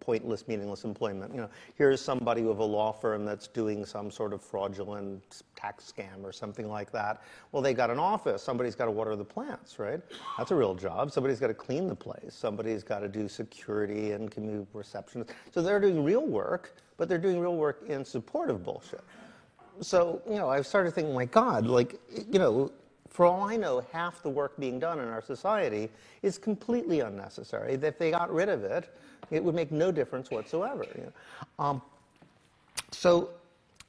pointless, 0.00 0.48
meaningless 0.48 0.84
employment. 0.84 1.34
You 1.34 1.42
know, 1.42 1.50
here's 1.76 2.00
somebody 2.00 2.42
with 2.42 2.58
a 2.58 2.64
law 2.64 2.92
firm 2.92 3.24
that's 3.24 3.46
doing 3.46 3.84
some 3.84 4.10
sort 4.10 4.32
of 4.32 4.40
fraudulent 4.42 5.42
tax 5.54 5.92
scam 5.92 6.24
or 6.24 6.32
something 6.32 6.68
like 6.68 6.90
that. 6.92 7.22
Well, 7.52 7.62
they 7.62 7.74
got 7.74 7.90
an 7.90 7.98
office. 7.98 8.42
Somebody's 8.42 8.74
got 8.74 8.86
to 8.86 8.90
water 8.90 9.14
the 9.16 9.24
plants, 9.24 9.78
right? 9.78 10.00
That's 10.38 10.50
a 10.50 10.54
real 10.54 10.74
job. 10.74 11.12
Somebody's 11.12 11.40
got 11.40 11.48
to 11.48 11.54
clean 11.54 11.88
the 11.88 11.94
place. 11.94 12.34
Somebody's 12.34 12.82
got 12.82 13.00
to 13.00 13.08
do 13.08 13.28
security 13.28 14.12
and 14.12 14.30
commute 14.30 14.66
reception. 14.72 15.26
So 15.52 15.60
they're 15.60 15.80
doing 15.80 16.02
real 16.02 16.26
work, 16.26 16.76
but 16.96 17.08
they're 17.08 17.18
doing 17.18 17.38
real 17.38 17.56
work 17.56 17.82
in 17.86 18.04
support 18.04 18.50
of 18.50 18.64
bullshit. 18.64 19.02
So, 19.80 20.22
you 20.26 20.36
know, 20.36 20.48
I've 20.48 20.66
started 20.66 20.94
thinking, 20.94 21.14
my 21.14 21.26
God, 21.26 21.66
like, 21.66 22.00
you 22.32 22.38
know, 22.38 22.72
for 23.16 23.24
all 23.24 23.44
I 23.48 23.56
know, 23.56 23.82
half 23.92 24.22
the 24.22 24.28
work 24.28 24.58
being 24.58 24.78
done 24.78 24.98
in 24.98 25.08
our 25.08 25.22
society 25.22 25.88
is 26.20 26.36
completely 26.36 27.00
unnecessary. 27.00 27.72
If 27.72 27.98
they 27.98 28.10
got 28.10 28.30
rid 28.30 28.50
of 28.50 28.62
it, 28.62 28.94
it 29.30 29.42
would 29.42 29.54
make 29.54 29.72
no 29.72 29.90
difference 29.90 30.30
whatsoever. 30.30 30.84
You 30.94 31.04
know? 31.04 31.12
um, 31.58 31.82
so 32.90 33.30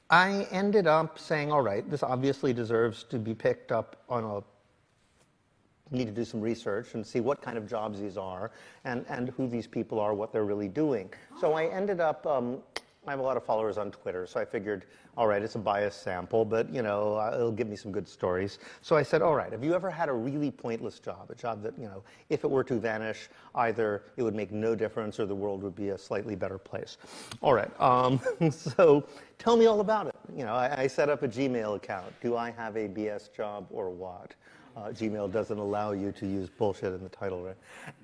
I 0.08 0.48
ended 0.50 0.86
up 0.86 1.18
saying, 1.18 1.52
all 1.52 1.60
right, 1.60 1.88
this 1.90 2.02
obviously 2.02 2.54
deserves 2.54 3.04
to 3.10 3.18
be 3.18 3.34
picked 3.34 3.70
up 3.70 4.02
on 4.08 4.24
a 4.24 5.94
need 5.94 6.06
to 6.06 6.12
do 6.12 6.24
some 6.24 6.40
research 6.40 6.94
and 6.94 7.06
see 7.06 7.20
what 7.20 7.42
kind 7.42 7.58
of 7.58 7.68
jobs 7.68 8.00
these 8.00 8.16
are 8.16 8.50
and, 8.84 9.04
and 9.10 9.28
who 9.36 9.46
these 9.46 9.66
people 9.66 10.00
are, 10.00 10.14
what 10.14 10.32
they're 10.32 10.46
really 10.46 10.68
doing. 10.68 11.12
So 11.38 11.52
I 11.52 11.66
ended 11.66 12.00
up 12.00 12.26
um, 12.26 12.62
I 13.08 13.12
have 13.12 13.20
a 13.20 13.22
lot 13.22 13.36
of 13.36 13.44
followers 13.44 13.78
on 13.78 13.90
Twitter, 13.90 14.26
so 14.26 14.38
I 14.38 14.44
figured, 14.44 14.84
all 15.16 15.26
right, 15.26 15.42
it's 15.42 15.54
a 15.54 15.58
biased 15.58 16.02
sample, 16.02 16.44
but 16.44 16.72
you 16.72 16.82
know, 16.82 17.16
uh, 17.16 17.32
it'll 17.34 17.52
give 17.52 17.68
me 17.68 17.76
some 17.76 17.90
good 17.90 18.06
stories. 18.06 18.58
So 18.82 18.96
I 18.96 19.02
said, 19.02 19.22
all 19.22 19.34
right, 19.34 19.50
have 19.50 19.64
you 19.64 19.74
ever 19.74 19.90
had 19.90 20.08
a 20.08 20.12
really 20.12 20.50
pointless 20.50 20.98
job, 21.00 21.30
a 21.30 21.34
job 21.34 21.62
that 21.62 21.78
you 21.78 21.86
know, 21.86 22.02
if 22.28 22.44
it 22.44 22.50
were 22.50 22.64
to 22.64 22.78
vanish, 22.78 23.28
either 23.54 24.02
it 24.16 24.22
would 24.22 24.34
make 24.34 24.52
no 24.52 24.74
difference 24.74 25.18
or 25.18 25.26
the 25.26 25.34
world 25.34 25.62
would 25.62 25.74
be 25.74 25.88
a 25.90 25.98
slightly 25.98 26.34
better 26.34 26.58
place. 26.58 26.98
All 27.40 27.54
right, 27.54 27.70
um, 27.80 28.20
so 28.50 29.04
tell 29.38 29.56
me 29.56 29.66
all 29.66 29.80
about 29.80 30.06
it. 30.06 30.14
You 30.36 30.44
know, 30.44 30.54
I, 30.54 30.82
I 30.82 30.86
set 30.86 31.08
up 31.08 31.22
a 31.22 31.28
Gmail 31.28 31.76
account. 31.76 32.12
Do 32.20 32.36
I 32.36 32.50
have 32.50 32.76
a 32.76 32.88
BS 32.88 33.32
job 33.34 33.66
or 33.70 33.90
what? 33.90 34.34
Uh, 34.78 34.90
Gmail 34.90 35.32
doesn't 35.32 35.58
allow 35.58 35.90
you 35.90 36.12
to 36.12 36.26
use 36.26 36.48
bullshit 36.48 36.92
in 36.92 37.02
the 37.02 37.08
title, 37.08 37.42
right? 37.42 37.56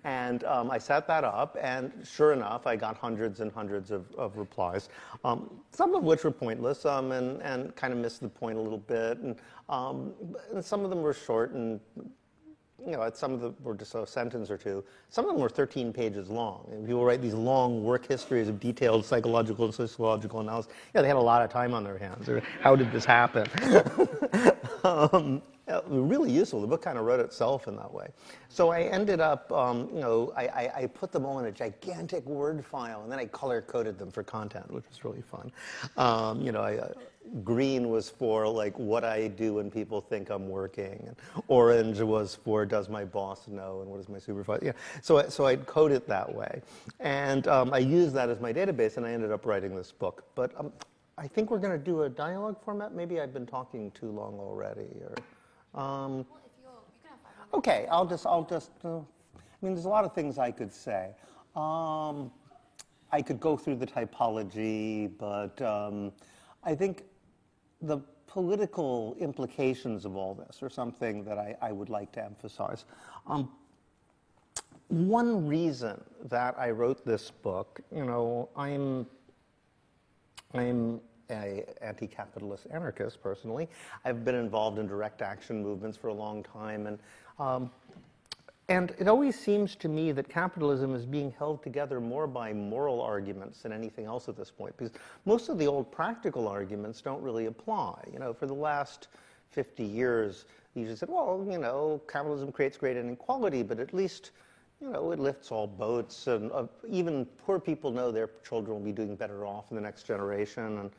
And 0.02 0.42
um, 0.42 0.72
I 0.72 0.78
set 0.78 1.06
that 1.06 1.22
up, 1.22 1.56
and 1.60 1.92
sure 2.04 2.32
enough, 2.32 2.66
I 2.66 2.74
got 2.74 2.96
hundreds 2.96 3.38
and 3.38 3.52
hundreds 3.52 3.92
of, 3.92 4.10
of 4.16 4.36
replies, 4.36 4.88
um, 5.24 5.50
some 5.70 5.94
of 5.94 6.02
which 6.02 6.24
were 6.24 6.32
pointless 6.32 6.84
um, 6.84 7.12
and, 7.12 7.40
and 7.42 7.76
kind 7.76 7.92
of 7.92 8.00
missed 8.00 8.22
the 8.22 8.28
point 8.28 8.58
a 8.58 8.60
little 8.60 8.78
bit. 8.78 9.18
And, 9.18 9.36
um, 9.68 10.14
and 10.52 10.64
some 10.64 10.82
of 10.82 10.90
them 10.90 11.00
were 11.00 11.14
short 11.14 11.52
and 11.52 11.78
you 12.86 12.92
know, 12.92 13.10
some 13.14 13.32
of 13.32 13.40
them 13.40 13.56
were 13.62 13.74
just 13.74 13.94
a 13.94 14.06
sentence 14.06 14.50
or 14.50 14.58
two. 14.58 14.84
Some 15.10 15.24
of 15.24 15.32
them 15.32 15.40
were 15.40 15.48
13 15.48 15.92
pages 15.92 16.28
long. 16.28 16.68
And 16.70 16.86
people 16.86 17.04
write 17.04 17.22
these 17.22 17.34
long 17.34 17.82
work 17.82 18.06
histories 18.06 18.48
of 18.48 18.60
detailed 18.60 19.04
psychological 19.04 19.64
and 19.64 19.74
sociological 19.74 20.40
analysis. 20.40 20.72
Yeah, 20.94 21.02
they 21.02 21.08
had 21.08 21.16
a 21.16 21.20
lot 21.20 21.42
of 21.42 21.50
time 21.50 21.74
on 21.74 21.84
their 21.84 21.98
hands. 21.98 22.28
How 22.60 22.76
did 22.76 22.92
this 22.92 23.04
happen? 23.04 23.46
um, 24.84 25.42
really 25.86 26.30
useful. 26.30 26.60
The 26.60 26.66
book 26.66 26.82
kind 26.82 26.98
of 26.98 27.04
wrote 27.04 27.20
itself 27.20 27.68
in 27.68 27.76
that 27.76 27.92
way. 27.92 28.08
So 28.48 28.70
I 28.70 28.82
ended 28.82 29.20
up, 29.20 29.50
um, 29.52 29.88
you 29.92 30.00
know, 30.00 30.32
I, 30.36 30.46
I, 30.46 30.72
I, 30.82 30.86
put 30.86 31.10
them 31.10 31.24
all 31.24 31.38
in 31.38 31.46
a 31.46 31.52
gigantic 31.52 32.24
Word 32.26 32.64
file, 32.64 33.02
and 33.02 33.10
then 33.10 33.18
I 33.18 33.26
color 33.26 33.62
coded 33.62 33.98
them 33.98 34.10
for 34.10 34.22
content, 34.22 34.70
which 34.70 34.84
was 34.88 35.04
really 35.04 35.22
fun. 35.22 35.50
Um, 35.96 36.42
you 36.42 36.52
know, 36.52 36.60
I, 36.60 36.76
uh, 36.76 36.92
green 37.42 37.88
was 37.88 38.08
for 38.08 38.46
like 38.46 38.78
what 38.78 39.04
I 39.04 39.28
do 39.28 39.54
when 39.54 39.70
people 39.70 40.00
think 40.00 40.30
I'm 40.30 40.48
working, 40.48 41.04
and 41.06 41.16
orange 41.48 42.00
was 42.00 42.34
for 42.34 42.66
does 42.66 42.88
my 42.88 43.04
boss 43.04 43.48
know, 43.48 43.80
and 43.80 43.90
what 43.90 44.00
is 44.00 44.08
my 44.08 44.18
supervisor. 44.18 44.66
Yeah. 44.66 44.72
So 45.02 45.18
I, 45.18 45.28
so 45.28 45.46
I'd 45.46 45.66
code 45.66 45.92
it 45.92 46.06
that 46.08 46.32
way, 46.32 46.62
and 47.00 47.48
um, 47.48 47.72
I 47.72 47.78
used 47.78 48.14
that 48.14 48.28
as 48.28 48.40
my 48.40 48.52
database, 48.52 48.96
and 48.96 49.06
I 49.06 49.12
ended 49.12 49.32
up 49.32 49.46
writing 49.46 49.74
this 49.74 49.92
book. 49.92 50.24
But 50.34 50.52
um, 50.58 50.72
I 51.16 51.26
think 51.26 51.50
we're 51.50 51.58
going 51.58 51.78
to 51.78 51.84
do 51.84 52.02
a 52.02 52.08
dialogue 52.08 52.62
format. 52.64 52.94
Maybe 52.94 53.20
I've 53.20 53.32
been 53.32 53.46
talking 53.46 53.90
too 53.92 54.10
long 54.10 54.38
already, 54.38 54.88
or. 55.02 55.14
Um, 55.74 56.24
okay, 57.52 57.86
I'll 57.90 58.06
just, 58.06 58.26
I'll 58.26 58.44
just, 58.44 58.70
uh, 58.84 58.98
I 58.98 59.00
mean, 59.60 59.74
there's 59.74 59.86
a 59.86 59.88
lot 59.88 60.04
of 60.04 60.14
things 60.14 60.38
I 60.38 60.52
could 60.52 60.72
say. 60.72 61.10
Um, 61.56 62.30
I 63.10 63.22
could 63.22 63.40
go 63.40 63.56
through 63.56 63.76
the 63.76 63.86
typology, 63.86 65.10
but 65.18 65.60
um, 65.62 66.12
I 66.62 66.74
think 66.74 67.02
the 67.86 67.98
political 68.26 69.16
implications 69.20 70.04
of 70.04 70.16
all 70.16 70.34
this 70.34 70.62
are 70.62 70.70
something 70.70 71.24
that 71.24 71.38
I, 71.38 71.56
I 71.62 71.72
would 71.72 71.88
like 71.88 72.10
to 72.12 72.24
emphasize. 72.24 72.84
Um, 73.26 73.50
one 74.88 75.46
reason 75.46 76.00
that 76.24 76.58
I 76.58 76.70
wrote 76.70 77.04
this 77.04 77.30
book, 77.30 77.80
you 77.94 78.04
know, 78.04 78.48
I'm, 78.56 79.06
I'm 80.52 81.00
a 81.30 81.64
anti-capitalist 81.80 82.66
anarchist 82.70 83.22
personally. 83.22 83.68
I've 84.04 84.24
been 84.24 84.34
involved 84.34 84.78
in 84.78 84.86
direct 84.86 85.22
action 85.22 85.62
movements 85.62 85.96
for 85.96 86.08
a 86.08 86.14
long 86.14 86.42
time, 86.42 86.86
and 86.86 86.98
um, 87.38 87.70
and 88.68 88.94
it 88.98 89.08
always 89.08 89.38
seems 89.38 89.76
to 89.76 89.88
me 89.88 90.12
that 90.12 90.28
capitalism 90.28 90.94
is 90.94 91.04
being 91.04 91.34
held 91.38 91.62
together 91.62 92.00
more 92.00 92.26
by 92.26 92.52
moral 92.52 93.00
arguments 93.02 93.62
than 93.62 93.72
anything 93.72 94.06
else 94.06 94.28
at 94.28 94.36
this 94.36 94.50
point, 94.50 94.76
because 94.76 94.92
most 95.26 95.48
of 95.48 95.58
the 95.58 95.66
old 95.66 95.92
practical 95.92 96.48
arguments 96.48 97.02
don't 97.02 97.22
really 97.22 97.46
apply. 97.46 98.02
You 98.10 98.18
know, 98.18 98.32
for 98.32 98.46
the 98.46 98.54
last 98.54 99.08
50 99.50 99.84
years, 99.84 100.46
you 100.74 100.86
just 100.86 101.00
said, 101.00 101.10
well, 101.10 101.46
you 101.48 101.58
know, 101.58 102.00
capitalism 102.08 102.50
creates 102.52 102.78
great 102.78 102.96
inequality, 102.96 103.62
but 103.62 103.78
at 103.78 103.92
least 103.92 104.30
you 104.80 104.90
know, 104.90 105.12
it 105.12 105.18
lifts 105.18 105.50
all 105.50 105.66
boats, 105.66 106.26
and 106.26 106.50
uh, 106.52 106.66
even 106.88 107.24
poor 107.46 107.58
people 107.58 107.90
know 107.90 108.10
their 108.10 108.30
children 108.46 108.76
will 108.76 108.84
be 108.84 108.92
doing 108.92 109.14
better 109.14 109.46
off 109.46 109.70
in 109.70 109.76
the 109.76 109.80
next 109.80 110.02
generation, 110.02 110.78
and 110.78 110.90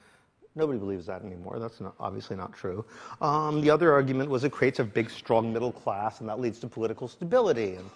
Nobody 0.56 0.80
believes 0.80 1.06
that 1.08 1.24
anymore. 1.24 1.60
That's 1.60 1.82
not, 1.82 1.96
obviously 2.00 2.38
not 2.38 2.54
true. 2.54 2.86
Um, 3.22 3.60
the 3.62 3.70
other 3.70 3.92
argument 3.92 4.30
was 4.30 4.46
it 4.46 4.52
creates 4.52 4.80
a 4.80 4.86
big, 4.86 5.10
strong 5.10 5.52
middle 5.52 5.72
class, 5.72 6.22
and 6.22 6.30
that 6.30 6.40
leads 6.40 6.60
to 6.60 6.68
political 6.68 7.08
stability. 7.10 7.76
And 7.76 7.90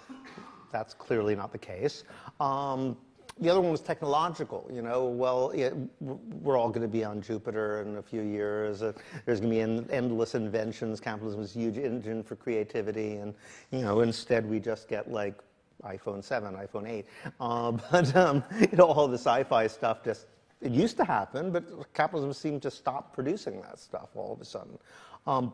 that's 0.72 0.94
clearly 0.94 1.36
not 1.36 1.54
the 1.54 1.58
case. 1.58 2.04
Um, 2.40 2.98
the 3.40 3.50
other 3.50 3.62
one 3.62 3.72
was 3.72 3.80
technological. 3.80 4.70
You 4.74 4.82
know, 4.82 5.06
well, 5.06 5.52
it, 5.52 5.74
we're 6.02 6.58
all 6.58 6.68
going 6.68 6.82
to 6.82 6.90
be 6.90 7.06
on 7.06 7.22
Jupiter 7.22 7.82
in 7.82 7.96
a 7.96 8.02
few 8.02 8.22
years. 8.22 8.82
Uh, 8.82 8.92
there's 9.26 9.40
going 9.40 9.52
to 9.52 9.56
be 9.56 9.62
en- 9.62 9.88
endless 9.90 10.36
inventions. 10.36 11.00
Capitalism 11.00 11.42
is 11.42 11.56
a 11.56 11.60
huge 11.60 11.78
engine 11.78 12.22
for 12.24 12.36
creativity, 12.36 13.16
and 13.16 13.34
you 13.72 13.80
know, 13.80 14.02
instead 14.02 14.46
we 14.46 14.60
just 14.60 14.90
get 14.90 15.10
like 15.10 15.36
iPhone 15.84 16.22
7, 16.22 16.54
iPhone 16.56 16.90
8. 16.90 17.06
Uh, 17.40 17.72
but 17.92 18.16
um, 18.16 18.44
you 18.60 18.76
know, 18.76 18.86
all 18.86 19.08
the 19.08 19.18
sci-fi 19.18 19.68
stuff 19.68 20.04
just 20.04 20.26
it 20.62 20.72
used 20.72 20.98
to 20.98 21.06
happen, 21.06 21.52
but 21.52 21.94
capitalism 21.94 22.34
seemed 22.34 22.62
to 22.64 22.72
stop 22.72 23.14
producing 23.14 23.62
that 23.62 23.80
stuff 23.80 24.10
all 24.16 24.34
of 24.34 24.42
a 24.42 24.46
sudden. 24.46 24.78
Um, 25.26 25.54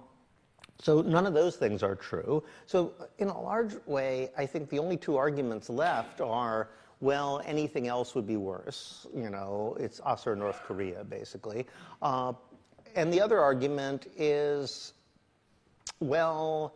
so 0.79 1.01
none 1.01 1.25
of 1.25 1.33
those 1.33 1.55
things 1.55 1.83
are 1.83 1.95
true. 1.95 2.43
So 2.65 2.93
in 3.19 3.27
a 3.27 3.41
large 3.41 3.75
way, 3.85 4.31
I 4.37 4.45
think 4.45 4.69
the 4.69 4.79
only 4.79 4.97
two 4.97 5.15
arguments 5.15 5.69
left 5.69 6.21
are, 6.21 6.69
well, 7.01 7.41
anything 7.45 7.87
else 7.87 8.15
would 8.15 8.27
be 8.27 8.37
worse. 8.37 9.07
You 9.15 9.29
know, 9.29 9.77
it's 9.79 10.01
us 10.01 10.27
or 10.27 10.35
North 10.35 10.61
Korea, 10.63 11.03
basically. 11.03 11.65
Uh, 12.01 12.33
and 12.95 13.13
the 13.13 13.21
other 13.21 13.39
argument 13.39 14.07
is, 14.17 14.93
well, 15.99 16.75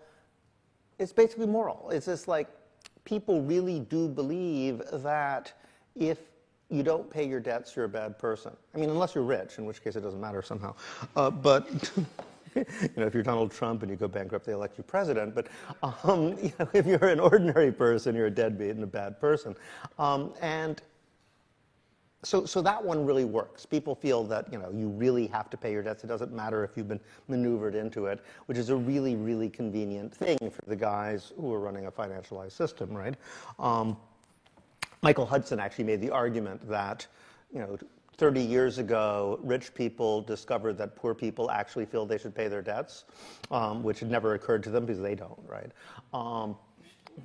it's 0.98 1.13
basically 1.13 1.48
moral. 1.48 1.89
It's 1.89 2.06
just 2.06 2.28
like 2.28 2.48
people 3.06 3.42
really 3.42 3.80
do 3.80 4.08
believe 4.08 4.82
that 4.92 5.54
if 5.96 6.20
you 6.69 6.84
don't 6.84 7.10
pay 7.10 7.27
your 7.27 7.39
debts, 7.39 7.75
you're 7.75 7.86
a 7.86 7.89
bad 7.89 8.17
person. 8.17 8.51
I 8.75 8.77
mean, 8.77 8.89
unless 8.89 9.15
you're 9.15 9.23
rich, 9.23 9.58
in 9.58 9.65
which 9.65 9.84
case 9.84 9.95
it 9.95 10.01
doesn't 10.01 10.21
matter 10.21 10.41
somehow. 10.41 10.75
Uh, 11.15 11.32
but 11.32 11.91
you 12.55 12.65
know, 12.97 13.05
if 13.05 13.13
you're 13.13 13.23
Donald 13.23 13.51
Trump 13.51 13.82
and 13.82 13.89
you 13.89 13.97
go 13.97 14.08
bankrupt, 14.08 14.45
they 14.45 14.53
elect 14.53 14.77
you 14.77 14.84
president. 14.84 15.34
But 15.34 15.47
um, 16.03 16.38
you 16.41 16.53
know, 16.60 16.69
if 16.73 16.86
you're 16.86 17.08
an 17.08 17.19
ordinary 17.19 17.71
person, 17.71 18.15
you're 18.15 18.27
a 18.27 18.32
deadbeat 18.32 18.71
and 18.71 18.84
a 18.84 18.88
bad 18.88 19.19
person. 19.19 19.55
Um, 19.97 20.34
and 20.41 20.82
so, 22.21 22.45
so 22.45 22.62
that 22.62 22.84
one 22.84 23.05
really 23.05 23.23
works. 23.23 23.65
People 23.65 23.95
feel 23.95 24.23
that 24.25 24.51
you 24.51 24.60
know 24.60 24.69
you 24.73 24.89
really 24.89 25.27
have 25.27 25.49
to 25.51 25.58
pay 25.58 25.71
your 25.71 25.82
debts. 25.82 26.03
It 26.03 26.08
doesn't 26.08 26.34
matter 26.34 26.63
if 26.63 26.71
you've 26.75 26.89
been 26.89 26.99
maneuvered 27.29 27.75
into 27.75 28.08
it, 28.08 28.19
which 28.47 28.58
is 28.58 28.69
a 28.69 28.75
really, 28.75 29.15
really 29.15 29.49
convenient 29.49 30.13
thing 30.13 30.38
for 30.38 30.62
the 30.67 30.75
guys 30.75 31.32
who 31.39 31.53
are 31.53 31.60
running 31.60 31.86
a 31.86 31.91
financialized 31.91 32.51
system, 32.51 32.93
right? 32.93 33.15
Um, 33.58 33.95
Michael 35.02 35.26
Hudson 35.26 35.60
actually 35.60 35.86
made 35.86 36.02
the 36.02 36.10
argument 36.10 36.68
that 36.70 37.08
you 37.54 37.60
know 37.60 37.78
30 38.20 38.42
years 38.42 38.80
ago, 38.80 39.40
rich 39.44 39.74
people 39.74 40.22
discovered 40.22 40.78
that 40.78 40.94
poor 40.94 41.16
people 41.16 41.50
actually 41.50 41.86
feel 41.86 42.06
they 42.06 42.18
should 42.18 42.36
pay 42.36 42.50
their 42.50 42.62
debts, 42.62 43.06
um, 43.50 43.82
which 43.82 44.02
had 44.02 44.12
never 44.12 44.34
occurred 44.34 44.62
to 44.62 44.70
them 44.70 44.86
because 44.86 45.02
they 45.02 45.16
don't, 45.16 45.40
right? 45.48 45.72
Um, 46.14 46.58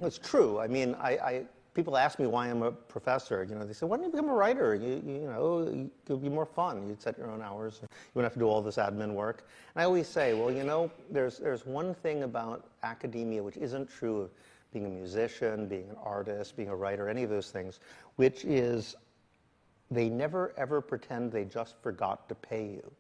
it's 0.00 0.18
true. 0.18 0.60
I 0.60 0.68
mean, 0.68 0.94
I, 1.00 1.10
I, 1.10 1.44
people 1.74 1.96
ask 1.96 2.20
me 2.20 2.28
why 2.28 2.48
I'm 2.48 2.62
a 2.62 2.70
professor. 2.70 3.42
You 3.42 3.56
know, 3.56 3.64
they 3.64 3.72
say, 3.72 3.86
why 3.86 3.96
don't 3.96 4.06
you 4.06 4.12
become 4.12 4.28
a 4.28 4.34
writer? 4.34 4.76
You, 4.76 5.02
you, 5.04 5.26
know, 5.26 5.90
it 6.08 6.12
would 6.12 6.22
be 6.22 6.28
more 6.28 6.46
fun. 6.46 6.88
You'd 6.88 7.02
set 7.02 7.18
your 7.18 7.28
own 7.28 7.42
hours. 7.42 7.80
You 7.82 7.88
wouldn't 8.14 8.30
have 8.30 8.34
to 8.34 8.38
do 8.38 8.46
all 8.46 8.62
this 8.62 8.76
admin 8.76 9.14
work. 9.14 9.48
And 9.74 9.82
I 9.82 9.84
always 9.84 10.06
say, 10.06 10.32
well, 10.32 10.52
you 10.52 10.62
know, 10.62 10.92
there's, 11.10 11.38
there's 11.38 11.66
one 11.66 11.92
thing 11.92 12.22
about 12.22 12.68
academia 12.84 13.42
which 13.42 13.56
isn't 13.56 13.90
true 13.90 14.30
being 14.74 14.86
a 14.86 14.90
musician, 14.90 15.66
being 15.66 15.88
an 15.88 15.96
artist, 16.04 16.56
being 16.56 16.68
a 16.68 16.76
writer, 16.76 17.08
any 17.08 17.22
of 17.22 17.30
those 17.30 17.50
things, 17.50 17.80
which 18.16 18.44
is 18.44 18.96
they 19.90 20.10
never 20.10 20.52
ever 20.58 20.80
pretend 20.82 21.32
they 21.32 21.44
just 21.44 21.76
forgot 21.82 22.28
to 22.28 22.34
pay 22.34 22.66
you. 22.66 22.90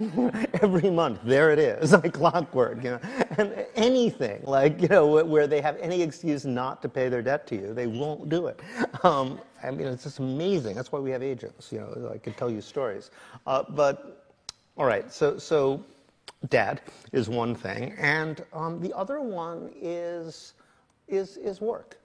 Every 0.60 0.90
month, 0.90 1.20
there 1.24 1.52
it 1.52 1.60
is, 1.60 1.92
like 2.04 2.12
clockwork, 2.12 2.82
you 2.82 2.90
know. 2.90 3.00
And 3.38 3.64
anything, 3.76 4.42
like, 4.44 4.82
you 4.82 4.88
know, 4.88 5.24
where 5.24 5.46
they 5.46 5.60
have 5.60 5.76
any 5.78 6.02
excuse 6.02 6.44
not 6.44 6.82
to 6.82 6.88
pay 6.88 7.08
their 7.08 7.22
debt 7.22 7.46
to 7.48 7.54
you, 7.54 7.72
they 7.72 7.86
won't 7.86 8.28
do 8.28 8.48
it. 8.48 8.58
Um, 9.04 9.40
I 9.62 9.70
mean, 9.70 9.86
it's 9.86 10.02
just 10.02 10.18
amazing. 10.18 10.74
That's 10.74 10.90
why 10.90 10.98
we 10.98 11.12
have 11.12 11.22
agents, 11.22 11.70
you 11.70 11.78
know, 11.78 12.10
I 12.12 12.18
could 12.18 12.36
tell 12.36 12.50
you 12.50 12.60
stories. 12.60 13.12
Uh, 13.46 13.62
but, 13.68 14.26
all 14.76 14.86
right, 14.86 15.12
so, 15.12 15.38
so 15.38 15.84
debt 16.48 16.88
is 17.12 17.28
one 17.28 17.54
thing. 17.54 17.94
And 17.98 18.44
um, 18.52 18.80
the 18.80 18.92
other 18.96 19.20
one 19.20 19.70
is, 19.80 20.54
is, 21.12 21.36
is 21.36 21.60
work. 21.60 21.98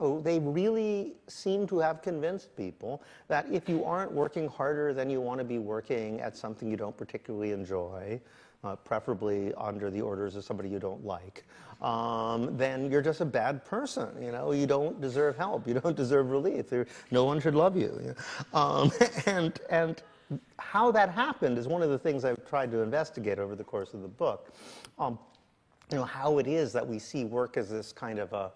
Oh, 0.00 0.20
they 0.20 0.38
really 0.38 1.14
seem 1.26 1.66
to 1.66 1.80
have 1.80 2.02
convinced 2.02 2.56
people 2.56 3.02
that 3.26 3.46
if 3.50 3.68
you 3.68 3.84
aren't 3.84 4.12
working 4.12 4.46
harder 4.48 4.94
than 4.94 5.10
you 5.10 5.20
want 5.20 5.38
to 5.38 5.44
be 5.44 5.58
working 5.58 6.20
at 6.20 6.36
something 6.36 6.70
you 6.70 6.76
don't 6.76 6.96
particularly 6.96 7.50
enjoy, 7.50 8.20
uh, 8.62 8.76
preferably 8.76 9.52
under 9.54 9.90
the 9.90 10.00
orders 10.00 10.36
of 10.36 10.44
somebody 10.44 10.68
you 10.68 10.78
don't 10.78 11.04
like, 11.04 11.44
um, 11.82 12.56
then 12.56 12.90
you're 12.90 13.02
just 13.02 13.20
a 13.20 13.24
bad 13.24 13.64
person. 13.64 14.08
You 14.22 14.30
know, 14.30 14.52
you 14.52 14.66
don't 14.66 15.00
deserve 15.00 15.36
help. 15.36 15.66
You 15.66 15.74
don't 15.74 15.96
deserve 16.04 16.30
relief. 16.30 16.68
There, 16.68 16.86
no 17.10 17.24
one 17.24 17.40
should 17.40 17.56
love 17.56 17.76
you. 17.76 18.00
you 18.02 18.14
um, 18.56 18.92
and 19.26 19.58
and 19.68 20.02
how 20.58 20.90
that 20.92 21.10
happened 21.10 21.58
is 21.58 21.66
one 21.66 21.82
of 21.82 21.90
the 21.90 21.98
things 21.98 22.24
I've 22.24 22.46
tried 22.46 22.70
to 22.72 22.80
investigate 22.80 23.38
over 23.38 23.56
the 23.56 23.64
course 23.64 23.94
of 23.94 24.02
the 24.02 24.08
book. 24.08 24.52
Um, 24.98 25.18
you 25.90 25.96
know, 25.96 26.04
how 26.04 26.38
it 26.38 26.46
is 26.46 26.72
that 26.72 26.86
we 26.86 26.98
see 26.98 27.24
work 27.24 27.56
as 27.56 27.70
this 27.70 27.92
kind 27.92 28.18
of 28.18 28.32
a 28.32 28.50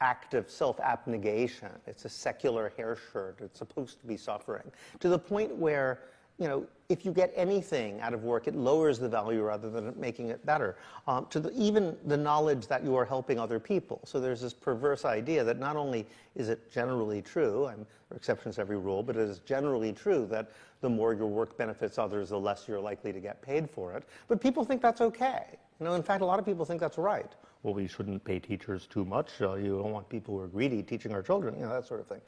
act 0.00 0.34
of 0.34 0.50
self-abnegation. 0.50 1.68
It's 1.86 2.04
a 2.04 2.08
secular 2.08 2.72
hair 2.76 2.96
shirt. 3.12 3.38
It's 3.42 3.58
supposed 3.58 4.00
to 4.00 4.06
be 4.06 4.16
suffering. 4.16 4.62
To 5.00 5.08
the 5.08 5.18
point 5.18 5.54
where, 5.54 6.00
you 6.38 6.48
know, 6.48 6.66
if 6.88 7.04
you 7.04 7.12
get 7.12 7.32
anything 7.36 8.00
out 8.00 8.14
of 8.14 8.24
work, 8.24 8.48
it 8.48 8.54
lowers 8.54 8.98
the 8.98 9.08
value 9.08 9.42
rather 9.42 9.68
than 9.68 9.92
making 10.00 10.30
it 10.30 10.44
better. 10.46 10.76
Um, 11.06 11.26
to 11.28 11.38
the, 11.38 11.52
even 11.52 11.96
the 12.06 12.16
knowledge 12.16 12.66
that 12.68 12.82
you 12.82 12.96
are 12.96 13.04
helping 13.04 13.38
other 13.38 13.60
people. 13.60 14.00
So 14.04 14.20
there's 14.20 14.40
this 14.40 14.54
perverse 14.54 15.04
idea 15.04 15.44
that 15.44 15.58
not 15.58 15.76
only 15.76 16.06
is 16.34 16.48
it 16.48 16.72
generally 16.72 17.20
true, 17.20 17.66
and 17.66 17.78
there 17.78 18.14
are 18.14 18.16
exceptions 18.16 18.54
to 18.54 18.62
every 18.62 18.78
rule, 18.78 19.02
but 19.02 19.16
it 19.16 19.28
is 19.28 19.40
generally 19.40 19.92
true 19.92 20.26
that 20.30 20.50
the 20.80 20.88
more 20.88 21.12
your 21.12 21.26
work 21.26 21.58
benefits 21.58 21.98
others, 21.98 22.30
the 22.30 22.40
less 22.40 22.66
you're 22.66 22.80
likely 22.80 23.12
to 23.12 23.20
get 23.20 23.42
paid 23.42 23.68
for 23.68 23.92
it. 23.92 24.04
But 24.28 24.40
people 24.40 24.64
think 24.64 24.80
that's 24.80 25.02
okay. 25.02 25.44
You 25.80 25.86
know, 25.86 25.94
in 25.94 26.02
fact, 26.02 26.22
a 26.22 26.26
lot 26.26 26.38
of 26.38 26.44
people 26.44 26.64
think 26.64 26.80
that's 26.80 26.98
right 26.98 27.32
well, 27.62 27.74
we 27.74 27.86
shouldn't 27.86 28.24
pay 28.24 28.38
teachers 28.38 28.86
too 28.86 29.04
much. 29.04 29.28
Uh, 29.40 29.54
you 29.54 29.78
don't 29.78 29.92
want 29.92 30.08
people 30.08 30.34
who 30.34 30.40
are 30.40 30.48
greedy 30.48 30.82
teaching 30.82 31.12
our 31.12 31.22
children, 31.22 31.54
you 31.56 31.62
know, 31.62 31.72
that 31.72 31.86
sort 31.86 32.00
of 32.00 32.06
thing. 32.06 32.20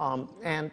Um, 0.00 0.28
and, 0.42 0.72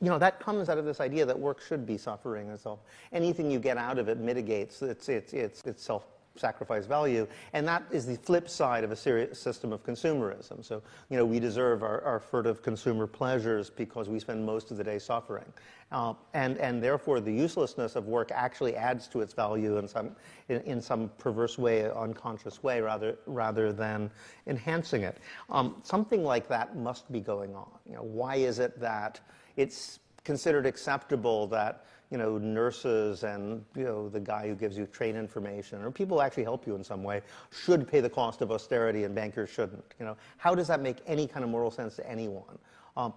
you 0.00 0.08
know, 0.08 0.18
that 0.18 0.40
comes 0.40 0.68
out 0.68 0.78
of 0.78 0.84
this 0.84 1.00
idea 1.00 1.24
that 1.24 1.38
work 1.38 1.60
should 1.60 1.86
be 1.86 1.96
suffering. 1.96 2.50
And 2.50 2.58
so 2.58 2.80
anything 3.12 3.50
you 3.50 3.60
get 3.60 3.76
out 3.76 3.98
of 3.98 4.08
it 4.08 4.18
mitigates 4.18 4.82
its, 4.82 5.08
its, 5.08 5.32
its, 5.32 5.62
its 5.62 5.82
self 5.82 6.06
sacrifice 6.36 6.86
value. 6.86 7.26
And 7.52 7.66
that 7.68 7.84
is 7.90 8.06
the 8.06 8.16
flip 8.16 8.48
side 8.48 8.84
of 8.84 8.90
a 8.90 8.96
serious 8.96 9.40
system 9.40 9.72
of 9.72 9.84
consumerism. 9.84 10.64
So, 10.64 10.82
you 11.10 11.16
know, 11.16 11.24
we 11.24 11.40
deserve 11.40 11.82
our, 11.82 12.02
our 12.02 12.20
furtive 12.20 12.62
consumer 12.62 13.06
pleasures 13.06 13.70
because 13.70 14.08
we 14.08 14.18
spend 14.18 14.44
most 14.44 14.70
of 14.70 14.76
the 14.76 14.84
day 14.84 14.98
suffering. 14.98 15.52
Uh, 15.90 16.14
and, 16.32 16.56
and 16.56 16.82
therefore, 16.82 17.20
the 17.20 17.32
uselessness 17.32 17.96
of 17.96 18.06
work 18.06 18.30
actually 18.32 18.74
adds 18.76 19.06
to 19.08 19.20
its 19.20 19.34
value 19.34 19.76
in 19.76 19.86
some, 19.86 20.16
in, 20.48 20.60
in 20.62 20.80
some 20.80 21.10
perverse 21.18 21.58
way, 21.58 21.90
unconscious 21.90 22.62
way, 22.62 22.80
rather, 22.80 23.18
rather 23.26 23.72
than 23.72 24.10
enhancing 24.46 25.02
it. 25.02 25.18
Um, 25.50 25.76
something 25.82 26.24
like 26.24 26.48
that 26.48 26.76
must 26.76 27.12
be 27.12 27.20
going 27.20 27.54
on. 27.54 27.68
You 27.86 27.96
know, 27.96 28.02
why 28.02 28.36
is 28.36 28.58
it 28.58 28.80
that 28.80 29.20
it's 29.56 29.98
considered 30.24 30.66
acceptable 30.66 31.46
that 31.48 31.84
you 32.12 32.18
know, 32.18 32.36
nurses 32.36 33.24
and, 33.24 33.64
you 33.74 33.84
know, 33.84 34.10
the 34.10 34.20
guy 34.20 34.46
who 34.46 34.54
gives 34.54 34.76
you 34.76 34.86
trade 34.86 35.16
information 35.16 35.82
or 35.82 35.90
people 35.90 36.18
who 36.18 36.22
actually 36.22 36.42
help 36.42 36.66
you 36.66 36.74
in 36.74 36.84
some 36.84 37.02
way 37.02 37.22
should 37.50 37.88
pay 37.88 38.00
the 38.00 38.10
cost 38.10 38.42
of 38.42 38.52
austerity 38.52 39.04
and 39.04 39.14
bankers 39.14 39.48
shouldn't. 39.48 39.82
You 39.98 40.04
know, 40.04 40.16
how 40.36 40.54
does 40.54 40.68
that 40.68 40.82
make 40.82 40.98
any 41.06 41.26
kind 41.26 41.42
of 41.42 41.48
moral 41.48 41.70
sense 41.70 41.96
to 41.96 42.08
anyone? 42.08 42.58
Um, 42.98 43.14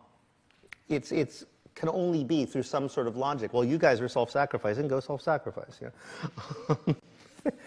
it's, 0.88 1.12
it's 1.12 1.44
can 1.76 1.90
only 1.90 2.24
be 2.24 2.46
through 2.46 2.64
some 2.64 2.88
sort 2.88 3.08
of 3.08 3.18
logic. 3.18 3.54
Well, 3.54 3.66
you 3.66 3.78
guys 3.78 4.00
are 4.00 4.08
self-sacrificing, 4.08 4.88
go 4.88 5.02
self-sacrifice. 5.02 5.82
Yeah. 5.82 6.94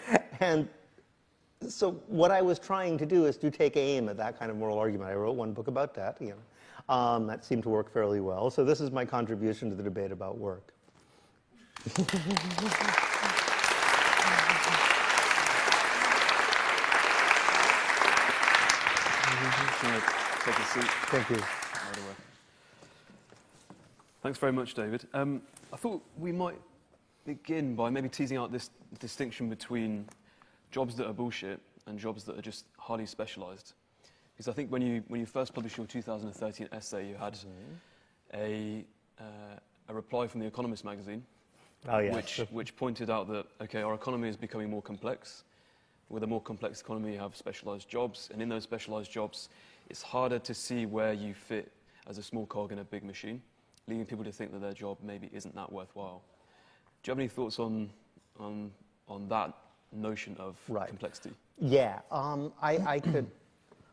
and 0.40 0.66
so 1.68 1.92
what 2.06 2.30
I 2.30 2.40
was 2.40 2.58
trying 2.58 2.96
to 2.96 3.04
do 3.04 3.26
is 3.26 3.36
to 3.38 3.50
take 3.50 3.76
aim 3.76 4.08
at 4.08 4.16
that 4.16 4.38
kind 4.38 4.50
of 4.50 4.56
moral 4.56 4.78
argument. 4.78 5.10
I 5.10 5.14
wrote 5.14 5.36
one 5.36 5.52
book 5.52 5.68
about 5.68 5.92
that. 5.96 6.16
You 6.22 6.28
know, 6.88 6.94
um, 6.94 7.26
that 7.26 7.44
seemed 7.44 7.64
to 7.64 7.68
work 7.68 7.92
fairly 7.92 8.20
well. 8.20 8.48
So 8.48 8.64
this 8.64 8.80
is 8.80 8.90
my 8.90 9.04
contribution 9.04 9.68
to 9.68 9.76
the 9.76 9.82
debate 9.82 10.10
about 10.10 10.38
work. 10.38 10.72
Thank 21.10 21.30
you. 21.30 21.36
Thanks 24.22 24.38
very 24.38 24.52
much, 24.52 24.74
David. 24.74 25.06
Um, 25.14 25.40
I 25.72 25.76
thought 25.76 26.02
we 26.18 26.32
might 26.32 26.58
begin 27.24 27.74
by 27.74 27.88
maybe 27.88 28.08
teasing 28.08 28.36
out 28.36 28.52
this 28.52 28.70
distinction 28.98 29.48
between 29.48 30.06
jobs 30.70 30.96
that 30.96 31.06
are 31.06 31.12
bullshit 31.12 31.60
and 31.86 31.98
jobs 31.98 32.24
that 32.24 32.38
are 32.38 32.42
just 32.42 32.66
highly 32.76 33.06
specialized. 33.06 33.72
Because 34.36 34.48
I 34.48 34.52
think 34.52 34.70
when 34.70 34.82
you, 34.82 35.02
when 35.08 35.20
you 35.20 35.26
first 35.26 35.54
published 35.54 35.76
your 35.76 35.86
2013 35.86 36.68
essay, 36.72 37.08
you 37.08 37.14
had 37.14 37.34
mm-hmm. 37.34 38.34
a, 38.34 38.84
uh, 39.18 39.58
a 39.88 39.94
reply 39.94 40.26
from 40.26 40.40
The 40.40 40.46
Economist 40.46 40.84
magazine 40.84 41.24
oh, 41.86 41.98
yes. 41.98 42.14
which, 42.14 42.38
which 42.50 42.76
pointed 42.76 43.10
out 43.10 43.28
that, 43.28 43.46
okay, 43.60 43.82
our 43.82 43.94
economy 43.94 44.28
is 44.28 44.36
becoming 44.36 44.70
more 44.70 44.82
complex. 44.82 45.44
With 46.08 46.22
a 46.22 46.26
more 46.26 46.40
complex 46.40 46.80
economy, 46.80 47.12
you 47.12 47.18
have 47.18 47.36
specialized 47.36 47.88
jobs, 47.88 48.30
and 48.32 48.40
in 48.40 48.48
those 48.48 48.62
specialized 48.62 49.12
jobs, 49.12 49.50
it's 49.90 50.02
harder 50.02 50.38
to 50.38 50.54
see 50.54 50.86
where 50.86 51.12
you 51.12 51.34
fit 51.34 51.70
as 52.08 52.16
a 52.18 52.22
small 52.22 52.46
cog 52.46 52.72
in 52.72 52.78
a 52.78 52.84
big 52.84 53.04
machine, 53.04 53.42
leading 53.86 54.06
people 54.06 54.24
to 54.24 54.32
think 54.32 54.52
that 54.52 54.60
their 54.60 54.72
job 54.72 54.96
maybe 55.02 55.28
isn't 55.32 55.54
that 55.54 55.70
worthwhile. 55.70 56.22
Do 57.02 57.10
you 57.10 57.12
have 57.12 57.18
any 57.18 57.28
thoughts 57.28 57.58
on, 57.58 57.90
on, 58.40 58.70
on 59.06 59.28
that 59.28 59.52
notion 59.92 60.36
of 60.38 60.56
right. 60.68 60.88
complexity? 60.88 61.32
Yeah, 61.60 62.00
um, 62.10 62.52
I, 62.62 62.78
I 62.78 63.00
could 63.00 63.30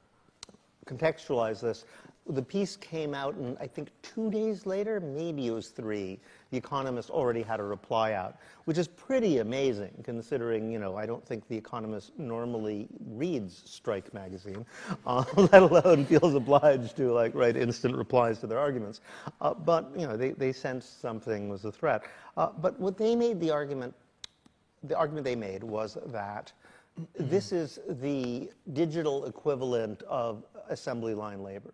contextualize 0.86 1.62
this. 1.62 1.86
The 2.28 2.42
piece 2.42 2.76
came 2.76 3.14
out, 3.14 3.36
and 3.36 3.56
I 3.60 3.68
think 3.68 3.90
two 4.02 4.32
days 4.32 4.66
later, 4.66 5.00
maybe 5.00 5.48
it 5.48 5.52
was 5.52 5.68
three, 5.70 6.20
The 6.50 6.58
Economist 6.58 7.12
already 7.12 7.44
had 7.44 7.60
a 7.60 7.64
reply 7.64 8.14
out, 8.14 8.38
which 8.64 8.80
is 8.80 8.88
pretty 8.88 9.38
amazing 9.40 9.92
considering, 10.04 10.72
you 10.72 10.80
know, 10.80 10.96
I 10.96 11.06
don't 11.06 11.24
think 11.24 11.48
The 11.48 11.56
Economist 11.56 12.18
normally 12.18 12.88
reads 13.12 13.62
Strike 13.66 14.12
magazine, 14.14 14.66
uh, 15.06 15.24
let 15.36 15.62
alone 15.62 16.06
feels 16.06 16.34
obliged 16.34 16.98
to 16.98 17.12
like 17.14 17.36
write 17.36 17.56
instant 17.56 17.96
replies 17.96 18.40
to 18.40 18.48
their 18.48 18.60
arguments. 18.60 19.02
Uh, 19.40 19.54
but, 19.54 19.92
you 19.96 20.08
know, 20.08 20.18
they, 20.18 20.32
they 20.32 20.52
sensed 20.52 21.02
something 21.02 21.48
was 21.48 21.64
a 21.66 21.72
threat. 21.72 22.06
Uh, 22.38 22.50
but 22.60 22.80
what 22.80 22.98
they 22.98 23.16
made 23.16 23.40
the 23.40 23.52
argument, 23.52 23.94
the 24.84 24.98
argument 24.98 25.26
they 25.26 25.36
made 25.36 25.64
was 25.64 25.98
that 26.08 26.52
Mm-hmm. 26.99 27.29
this 27.29 27.51
is 27.51 27.79
the 27.89 28.49
digital 28.71 29.25
equivalent 29.25 30.01
of 30.03 30.45
assembly 30.69 31.13
line 31.13 31.43
labor 31.43 31.73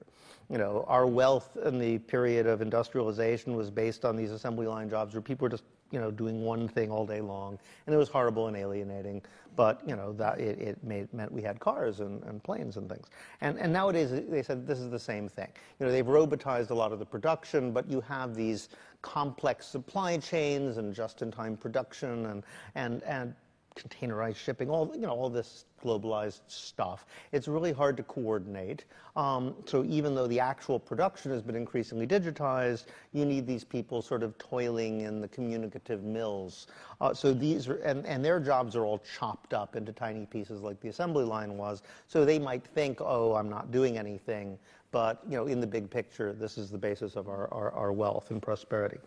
you 0.52 0.58
know, 0.58 0.84
our 0.90 1.08
wealth 1.08 1.58
in 1.64 1.80
the 1.80 1.98
period 2.00 2.46
of 2.46 2.62
industrialization 2.62 3.56
was 3.56 3.72
based 3.72 4.04
on 4.04 4.18
these 4.18 4.32
assembly 4.32 4.68
line 4.68 4.90
jobs 4.90 5.14
where 5.14 5.22
people 5.22 5.46
were 5.46 5.50
just, 5.50 5.64
you 5.92 6.00
know, 6.00 6.12
doing 6.12 6.44
one 6.44 6.68
thing 6.68 6.92
all 6.92 7.06
day 7.06 7.22
long. 7.22 7.58
And 7.88 7.96
it 7.96 7.98
was 7.98 8.10
horrible 8.10 8.48
and 8.48 8.58
alienating, 8.58 9.22
but, 9.56 9.82
you 9.88 9.96
know, 9.96 10.12
that 10.14 10.42
it, 10.42 10.60
it 10.60 10.84
made, 10.84 11.14
meant 11.14 11.32
we 11.32 11.42
had 11.42 11.62
cars 11.62 12.02
and, 12.02 12.22
and 12.24 12.44
planes 12.44 12.76
and 12.76 12.90
things. 12.90 13.08
And, 13.40 13.58
and 13.60 13.72
nowadays, 13.72 14.12
they 14.12 14.44
said 14.44 14.68
this 14.68 14.80
is 14.80 14.90
the 14.90 15.00
same 15.00 15.30
thing. 15.30 15.48
You 15.80 15.86
know, 15.86 15.92
they've 15.94 16.06
robotized 16.06 16.70
a 16.72 16.76
lot 16.76 16.92
of 16.92 17.00
the 17.00 17.06
production, 17.06 17.72
but 17.72 17.90
you 17.90 18.02
have 18.02 18.36
these 18.36 18.68
complex 19.02 19.66
supply 19.66 20.18
chains 20.18 20.76
and 20.76 20.94
just-in-time 20.94 21.56
production 21.56 22.26
and, 22.26 22.44
and, 22.76 23.04
and 23.04 23.34
containerized 23.76 24.36
shipping, 24.36 24.70
all 24.70 24.92
you 24.94 25.02
know, 25.02 25.12
all 25.12 25.30
this 25.30 25.66
globalized 25.84 26.42
stuff. 26.48 27.06
It's 27.32 27.48
really 27.48 27.72
hard 27.72 27.98
to 27.98 28.04
coordinate. 28.04 28.86
Um, 29.16 29.56
so 29.66 29.84
even 29.86 30.14
though 30.14 30.28
the 30.28 30.40
actual 30.40 30.80
production 30.80 31.32
has 31.32 31.42
been 31.42 31.56
increasingly 31.56 32.06
digitized, 32.06 32.86
you 33.14 33.26
need 33.26 33.48
these 33.48 33.64
people 33.64 34.02
sort 34.02 34.24
of 34.24 34.38
toiling 34.38 35.02
in 35.02 35.22
the 35.22 35.28
communicative 35.28 36.04
mills. 36.04 36.68
Uh, 37.00 37.14
so 37.14 37.34
these 37.34 37.68
are, 37.68 37.78
and, 37.78 38.06
and 38.06 38.24
their 38.24 38.40
jobs 38.40 38.76
are 38.76 38.86
all 38.86 39.02
chopped 39.18 39.54
up 39.54 39.76
into 39.76 39.92
tiny 39.92 40.26
pieces 40.26 40.62
like 40.62 40.80
the 40.82 40.90
assembly 40.90 41.26
line 41.26 41.58
was. 41.58 41.82
So 42.08 42.26
they 42.26 42.40
might 42.40 42.66
think, 42.66 43.00
oh, 43.02 43.34
I'm 43.36 43.50
not 43.50 43.72
doing 43.72 43.98
anything. 43.98 44.60
But 44.92 45.22
you 45.26 45.38
know, 45.38 45.48
in 45.48 45.62
the 45.62 45.68
big 45.68 45.90
picture, 45.90 46.34
this 46.34 46.58
is 46.58 46.70
the 46.70 46.78
basis 46.78 47.16
of 47.16 47.30
our, 47.30 47.52
our, 47.54 47.72
our 47.72 47.92
wealth 47.94 48.30
and 48.30 48.42
prosperity. 48.42 48.98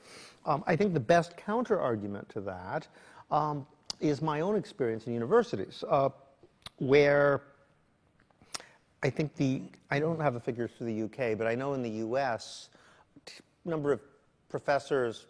Um, 0.46 0.64
I 0.66 0.76
think 0.76 0.94
the 0.94 1.00
best 1.00 1.36
counter 1.36 1.78
argument 1.78 2.28
to 2.30 2.40
that 2.40 2.88
um, 3.30 3.66
is 4.04 4.20
my 4.20 4.40
own 4.40 4.54
experience 4.54 5.06
in 5.06 5.14
universities, 5.14 5.82
uh, 5.88 6.10
where 6.78 7.42
I 9.02 9.08
think 9.08 9.34
the, 9.36 9.62
I 9.90 9.98
don't 9.98 10.20
have 10.20 10.34
the 10.34 10.40
figures 10.40 10.70
for 10.76 10.84
the 10.84 11.02
UK, 11.04 11.38
but 11.38 11.46
I 11.46 11.54
know 11.54 11.72
in 11.72 11.82
the 11.82 12.04
US, 12.06 12.68
number 13.64 13.92
of 13.92 14.00
professors, 14.50 15.26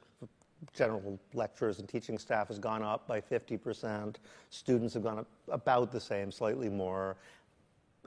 general 0.73 1.21
lecturers 1.35 1.79
and 1.79 1.89
teaching 1.89 2.19
staff 2.19 2.49
has 2.49 2.59
gone 2.59 2.83
up 2.83 3.07
by 3.07 3.21
50%. 3.21 4.17
Students 4.51 4.95
have 4.95 5.05
gone 5.05 5.21
up 5.21 5.29
about 5.49 5.93
the 5.93 6.01
same, 6.01 6.33
slightly 6.33 6.69
more 6.69 7.17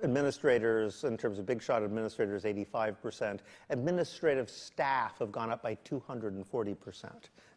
administrators, 0.03 1.03
in 1.03 1.17
terms 1.17 1.39
of 1.39 1.45
big 1.45 1.62
shot 1.62 1.83
administrators, 1.83 2.43
85%. 2.43 3.39
Administrative 3.69 4.49
staff 4.49 5.19
have 5.19 5.31
gone 5.31 5.51
up 5.51 5.62
by 5.62 5.75
240%. 5.86 6.75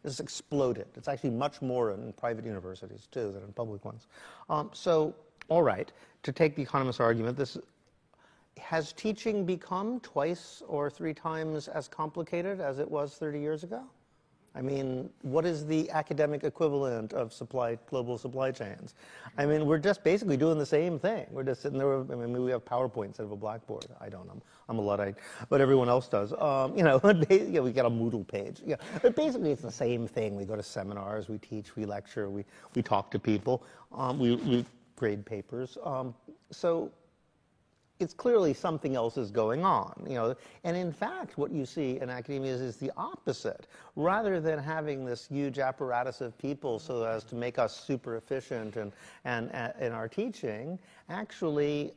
This 0.03 0.13
has 0.13 0.19
exploded. 0.19 0.87
It's 0.95 1.07
actually 1.07 1.31
much 1.31 1.61
more 1.61 1.91
in 1.91 2.13
private 2.13 2.45
universities, 2.45 3.07
too, 3.11 3.31
than 3.31 3.43
in 3.43 3.53
public 3.53 3.85
ones. 3.85 4.07
Um, 4.49 4.69
so, 4.73 5.15
all 5.49 5.63
right, 5.63 5.91
to 6.23 6.31
take 6.31 6.55
the 6.55 6.61
economist's 6.61 6.99
argument, 6.99 7.37
this 7.37 7.57
has 8.59 8.93
teaching 8.93 9.45
become 9.45 9.99
twice 10.01 10.61
or 10.67 10.89
three 10.89 11.13
times 11.13 11.67
as 11.67 11.87
complicated 11.87 12.59
as 12.59 12.79
it 12.79 12.89
was 12.89 13.15
30 13.15 13.39
years 13.39 13.63
ago? 13.63 13.83
I 14.53 14.61
mean, 14.61 15.09
what 15.21 15.45
is 15.45 15.65
the 15.65 15.89
academic 15.91 16.43
equivalent 16.43 17.13
of 17.13 17.31
supply, 17.31 17.77
global 17.89 18.17
supply 18.17 18.51
chains? 18.51 18.95
I 19.37 19.45
mean, 19.45 19.65
we're 19.65 19.77
just 19.77 20.03
basically 20.03 20.35
doing 20.35 20.57
the 20.57 20.65
same 20.65 20.99
thing. 20.99 21.25
We're 21.31 21.43
just 21.43 21.61
sitting 21.61 21.77
there. 21.77 21.99
I 21.99 22.03
mean, 22.03 22.43
we 22.43 22.51
have 22.51 22.65
PowerPoint 22.65 23.05
instead 23.07 23.23
of 23.23 23.31
a 23.31 23.37
blackboard. 23.37 23.85
I 24.01 24.09
don't. 24.09 24.29
I'm, 24.29 24.41
I'm 24.67 24.77
a 24.77 24.81
Luddite, 24.81 25.15
but 25.49 25.61
everyone 25.61 25.87
else 25.87 26.09
does. 26.09 26.33
Um, 26.33 26.77
you 26.77 26.83
know, 26.83 26.99
know, 27.03 27.63
we 27.63 27.71
get 27.71 27.85
a 27.85 27.89
Moodle 27.89 28.27
page. 28.27 28.61
Yeah, 28.65 28.75
but 29.01 29.15
basically, 29.15 29.51
it's 29.51 29.61
the 29.61 29.71
same 29.71 30.05
thing. 30.05 30.35
We 30.35 30.43
go 30.43 30.57
to 30.57 30.63
seminars, 30.63 31.29
we 31.29 31.37
teach, 31.37 31.75
we 31.77 31.85
lecture, 31.85 32.29
we 32.29 32.43
we 32.75 32.81
talk 32.81 33.09
to 33.11 33.19
people, 33.19 33.63
um, 33.93 34.19
we 34.19 34.35
we 34.35 34.65
grade 34.97 35.25
papers. 35.25 35.77
Um, 35.83 36.13
so 36.51 36.91
it's 38.01 38.13
clearly 38.13 38.53
something 38.53 38.95
else 38.95 39.17
is 39.17 39.31
going 39.31 39.63
on, 39.63 39.93
you 40.07 40.15
know. 40.15 40.35
And 40.63 40.75
in 40.75 40.91
fact, 40.91 41.37
what 41.37 41.51
you 41.51 41.65
see 41.65 41.99
in 41.99 42.09
academia 42.09 42.53
is, 42.53 42.61
is, 42.61 42.77
the 42.77 42.91
opposite. 42.97 43.67
Rather 43.95 44.39
than 44.39 44.59
having 44.59 45.05
this 45.05 45.27
huge 45.27 45.59
apparatus 45.59 46.21
of 46.21 46.37
people 46.37 46.79
so 46.79 47.03
as 47.03 47.23
to 47.25 47.35
make 47.35 47.59
us 47.59 47.79
super 47.79 48.15
efficient 48.17 48.75
and, 48.75 48.91
and, 49.25 49.51
and 49.53 49.73
in 49.79 49.91
our 49.91 50.07
teaching, 50.07 50.79
actually, 51.09 51.93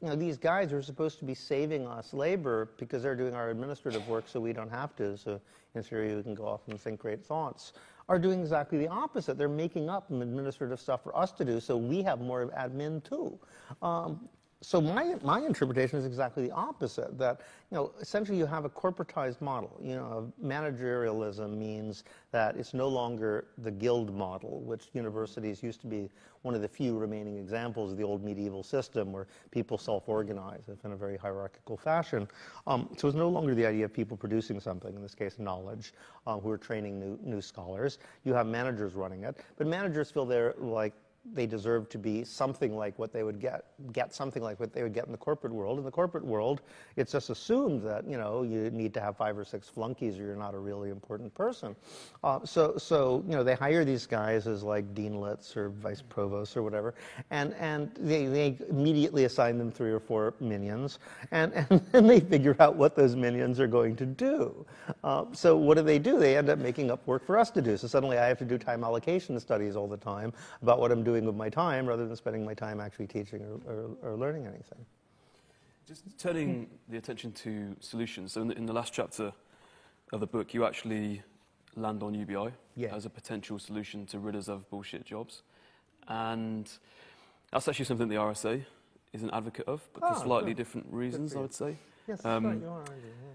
you 0.00 0.08
know, 0.08 0.14
these 0.14 0.36
guys 0.36 0.72
are 0.72 0.82
supposed 0.82 1.18
to 1.18 1.24
be 1.24 1.34
saving 1.34 1.86
us 1.86 2.14
labor 2.14 2.70
because 2.78 3.02
they're 3.02 3.16
doing 3.16 3.34
our 3.34 3.50
administrative 3.50 4.06
work 4.08 4.28
so 4.28 4.40
we 4.40 4.52
don't 4.52 4.70
have 4.70 4.94
to. 4.96 5.16
So 5.16 5.40
in 5.74 5.82
theory, 5.82 6.14
we 6.14 6.22
can 6.22 6.34
go 6.34 6.46
off 6.46 6.60
and 6.68 6.80
think 6.80 7.00
great 7.00 7.24
thoughts. 7.24 7.72
Are 8.08 8.18
doing 8.18 8.40
exactly 8.40 8.78
the 8.78 8.88
opposite. 8.88 9.36
They're 9.36 9.50
making 9.50 9.90
up 9.90 10.10
administrative 10.10 10.80
stuff 10.80 11.02
for 11.02 11.14
us 11.14 11.30
to 11.32 11.44
do, 11.44 11.60
so 11.60 11.76
we 11.76 12.02
have 12.04 12.20
more 12.22 12.46
admin 12.58 13.04
too. 13.04 13.38
Um, 13.82 14.30
so 14.60 14.80
my, 14.80 15.14
my 15.22 15.40
interpretation 15.40 15.98
is 15.98 16.04
exactly 16.04 16.48
the 16.48 16.52
opposite, 16.52 17.16
that, 17.16 17.42
you 17.70 17.76
know, 17.76 17.92
essentially 18.00 18.36
you 18.36 18.46
have 18.46 18.64
a 18.64 18.68
corporatized 18.68 19.40
model. 19.40 19.78
You 19.80 19.94
know, 19.94 20.32
managerialism 20.44 21.56
means 21.56 22.02
that 22.32 22.56
it's 22.56 22.74
no 22.74 22.88
longer 22.88 23.46
the 23.58 23.70
guild 23.70 24.12
model, 24.12 24.60
which 24.62 24.88
universities 24.94 25.62
used 25.62 25.80
to 25.82 25.86
be 25.86 26.10
one 26.42 26.54
of 26.56 26.60
the 26.60 26.68
few 26.68 26.98
remaining 26.98 27.38
examples 27.38 27.92
of 27.92 27.98
the 27.98 28.02
old 28.02 28.24
medieval 28.24 28.64
system 28.64 29.12
where 29.12 29.28
people 29.52 29.78
self-organize 29.78 30.68
in 30.84 30.92
a 30.92 30.96
very 30.96 31.16
hierarchical 31.16 31.76
fashion. 31.76 32.26
Um, 32.66 32.88
so 32.96 33.06
it's 33.06 33.16
no 33.16 33.28
longer 33.28 33.54
the 33.54 33.66
idea 33.66 33.84
of 33.84 33.92
people 33.92 34.16
producing 34.16 34.58
something, 34.58 34.92
in 34.92 35.02
this 35.02 35.14
case 35.14 35.38
knowledge, 35.38 35.92
uh, 36.26 36.36
who 36.38 36.50
are 36.50 36.58
training 36.58 36.98
new, 36.98 37.16
new 37.22 37.40
scholars. 37.40 37.98
You 38.24 38.34
have 38.34 38.46
managers 38.46 38.94
running 38.94 39.22
it, 39.22 39.36
but 39.56 39.68
managers 39.68 40.10
feel 40.10 40.26
they're 40.26 40.54
like 40.58 40.94
they 41.34 41.46
deserve 41.46 41.88
to 41.90 41.98
be 41.98 42.24
something 42.24 42.76
like 42.76 42.98
what 42.98 43.12
they 43.12 43.22
would 43.22 43.40
get, 43.40 43.66
get 43.92 44.14
something 44.14 44.42
like 44.42 44.58
what 44.60 44.72
they 44.72 44.82
would 44.82 44.94
get 44.94 45.06
in 45.06 45.12
the 45.12 45.18
corporate 45.18 45.52
world. 45.52 45.78
In 45.78 45.84
the 45.84 45.90
corporate 45.90 46.24
world, 46.24 46.62
it's 46.96 47.12
just 47.12 47.30
assumed 47.30 47.82
that, 47.82 48.06
you 48.06 48.16
know, 48.16 48.42
you 48.42 48.70
need 48.70 48.94
to 48.94 49.00
have 49.00 49.16
five 49.16 49.38
or 49.38 49.44
six 49.44 49.68
flunkies 49.68 50.18
or 50.18 50.22
you're 50.22 50.36
not 50.36 50.54
a 50.54 50.58
really 50.58 50.90
important 50.90 51.34
person. 51.34 51.74
Uh, 52.24 52.40
so, 52.44 52.76
so, 52.76 53.22
you 53.26 53.32
know, 53.32 53.44
they 53.44 53.54
hire 53.54 53.84
these 53.84 54.06
guys 54.06 54.46
as 54.46 54.62
like 54.62 54.94
deanlets 54.94 55.56
or 55.56 55.70
vice 55.70 56.02
provosts 56.02 56.56
or 56.56 56.62
whatever, 56.62 56.94
and, 57.30 57.54
and 57.54 57.90
they, 58.00 58.26
they 58.26 58.56
immediately 58.70 59.24
assign 59.24 59.58
them 59.58 59.70
three 59.70 59.90
or 59.90 60.00
four 60.00 60.34
minions, 60.40 60.98
and, 61.30 61.52
and 61.52 61.80
then 61.92 62.06
they 62.06 62.20
figure 62.20 62.56
out 62.60 62.76
what 62.76 62.96
those 62.96 63.16
minions 63.16 63.60
are 63.60 63.66
going 63.66 63.96
to 63.96 64.06
do. 64.06 64.66
Uh, 65.04 65.24
so 65.32 65.56
what 65.56 65.76
do 65.76 65.82
they 65.82 65.98
do? 65.98 66.18
They 66.18 66.36
end 66.36 66.48
up 66.48 66.58
making 66.58 66.90
up 66.90 67.06
work 67.06 67.24
for 67.24 67.38
us 67.38 67.50
to 67.52 67.62
do. 67.62 67.76
So 67.76 67.86
suddenly 67.86 68.18
I 68.18 68.26
have 68.26 68.38
to 68.38 68.44
do 68.44 68.58
time 68.58 68.84
allocation 68.84 69.38
studies 69.40 69.76
all 69.76 69.86
the 69.88 69.96
time 69.96 70.32
about 70.62 70.80
what 70.80 70.92
I'm 70.92 71.02
doing 71.02 71.17
with 71.26 71.36
my 71.36 71.48
time 71.48 71.86
rather 71.86 72.06
than 72.06 72.16
spending 72.16 72.44
my 72.44 72.54
time 72.54 72.80
actually 72.80 73.06
teaching 73.06 73.42
or, 73.42 73.72
or, 73.72 73.90
or 74.02 74.16
learning 74.16 74.46
anything. 74.46 74.84
Just 75.86 76.04
turning 76.18 76.68
the 76.88 76.98
attention 76.98 77.32
to 77.32 77.74
solutions. 77.80 78.32
So 78.32 78.42
in 78.42 78.48
the, 78.48 78.56
in 78.56 78.66
the, 78.66 78.74
last 78.74 78.92
chapter 78.92 79.32
of 80.12 80.20
the 80.20 80.26
book, 80.26 80.52
you 80.52 80.66
actually 80.66 81.22
land 81.76 82.02
on 82.02 82.14
UBI 82.14 82.52
yeah. 82.76 82.94
as 82.94 83.06
a 83.06 83.10
potential 83.10 83.58
solution 83.58 84.04
to 84.06 84.18
rid 84.18 84.36
us 84.36 84.48
of 84.48 84.68
bullshit 84.68 85.06
jobs. 85.06 85.42
And 86.08 86.70
that's 87.50 87.68
actually 87.68 87.86
something 87.86 88.08
the 88.08 88.16
RSA 88.16 88.64
is 89.12 89.22
an 89.22 89.30
advocate 89.30 89.66
of, 89.66 89.82
but 89.94 90.02
oh, 90.04 90.14
for 90.14 90.20
slightly 90.20 90.50
good. 90.50 90.58
different 90.58 90.86
reasons, 90.90 91.34
I 91.34 91.40
would 91.40 91.54
say. 91.54 91.76
Yes, 92.06 92.24
um, 92.24 92.44
right, 92.44 92.60
you 92.60 92.68
are, 92.68 92.84
yeah. 92.88 93.30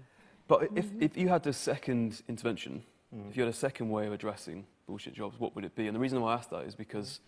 But 0.46 0.68
if, 0.76 0.86
if 1.00 1.16
you 1.16 1.28
had 1.28 1.42
the 1.42 1.52
second 1.52 2.22
intervention, 2.28 2.82
mm. 3.14 3.28
if 3.28 3.36
you 3.36 3.42
had 3.42 3.52
a 3.52 3.56
second 3.56 3.88
way 3.90 4.06
of 4.06 4.12
addressing 4.12 4.66
bullshit 4.86 5.14
jobs, 5.14 5.38
what 5.40 5.54
would 5.54 5.64
it 5.64 5.74
be? 5.74 5.86
And 5.86 5.94
the 5.94 6.00
reason 6.00 6.20
why 6.20 6.32
I 6.32 6.36
ask 6.36 6.50
that 6.50 6.64
is 6.64 6.74
because 6.74 7.20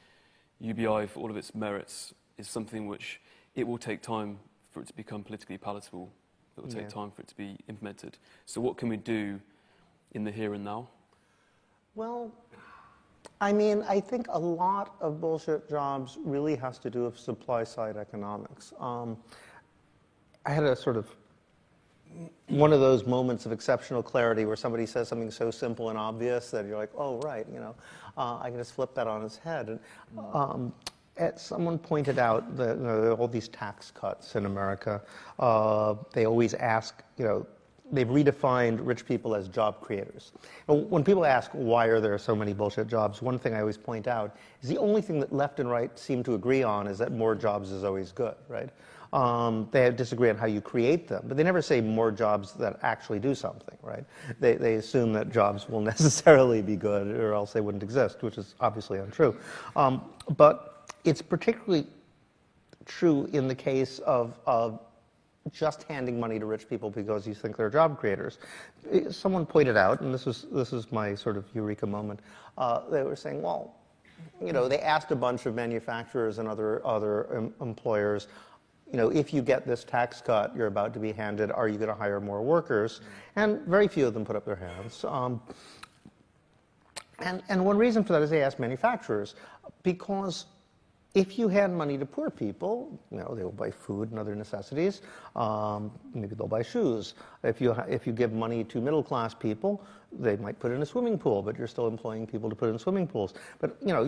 UBI, 0.60 1.06
for 1.06 1.20
all 1.20 1.30
of 1.30 1.36
its 1.36 1.54
merits, 1.54 2.14
is 2.38 2.48
something 2.48 2.86
which 2.86 3.20
it 3.54 3.66
will 3.66 3.78
take 3.78 4.02
time 4.02 4.38
for 4.70 4.80
it 4.80 4.88
to 4.88 4.94
become 4.94 5.22
politically 5.22 5.58
palatable. 5.58 6.12
It 6.56 6.62
will 6.62 6.70
take 6.70 6.82
yeah. 6.82 6.88
time 6.88 7.10
for 7.10 7.22
it 7.22 7.28
to 7.28 7.36
be 7.36 7.56
implemented. 7.68 8.18
So, 8.46 8.60
what 8.60 8.76
can 8.76 8.88
we 8.88 8.96
do 8.96 9.40
in 10.12 10.24
the 10.24 10.30
here 10.30 10.54
and 10.54 10.64
now? 10.64 10.88
Well, 11.94 12.32
I 13.40 13.52
mean, 13.52 13.82
I 13.86 14.00
think 14.00 14.26
a 14.30 14.38
lot 14.38 14.96
of 15.00 15.20
bullshit 15.20 15.68
jobs 15.68 16.18
really 16.24 16.56
has 16.56 16.78
to 16.80 16.90
do 16.90 17.04
with 17.04 17.18
supply 17.18 17.64
side 17.64 17.96
economics. 17.96 18.72
Um, 18.78 19.18
I 20.46 20.52
had 20.52 20.64
a 20.64 20.76
sort 20.76 20.96
of 20.96 21.08
one 22.48 22.72
of 22.72 22.80
those 22.80 23.06
moments 23.06 23.46
of 23.46 23.52
exceptional 23.52 24.02
clarity 24.02 24.44
where 24.44 24.56
somebody 24.56 24.86
says 24.86 25.08
something 25.08 25.30
so 25.30 25.50
simple 25.50 25.90
and 25.90 25.98
obvious 25.98 26.50
that 26.50 26.66
you're 26.66 26.78
like, 26.78 26.92
oh, 26.96 27.18
right, 27.20 27.46
you 27.52 27.60
know, 27.60 27.74
uh, 28.16 28.38
I 28.40 28.50
can 28.50 28.58
just 28.58 28.72
flip 28.72 28.94
that 28.94 29.06
on 29.06 29.24
its 29.24 29.36
head. 29.36 29.68
And, 29.68 29.80
um, 30.32 30.72
as 31.16 31.40
someone 31.40 31.78
pointed 31.78 32.18
out 32.18 32.56
that 32.56 32.76
you 32.76 32.82
know, 32.82 33.12
all 33.14 33.28
these 33.28 33.48
tax 33.48 33.90
cuts 33.90 34.36
in 34.36 34.46
America, 34.46 35.02
uh, 35.38 35.94
they 36.12 36.26
always 36.26 36.54
ask, 36.54 37.02
you 37.16 37.24
know, 37.24 37.46
they've 37.92 38.08
redefined 38.08 38.78
rich 38.82 39.06
people 39.06 39.34
as 39.34 39.48
job 39.48 39.80
creators. 39.80 40.32
when 40.66 41.04
people 41.04 41.24
ask 41.24 41.50
why 41.52 41.86
are 41.86 42.00
there 42.00 42.18
so 42.18 42.34
many 42.34 42.52
bullshit 42.52 42.88
jobs, 42.88 43.22
one 43.22 43.38
thing 43.38 43.54
I 43.54 43.60
always 43.60 43.76
point 43.78 44.08
out 44.08 44.36
is 44.62 44.68
the 44.68 44.78
only 44.78 45.00
thing 45.00 45.20
that 45.20 45.32
left 45.32 45.60
and 45.60 45.70
right 45.70 45.96
seem 45.98 46.22
to 46.24 46.34
agree 46.34 46.62
on 46.62 46.86
is 46.86 46.98
that 46.98 47.12
more 47.12 47.34
jobs 47.34 47.70
is 47.70 47.84
always 47.84 48.12
good, 48.12 48.34
right? 48.48 48.70
Um, 49.12 49.68
they 49.70 49.90
disagree 49.90 50.30
on 50.30 50.36
how 50.36 50.46
you 50.46 50.60
create 50.60 51.08
them, 51.08 51.24
but 51.26 51.36
they 51.36 51.44
never 51.44 51.62
say 51.62 51.80
more 51.80 52.10
jobs 52.10 52.52
that 52.54 52.78
actually 52.82 53.18
do 53.18 53.34
something, 53.34 53.76
right? 53.82 54.04
They, 54.40 54.54
they 54.54 54.74
assume 54.74 55.12
that 55.14 55.32
jobs 55.32 55.68
will 55.68 55.80
necessarily 55.92 56.62
be 56.62 56.76
good 56.76 57.08
or 57.08 57.32
else 57.32 57.52
they 57.52 57.60
wouldn't 57.60 57.82
exist, 57.82 58.22
which 58.22 58.38
is 58.38 58.54
obviously 58.60 58.98
untrue. 58.98 59.36
Um, 59.76 60.10
but 60.36 60.88
it's 61.04 61.22
particularly 61.22 61.86
true 62.84 63.28
in 63.32 63.48
the 63.48 63.54
case 63.54 63.98
of, 64.00 64.38
of 64.46 64.80
just 65.52 65.84
handing 65.84 66.18
money 66.18 66.38
to 66.38 66.46
rich 66.46 66.68
people 66.68 66.90
because 66.90 67.26
you 67.26 67.34
think 67.34 67.56
they're 67.56 67.70
job 67.70 67.98
creators. 67.98 68.38
Someone 69.10 69.46
pointed 69.46 69.76
out, 69.76 70.00
and 70.00 70.12
this 70.12 70.26
is, 70.26 70.46
this 70.50 70.72
is 70.72 70.90
my 70.90 71.14
sort 71.14 71.36
of 71.36 71.44
eureka 71.54 71.86
moment, 71.86 72.20
uh, 72.58 72.88
they 72.90 73.02
were 73.02 73.16
saying, 73.16 73.42
well, 73.42 73.74
you 74.44 74.52
know, 74.52 74.68
they 74.68 74.78
asked 74.80 75.10
a 75.12 75.16
bunch 75.16 75.46
of 75.46 75.54
manufacturers 75.54 76.38
and 76.38 76.48
other, 76.48 76.84
other 76.86 77.32
em- 77.34 77.54
employers, 77.60 78.28
you 78.90 78.96
know, 78.96 79.08
if 79.10 79.34
you 79.34 79.42
get 79.42 79.66
this 79.66 79.84
tax 79.84 80.20
cut 80.20 80.54
you're 80.56 80.68
about 80.68 80.94
to 80.94 81.00
be 81.00 81.12
handed, 81.12 81.50
are 81.50 81.68
you 81.68 81.76
going 81.76 81.88
to 81.88 81.94
hire 81.94 82.20
more 82.20 82.42
workers? 82.42 83.00
And 83.34 83.60
very 83.62 83.88
few 83.88 84.06
of 84.06 84.14
them 84.14 84.24
put 84.24 84.36
up 84.36 84.44
their 84.44 84.56
hands. 84.56 85.04
Um, 85.04 85.40
and, 87.18 87.42
and 87.48 87.64
one 87.64 87.78
reason 87.78 88.04
for 88.04 88.12
that 88.12 88.22
is 88.22 88.30
they 88.30 88.42
asked 88.42 88.58
manufacturers 88.58 89.34
because 89.82 90.46
if 91.14 91.38
you 91.38 91.48
hand 91.48 91.74
money 91.74 91.96
to 91.96 92.04
poor 92.04 92.28
people, 92.28 93.00
you 93.10 93.16
know, 93.16 93.34
they 93.34 93.42
will 93.42 93.50
buy 93.50 93.70
food 93.70 94.10
and 94.10 94.18
other 94.18 94.34
necessities. 94.34 95.00
Um, 95.34 95.90
maybe 96.12 96.34
they'll 96.34 96.46
buy 96.46 96.62
shoes. 96.62 97.14
If 97.42 97.58
you, 97.58 97.74
if 97.88 98.06
you 98.06 98.12
give 98.12 98.34
money 98.34 98.64
to 98.64 98.80
middle 98.82 99.02
class 99.02 99.32
people, 99.32 99.82
they 100.12 100.36
might 100.36 100.58
put 100.58 100.72
in 100.72 100.80
a 100.82 100.86
swimming 100.86 101.18
pool, 101.18 101.42
but 101.42 101.58
you're 101.58 101.66
still 101.66 101.88
employing 101.88 102.26
people 102.26 102.48
to 102.48 102.56
put 102.56 102.70
in 102.70 102.78
swimming 102.78 103.06
pools. 103.06 103.34
But 103.58 103.76
you 103.80 103.88
know, 103.88 104.04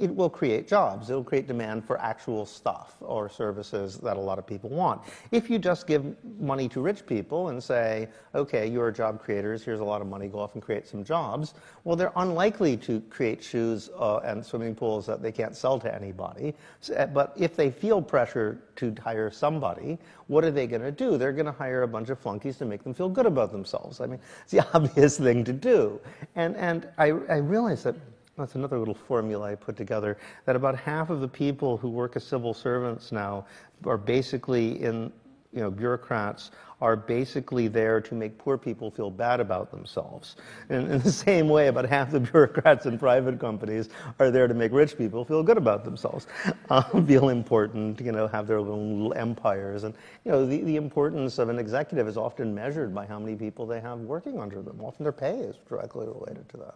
it 0.00 0.14
will 0.14 0.30
create 0.30 0.66
jobs. 0.66 1.10
It'll 1.10 1.24
create 1.24 1.46
demand 1.46 1.84
for 1.84 2.00
actual 2.00 2.46
stuff 2.46 2.96
or 3.00 3.28
services 3.28 3.98
that 3.98 4.16
a 4.16 4.20
lot 4.20 4.38
of 4.38 4.46
people 4.46 4.70
want. 4.70 5.02
If 5.30 5.50
you 5.50 5.58
just 5.58 5.86
give 5.86 6.14
money 6.40 6.68
to 6.70 6.80
rich 6.80 7.06
people 7.06 7.48
and 7.48 7.62
say, 7.62 8.08
okay, 8.34 8.66
you're 8.66 8.90
job 8.90 9.20
creators, 9.20 9.62
here's 9.62 9.80
a 9.80 9.84
lot 9.84 10.00
of 10.00 10.06
money, 10.06 10.28
go 10.28 10.38
off 10.38 10.54
and 10.54 10.62
create 10.62 10.86
some 10.86 11.04
jobs, 11.04 11.54
well, 11.84 11.96
they're 11.96 12.12
unlikely 12.16 12.76
to 12.78 13.00
create 13.10 13.42
shoes 13.42 13.90
uh, 13.98 14.18
and 14.18 14.44
swimming 14.44 14.74
pools 14.74 15.06
that 15.06 15.22
they 15.22 15.32
can't 15.32 15.56
sell 15.56 15.78
to 15.80 15.94
anybody. 15.94 16.54
So, 16.80 17.08
but 17.12 17.32
if 17.36 17.56
they 17.56 17.70
feel 17.70 18.00
pressure 18.00 18.62
to 18.76 18.94
hire 19.02 19.30
somebody, 19.30 19.98
what 20.26 20.44
are 20.44 20.50
they 20.50 20.66
going 20.66 20.82
to 20.82 20.92
do? 20.92 21.16
They're 21.16 21.32
going 21.32 21.46
to 21.46 21.52
hire 21.52 21.82
a 21.82 21.88
bunch 21.88 22.10
of 22.10 22.18
flunkies 22.18 22.58
to 22.58 22.64
make 22.64 22.82
them 22.82 22.94
feel 22.94 23.08
good 23.08 23.26
about 23.26 23.52
themselves. 23.52 24.00
I 24.00 24.06
mean, 24.06 24.20
it's 24.42 24.52
the 24.52 24.66
obvious 24.74 25.18
thing 25.18 25.44
to 25.44 25.52
do. 25.52 26.00
And, 26.36 26.56
and 26.56 26.88
I, 26.98 27.06
I 27.28 27.36
realize 27.36 27.82
that 27.84 27.96
that's 28.38 28.54
another 28.54 28.78
little 28.78 28.94
formula 28.94 29.52
I 29.52 29.54
put 29.54 29.76
together 29.76 30.16
that 30.46 30.56
about 30.56 30.76
half 30.76 31.10
of 31.10 31.20
the 31.20 31.28
people 31.28 31.76
who 31.76 31.90
work 31.90 32.16
as 32.16 32.24
civil 32.24 32.54
servants 32.54 33.12
now 33.12 33.46
are 33.84 33.98
basically 33.98 34.82
in 34.82 35.12
you 35.52 35.60
know, 35.60 35.70
bureaucrats 35.70 36.50
are 36.80 36.96
basically 36.96 37.68
there 37.68 38.00
to 38.00 38.14
make 38.14 38.36
poor 38.38 38.58
people 38.58 38.90
feel 38.90 39.10
bad 39.10 39.38
about 39.38 39.70
themselves. 39.70 40.36
And 40.68 40.90
in 40.90 40.98
the 41.02 41.12
same 41.12 41.48
way, 41.48 41.68
about 41.68 41.86
half 41.86 42.10
the 42.10 42.20
bureaucrats 42.20 42.86
in 42.86 42.98
private 42.98 43.38
companies 43.38 43.88
are 44.18 44.30
there 44.30 44.48
to 44.48 44.54
make 44.54 44.72
rich 44.72 44.98
people 44.98 45.24
feel 45.24 45.42
good 45.42 45.56
about 45.56 45.84
themselves, 45.84 46.26
uh, 46.70 46.82
feel 47.06 47.28
important, 47.28 48.00
you 48.00 48.12
know, 48.12 48.26
have 48.26 48.46
their 48.46 48.58
own 48.58 48.68
little 48.68 49.14
empires. 49.14 49.84
And, 49.84 49.94
you 50.24 50.32
know, 50.32 50.44
the, 50.44 50.62
the 50.62 50.76
importance 50.76 51.38
of 51.38 51.48
an 51.48 51.58
executive 51.58 52.08
is 52.08 52.16
often 52.16 52.54
measured 52.54 52.94
by 52.94 53.06
how 53.06 53.18
many 53.18 53.36
people 53.36 53.66
they 53.66 53.80
have 53.80 54.00
working 54.00 54.40
under 54.40 54.60
them. 54.60 54.80
Often 54.80 55.04
their 55.04 55.12
pay 55.12 55.36
is 55.38 55.56
directly 55.68 56.06
related 56.06 56.48
to 56.50 56.56
that. 56.58 56.74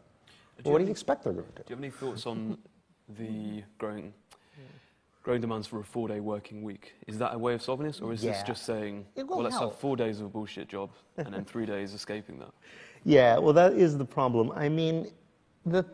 Well, 0.65 0.73
what 0.73 0.79
do 0.79 0.85
you 0.85 0.91
expect 0.91 1.25
they're 1.25 1.33
going 1.33 1.47
to 1.47 1.53
do? 1.53 1.63
Do 1.67 1.75
you 1.75 1.77
have 1.77 1.85
any 1.85 1.91
thoughts 1.91 2.27
on 2.27 2.59
the 3.19 3.63
growing 3.79 4.13
growing 5.27 5.41
demands 5.41 5.67
for 5.67 5.81
a 5.81 5.85
four 5.85 6.07
day 6.07 6.21
working 6.21 6.63
week. 6.63 6.95
Is 7.09 7.19
that 7.19 7.35
a 7.35 7.39
way 7.39 7.53
of 7.53 7.61
solving 7.61 7.85
this, 7.85 8.01
or 8.01 8.13
is 8.13 8.23
yeah. 8.23 8.31
this 8.31 8.45
just 8.45 8.65
saying, 8.65 9.05
well, 9.17 9.43
let's 9.43 9.57
help. 9.57 9.73
have 9.73 9.81
four 9.81 9.97
days 9.97 10.21
of 10.21 10.27
a 10.27 10.29
bullshit 10.29 10.69
job 10.69 10.91
and 11.17 11.35
then 11.35 11.45
three 11.45 11.67
days 11.67 11.93
escaping 11.93 12.39
that? 12.39 12.53
Yeah, 13.05 13.39
well, 13.39 13.53
that 13.53 13.75
is 13.75 13.97
the 13.97 14.05
problem. 14.05 14.51
I 14.57 14.69
mean, 14.69 15.13
the, 15.65 15.85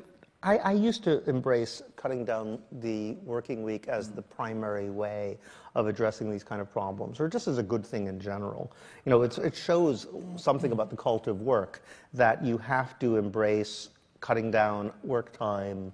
I, 0.42 0.56
I, 0.58 0.72
used 0.72 1.04
to 1.04 1.22
embrace 1.28 1.82
cutting 1.94 2.24
down 2.24 2.58
the 2.80 3.18
working 3.22 3.62
week 3.62 3.86
as 3.86 4.10
the 4.10 4.22
primary 4.22 4.88
way 4.88 5.36
of 5.74 5.88
addressing 5.88 6.30
these 6.30 6.42
kind 6.42 6.62
of 6.62 6.72
problems, 6.72 7.20
or 7.20 7.28
just 7.28 7.48
as 7.48 7.58
a 7.58 7.62
good 7.62 7.84
thing 7.84 8.06
in 8.06 8.18
general. 8.18 8.72
You 9.04 9.10
know, 9.10 9.20
it 9.20 9.54
shows 9.54 10.06
something 10.36 10.72
about 10.72 10.88
the 10.88 10.96
cult 10.96 11.26
of 11.26 11.42
work 11.42 11.82
that 12.14 12.42
you 12.42 12.56
have 12.56 12.98
to 13.00 13.16
embrace 13.16 13.90
cutting 14.20 14.50
down 14.50 14.90
work 15.04 15.36
time 15.36 15.92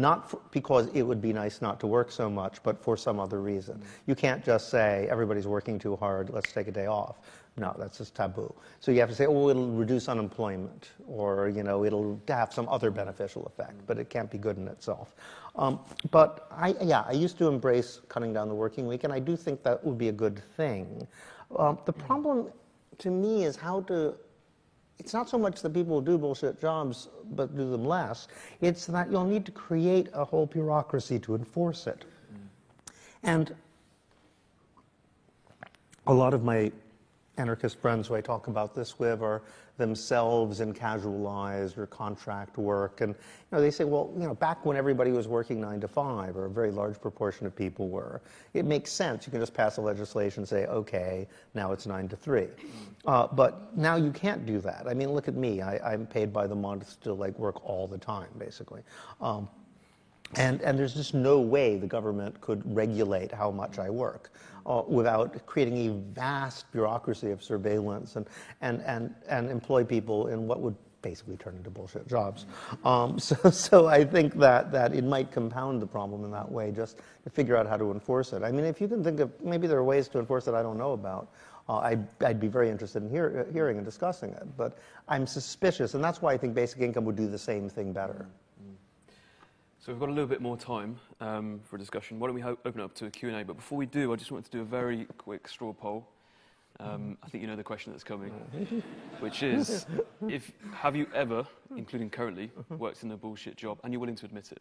not 0.00 0.50
because 0.52 0.88
it 0.94 1.02
would 1.02 1.20
be 1.20 1.32
nice 1.32 1.60
not 1.60 1.78
to 1.80 1.86
work 1.86 2.10
so 2.10 2.30
much, 2.30 2.62
but 2.62 2.82
for 2.82 2.96
some 2.96 3.20
other 3.20 3.40
reason. 3.40 3.82
You 4.06 4.14
can't 4.14 4.44
just 4.44 4.70
say, 4.70 5.06
everybody's 5.10 5.46
working 5.46 5.78
too 5.78 5.96
hard, 5.96 6.30
let's 6.30 6.52
take 6.52 6.68
a 6.68 6.72
day 6.72 6.86
off. 6.86 7.16
No, 7.56 7.74
that's 7.78 7.98
just 7.98 8.14
taboo. 8.14 8.54
So 8.78 8.90
you 8.92 9.00
have 9.00 9.10
to 9.10 9.14
say, 9.14 9.26
oh, 9.26 9.48
it'll 9.50 9.70
reduce 9.70 10.08
unemployment, 10.08 10.90
or, 11.06 11.48
you 11.48 11.62
know, 11.62 11.84
it'll 11.84 12.20
have 12.28 12.52
some 12.52 12.68
other 12.68 12.90
beneficial 12.90 13.44
effect, 13.46 13.86
but 13.86 13.98
it 13.98 14.08
can't 14.08 14.30
be 14.30 14.38
good 14.38 14.56
in 14.56 14.68
itself. 14.68 15.14
Um, 15.56 15.80
but 16.10 16.46
I, 16.50 16.74
yeah, 16.82 17.04
I 17.06 17.12
used 17.12 17.36
to 17.38 17.48
embrace 17.48 18.00
cutting 18.08 18.32
down 18.32 18.48
the 18.48 18.54
working 18.54 18.86
week, 18.86 19.04
and 19.04 19.12
I 19.12 19.18
do 19.18 19.36
think 19.36 19.62
that 19.64 19.84
would 19.84 19.98
be 19.98 20.08
a 20.08 20.12
good 20.12 20.40
thing. 20.56 21.06
Um, 21.56 21.78
the 21.84 21.92
problem 21.92 22.46
to 22.98 23.10
me 23.10 23.44
is 23.44 23.56
how 23.56 23.80
to 23.82 24.14
it's 25.00 25.14
not 25.14 25.28
so 25.28 25.38
much 25.38 25.62
that 25.62 25.72
people 25.72 25.94
will 25.94 26.02
do 26.02 26.18
bullshit 26.18 26.60
jobs 26.60 27.08
but 27.32 27.56
do 27.56 27.70
them 27.70 27.84
less. 27.84 28.28
It's 28.60 28.86
that 28.86 29.10
you'll 29.10 29.24
need 29.24 29.46
to 29.46 29.52
create 29.52 30.08
a 30.12 30.24
whole 30.24 30.46
bureaucracy 30.46 31.18
to 31.20 31.34
enforce 31.34 31.86
it. 31.86 32.04
Mm. 32.04 32.46
And 33.22 33.54
a 36.06 36.12
lot 36.12 36.34
of 36.34 36.44
my 36.44 36.70
anarchist 37.40 37.78
friends 37.80 38.08
who 38.08 38.14
I 38.14 38.20
talk 38.20 38.46
about 38.48 38.74
this 38.74 38.98
with 38.98 39.22
are 39.22 39.42
themselves 39.78 40.60
in 40.60 40.74
casualized 40.74 41.78
or 41.78 41.86
contract 41.86 42.58
work. 42.58 43.00
And 43.00 43.14
you 43.14 43.20
know, 43.50 43.60
they 43.62 43.70
say, 43.70 43.84
well, 43.84 44.12
you 44.14 44.26
know, 44.26 44.34
back 44.34 44.66
when 44.66 44.76
everybody 44.76 45.10
was 45.10 45.26
working 45.26 45.58
nine 45.60 45.80
to 45.80 45.88
five, 45.88 46.36
or 46.36 46.44
a 46.44 46.50
very 46.50 46.70
large 46.70 47.00
proportion 47.00 47.46
of 47.46 47.56
people 47.56 47.88
were, 47.88 48.20
it 48.52 48.66
makes 48.66 48.92
sense. 48.92 49.26
You 49.26 49.30
can 49.30 49.40
just 49.40 49.54
pass 49.54 49.78
a 49.78 49.80
legislation 49.80 50.42
and 50.42 50.48
say, 50.48 50.66
okay, 50.66 51.26
now 51.54 51.72
it's 51.72 51.86
nine 51.86 52.08
to 52.08 52.16
three. 52.16 52.48
Uh, 53.06 53.26
but 53.26 53.74
now 53.76 53.96
you 53.96 54.12
can't 54.12 54.44
do 54.44 54.60
that. 54.60 54.86
I 54.86 54.92
mean, 54.92 55.10
look 55.12 55.28
at 55.28 55.34
me. 55.34 55.62
I, 55.62 55.94
am 55.94 56.06
paid 56.06 56.32
by 56.32 56.46
the 56.46 56.54
month 56.54 57.00
to 57.00 57.14
like 57.14 57.38
work 57.38 57.64
all 57.64 57.88
the 57.88 57.98
time, 57.98 58.28
basically. 58.38 58.82
Um, 59.20 59.48
and, 60.36 60.60
and 60.60 60.78
there's 60.78 60.94
just 60.94 61.14
no 61.14 61.40
way 61.40 61.76
the 61.76 61.88
government 61.88 62.40
could 62.40 62.62
regulate 62.76 63.32
how 63.32 63.50
much 63.50 63.78
I 63.78 63.90
work 63.90 64.30
uh, 64.70 64.82
without 64.86 65.44
creating 65.46 65.88
a 65.88 65.92
vast 66.14 66.70
bureaucracy 66.70 67.32
of 67.32 67.42
surveillance 67.42 68.14
and, 68.14 68.26
and, 68.60 68.80
and, 68.82 69.12
and 69.28 69.50
employ 69.50 69.82
people 69.82 70.28
in 70.28 70.46
what 70.46 70.60
would 70.60 70.76
basically 71.02 71.36
turn 71.36 71.56
into 71.56 71.70
bullshit 71.70 72.06
jobs. 72.06 72.46
Um, 72.84 73.18
so, 73.18 73.34
so 73.50 73.88
I 73.88 74.04
think 74.04 74.34
that, 74.38 74.70
that 74.70 74.94
it 74.94 75.02
might 75.02 75.32
compound 75.32 75.82
the 75.82 75.86
problem 75.86 76.24
in 76.24 76.30
that 76.30 76.50
way 76.50 76.70
just 76.70 76.98
to 77.24 77.30
figure 77.30 77.56
out 77.56 77.66
how 77.66 77.76
to 77.76 77.90
enforce 77.90 78.32
it. 78.32 78.44
I 78.44 78.52
mean, 78.52 78.64
if 78.64 78.80
you 78.80 78.86
can 78.86 79.02
think 79.02 79.18
of, 79.18 79.32
maybe 79.42 79.66
there 79.66 79.78
are 79.78 79.84
ways 79.84 80.06
to 80.08 80.20
enforce 80.20 80.46
it 80.46 80.54
I 80.54 80.62
don't 80.62 80.78
know 80.78 80.92
about. 80.92 81.32
Uh, 81.68 81.78
I'd, 81.78 82.24
I'd, 82.24 82.40
be 82.40 82.48
very 82.48 82.68
interested 82.68 83.02
in 83.02 83.10
hear, 83.10 83.46
hearing 83.52 83.76
and 83.76 83.84
discussing 83.84 84.30
it. 84.30 84.44
But 84.56 84.78
I'm 85.08 85.26
suspicious, 85.26 85.94
and 85.94 86.02
that's 86.02 86.22
why 86.22 86.32
I 86.32 86.36
think 86.36 86.54
basic 86.54 86.80
income 86.80 87.04
would 87.04 87.16
do 87.16 87.28
the 87.28 87.38
same 87.38 87.68
thing 87.68 87.92
better. 87.92 88.26
So 89.80 89.90
we've 89.90 89.98
got 89.98 90.10
a 90.10 90.12
little 90.12 90.28
bit 90.28 90.42
more 90.42 90.58
time 90.58 90.98
um, 91.22 91.60
for 91.64 91.76
a 91.76 91.78
discussion. 91.78 92.20
Why 92.20 92.26
don't 92.26 92.34
we 92.34 92.42
ho- 92.42 92.58
open 92.66 92.82
up 92.82 92.94
to 92.96 93.06
a 93.06 93.10
Q&A? 93.10 93.42
But 93.44 93.56
before 93.56 93.78
we 93.78 93.86
do, 93.86 94.12
I 94.12 94.16
just 94.16 94.30
wanted 94.30 94.44
to 94.50 94.58
do 94.58 94.60
a 94.60 94.64
very 94.64 95.06
quick 95.16 95.48
straw 95.48 95.72
poll. 95.72 96.06
Um, 96.80 97.16
I 97.22 97.28
think 97.28 97.40
you 97.40 97.48
know 97.48 97.56
the 97.56 97.64
question 97.64 97.90
that's 97.92 98.04
coming, 98.04 98.30
which 99.20 99.42
is, 99.42 99.86
if 100.28 100.52
have 100.74 100.96
you 100.96 101.06
ever, 101.14 101.46
including 101.76 102.10
currently, 102.10 102.50
worked 102.70 103.02
in 103.02 103.10
a 103.10 103.16
bullshit 103.16 103.56
job 103.56 103.78
and 103.82 103.92
you're 103.92 104.00
willing 104.00 104.16
to 104.16 104.26
admit 104.26 104.52
it? 104.52 104.60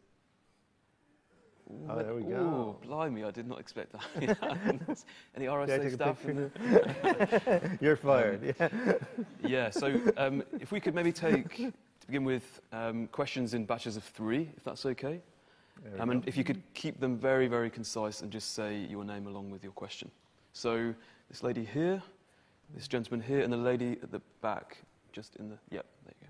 Oh, 1.87 1.97
there 1.97 2.15
we 2.15 2.23
go. 2.23 2.77
Oh, 2.81 2.87
blimey, 2.87 3.25
I 3.25 3.31
did 3.31 3.47
not 3.47 3.59
expect 3.59 3.91
that. 3.91 4.07
Any 5.35 5.45
RSA 5.45 5.93
staff? 5.93 7.77
You're 7.81 7.95
fired. 7.95 8.55
Um, 8.59 8.71
yeah. 8.81 8.93
yeah. 9.45 9.69
So 9.69 10.01
um, 10.17 10.43
if 10.59 10.71
we 10.71 10.79
could 10.79 10.95
maybe 10.95 11.11
take 11.11 11.71
begin 12.09 12.23
with 12.23 12.59
um, 12.71 13.05
questions 13.11 13.53
in 13.53 13.65
batches 13.65 13.95
of 13.95 14.03
three, 14.03 14.49
if 14.57 14.63
that's 14.63 14.83
okay. 14.83 15.21
Um, 15.99 16.09
and 16.09 16.27
if 16.27 16.35
you 16.35 16.43
could 16.43 16.63
keep 16.73 16.99
them 16.99 17.19
very, 17.19 17.47
very 17.47 17.69
concise 17.69 18.23
and 18.23 18.31
just 18.31 18.55
say 18.55 18.79
your 18.89 19.03
name 19.03 19.27
along 19.27 19.51
with 19.51 19.63
your 19.63 19.73
question. 19.73 20.09
So, 20.53 20.95
this 21.29 21.43
lady 21.43 21.63
here, 21.63 22.01
this 22.73 22.87
gentleman 22.87 23.21
here, 23.21 23.41
and 23.41 23.53
the 23.53 23.57
lady 23.57 23.91
at 24.01 24.11
the 24.11 24.21
back, 24.41 24.79
just 25.11 25.35
in 25.35 25.49
the. 25.49 25.57
Yep, 25.69 25.85
there 26.05 26.13
you 26.19 26.27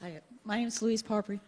go. 0.00 0.14
Hi, 0.14 0.20
My 0.44 0.56
name 0.56 0.68
is 0.68 0.80
Louise 0.80 1.02
Parbury. 1.02 1.38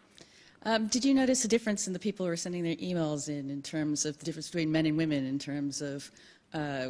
Um, 0.67 0.87
did 0.89 1.03
you 1.03 1.15
notice 1.15 1.47
a 1.47 1.49
difference 1.49 1.87
in 1.87 1.95
the 1.95 1.99
people 1.99 2.27
who 2.27 2.33
are 2.33 2.37
sending 2.37 2.63
their 2.63 2.77
emails 2.77 3.31
in, 3.31 3.49
in 3.49 3.63
terms 3.63 4.05
of 4.05 4.19
the 4.19 4.27
difference 4.27 4.49
between 4.49 4.71
men 4.71 4.85
and 4.85 4.99
women, 4.99 5.25
in 5.25 5.39
terms 5.39 5.81
of 5.81 6.11
uh, 6.53 6.89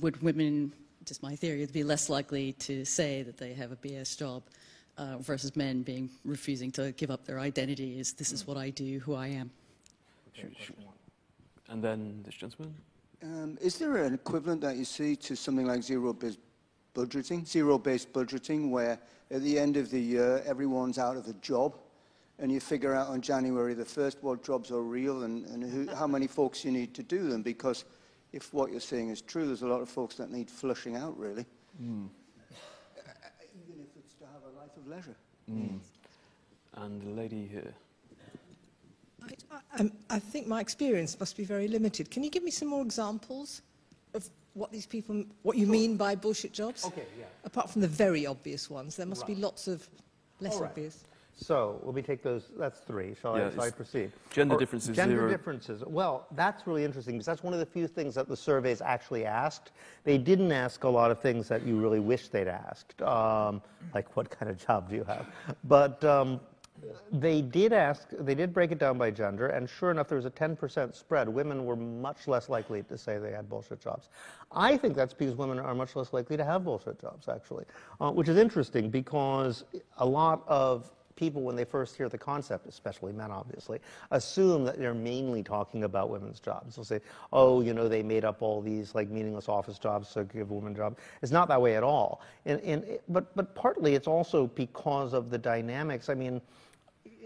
would 0.00 0.22
women, 0.22 0.72
just 1.06 1.22
my 1.22 1.36
theory, 1.36 1.58
it 1.58 1.66
would 1.66 1.72
be 1.72 1.84
less 1.84 2.10
likely 2.10 2.52
to 2.52 2.84
say 2.84 3.22
that 3.22 3.38
they 3.38 3.54
have 3.54 3.72
a 3.72 3.76
BS 3.76 4.18
job 4.18 4.42
uh, 4.98 5.18
versus 5.18 5.54
men 5.56 5.82
being 5.82 6.10
refusing 6.24 6.70
to 6.72 6.92
give 6.92 7.10
up 7.10 7.24
their 7.24 7.38
identity 7.38 7.98
as 8.00 8.12
this 8.12 8.32
is 8.32 8.46
what 8.46 8.56
I 8.56 8.70
do, 8.70 8.98
who 9.00 9.14
I 9.14 9.28
am? 9.28 9.50
And 11.68 11.82
then 11.82 12.22
this 12.24 12.34
gentleman. 12.34 12.74
Um, 13.22 13.58
is 13.60 13.78
there 13.78 13.96
an 13.96 14.14
equivalent 14.14 14.60
that 14.62 14.76
you 14.76 14.84
see 14.84 15.16
to 15.16 15.36
something 15.36 15.66
like 15.66 15.82
zero-based 15.82 16.38
budgeting, 16.94 17.46
zero-based 17.46 18.12
budgeting, 18.12 18.70
where 18.70 18.98
at 19.30 19.42
the 19.42 19.58
end 19.58 19.76
of 19.76 19.90
the 19.90 20.00
year 20.00 20.42
everyone's 20.46 20.98
out 20.98 21.16
of 21.16 21.26
a 21.26 21.32
job, 21.34 21.76
and 22.38 22.52
you 22.52 22.60
figure 22.60 22.94
out 22.94 23.08
on 23.08 23.20
January 23.20 23.74
the 23.74 23.84
first 23.84 24.18
what 24.22 24.44
jobs 24.44 24.70
are 24.70 24.82
real 24.82 25.22
and, 25.22 25.46
and 25.46 25.62
who, 25.64 25.94
how 25.94 26.06
many 26.06 26.26
folks 26.26 26.64
you 26.64 26.70
need 26.70 26.94
to 26.94 27.02
do 27.02 27.28
them? 27.28 27.42
Because 27.42 27.84
if 28.36 28.52
what 28.52 28.70
you're 28.70 28.80
saying 28.80 29.08
is 29.08 29.22
true, 29.22 29.46
there's 29.46 29.62
a 29.62 29.66
lot 29.66 29.80
of 29.80 29.88
folks 29.88 30.16
that 30.16 30.30
need 30.30 30.50
flushing 30.50 30.94
out, 30.94 31.18
really. 31.18 31.46
Mm. 31.82 32.08
Even 33.68 33.80
if 33.80 33.88
it's 33.96 34.14
to 34.16 34.26
have 34.26 34.42
a 34.44 34.60
life 34.60 34.76
of 34.76 34.86
leisure. 34.86 35.16
Mm. 35.50 35.78
And 36.74 37.00
the 37.00 37.10
lady 37.10 37.48
here. 37.50 37.72
I, 39.50 39.82
I, 39.82 39.90
I, 40.10 40.18
think 40.18 40.46
my 40.46 40.60
experience 40.60 41.18
must 41.18 41.36
be 41.36 41.44
very 41.44 41.66
limited. 41.66 42.10
Can 42.10 42.22
you 42.22 42.30
give 42.30 42.44
me 42.44 42.50
some 42.50 42.68
more 42.68 42.82
examples 42.82 43.62
of 44.14 44.28
what 44.52 44.70
these 44.70 44.86
people, 44.86 45.24
what 45.42 45.56
you 45.56 45.66
mean 45.66 45.96
by 45.96 46.14
bullshit 46.14 46.52
jobs? 46.52 46.84
Okay, 46.84 47.06
yeah. 47.18 47.24
Apart 47.44 47.70
from 47.70 47.80
the 47.80 47.88
very 47.88 48.26
obvious 48.26 48.68
ones, 48.68 48.96
there 48.96 49.06
must 49.06 49.22
right. 49.22 49.34
be 49.34 49.36
lots 49.36 49.66
of 49.66 49.88
less 50.40 50.60
right. 50.60 50.70
obvious. 50.70 51.04
So 51.36 51.80
let 51.84 51.94
me 51.94 52.00
take 52.00 52.22
those. 52.22 52.50
That's 52.58 52.80
three. 52.80 53.14
Shall, 53.20 53.36
yeah, 53.36 53.48
I, 53.48 53.50
shall 53.50 53.62
I 53.64 53.70
proceed? 53.70 54.10
Gender 54.30 54.54
or, 54.54 54.58
differences. 54.58 54.96
Gender 54.96 55.16
zero. 55.18 55.30
differences. 55.30 55.84
Well, 55.86 56.26
that's 56.32 56.66
really 56.66 56.82
interesting 56.82 57.14
because 57.14 57.26
that's 57.26 57.42
one 57.42 57.52
of 57.52 57.60
the 57.60 57.66
few 57.66 57.86
things 57.86 58.14
that 58.14 58.26
the 58.26 58.36
surveys 58.36 58.80
actually 58.80 59.26
asked. 59.26 59.72
They 60.04 60.16
didn't 60.16 60.50
ask 60.50 60.84
a 60.84 60.88
lot 60.88 61.10
of 61.10 61.20
things 61.20 61.46
that 61.48 61.66
you 61.66 61.78
really 61.78 62.00
wish 62.00 62.28
they'd 62.28 62.48
asked, 62.48 63.02
um, 63.02 63.60
like 63.94 64.16
what 64.16 64.30
kind 64.30 64.50
of 64.50 64.64
job 64.66 64.88
do 64.88 64.96
you 64.96 65.04
have? 65.04 65.26
But 65.64 66.02
um, 66.04 66.40
they 67.12 67.42
did 67.42 67.72
ask, 67.72 68.08
they 68.18 68.34
did 68.34 68.52
break 68.52 68.72
it 68.72 68.78
down 68.78 68.96
by 68.96 69.10
gender, 69.10 69.48
and 69.48 69.68
sure 69.68 69.90
enough, 69.90 70.08
there 70.08 70.16
was 70.16 70.24
a 70.24 70.30
10% 70.30 70.94
spread. 70.94 71.28
Women 71.28 71.64
were 71.64 71.76
much 71.76 72.28
less 72.28 72.48
likely 72.48 72.82
to 72.84 72.96
say 72.96 73.18
they 73.18 73.32
had 73.32 73.48
bullshit 73.48 73.80
jobs. 73.80 74.08
I 74.52 74.76
think 74.76 74.94
that's 74.94 75.14
because 75.14 75.34
women 75.34 75.58
are 75.58 75.74
much 75.74 75.96
less 75.96 76.12
likely 76.12 76.36
to 76.36 76.44
have 76.44 76.64
bullshit 76.64 77.00
jobs, 77.00 77.28
actually, 77.28 77.64
uh, 78.00 78.10
which 78.10 78.28
is 78.28 78.36
interesting 78.36 78.90
because 78.90 79.64
a 79.98 80.06
lot 80.06 80.42
of 80.46 80.90
people, 81.16 81.42
when 81.42 81.56
they 81.56 81.64
first 81.64 81.96
hear 81.96 82.08
the 82.08 82.18
concept, 82.18 82.66
especially 82.66 83.12
men 83.12 83.30
obviously, 83.30 83.80
assume 84.10 84.64
that 84.64 84.78
they're 84.78 84.94
mainly 84.94 85.42
talking 85.42 85.84
about 85.84 86.10
women's 86.10 86.38
jobs. 86.38 86.76
They'll 86.76 86.84
say, 86.84 87.00
oh, 87.32 87.62
you 87.62 87.74
know, 87.74 87.88
they 87.88 88.02
made 88.02 88.24
up 88.24 88.42
all 88.42 88.60
these 88.60 88.94
like 88.94 89.08
meaningless 89.08 89.48
office 89.48 89.78
jobs 89.78 90.12
to 90.12 90.24
give 90.24 90.50
women 90.50 90.74
jobs. 90.74 90.98
It's 91.22 91.32
not 91.32 91.48
that 91.48 91.60
way 91.60 91.76
at 91.76 91.82
all. 91.82 92.20
And, 92.44 92.60
and, 92.60 92.98
but, 93.08 93.34
but 93.34 93.54
partly 93.54 93.94
it's 93.94 94.06
also 94.06 94.46
because 94.48 95.12
of 95.12 95.30
the 95.30 95.38
dynamics. 95.38 96.08
I 96.08 96.14
mean, 96.14 96.40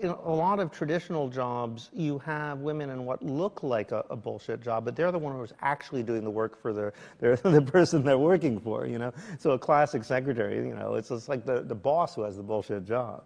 in 0.01 0.09
a 0.09 0.33
lot 0.33 0.61
of 0.61 0.71
traditional 0.71 1.29
jobs, 1.29 1.91
you 1.93 2.19
have 2.21 2.61
women 2.61 2.89
in 2.91 3.05
what 3.05 3.23
look 3.23 3.63
like 3.63 3.93
a, 3.93 4.05
a, 4.09 4.17
bullshit 4.17 4.63
job, 4.63 4.85
but 4.85 4.97
they're 4.97 5.13
the 5.13 5.19
one 5.19 5.37
who's 5.37 5.53
actually 5.61 6.03
doing 6.03 6.25
the 6.25 6.31
work 6.31 6.61
for 6.61 6.73
the, 6.73 6.93
the 7.21 7.61
person 7.61 8.03
they're 8.03 8.19
working 8.19 8.59
for, 8.59 8.87
you 8.87 8.99
know? 8.99 9.13
So 9.39 9.51
a 9.51 9.59
classic 9.59 10.03
secretary, 10.05 10.57
you 10.67 10.75
know, 10.75 10.95
it's 10.95 11.11
just 11.11 11.29
like 11.29 11.45
the, 11.45 11.61
the 11.61 11.75
boss 11.75 12.15
who 12.15 12.23
has 12.23 12.37
the 12.37 12.43
bullshit 12.43 12.87
job. 12.87 13.25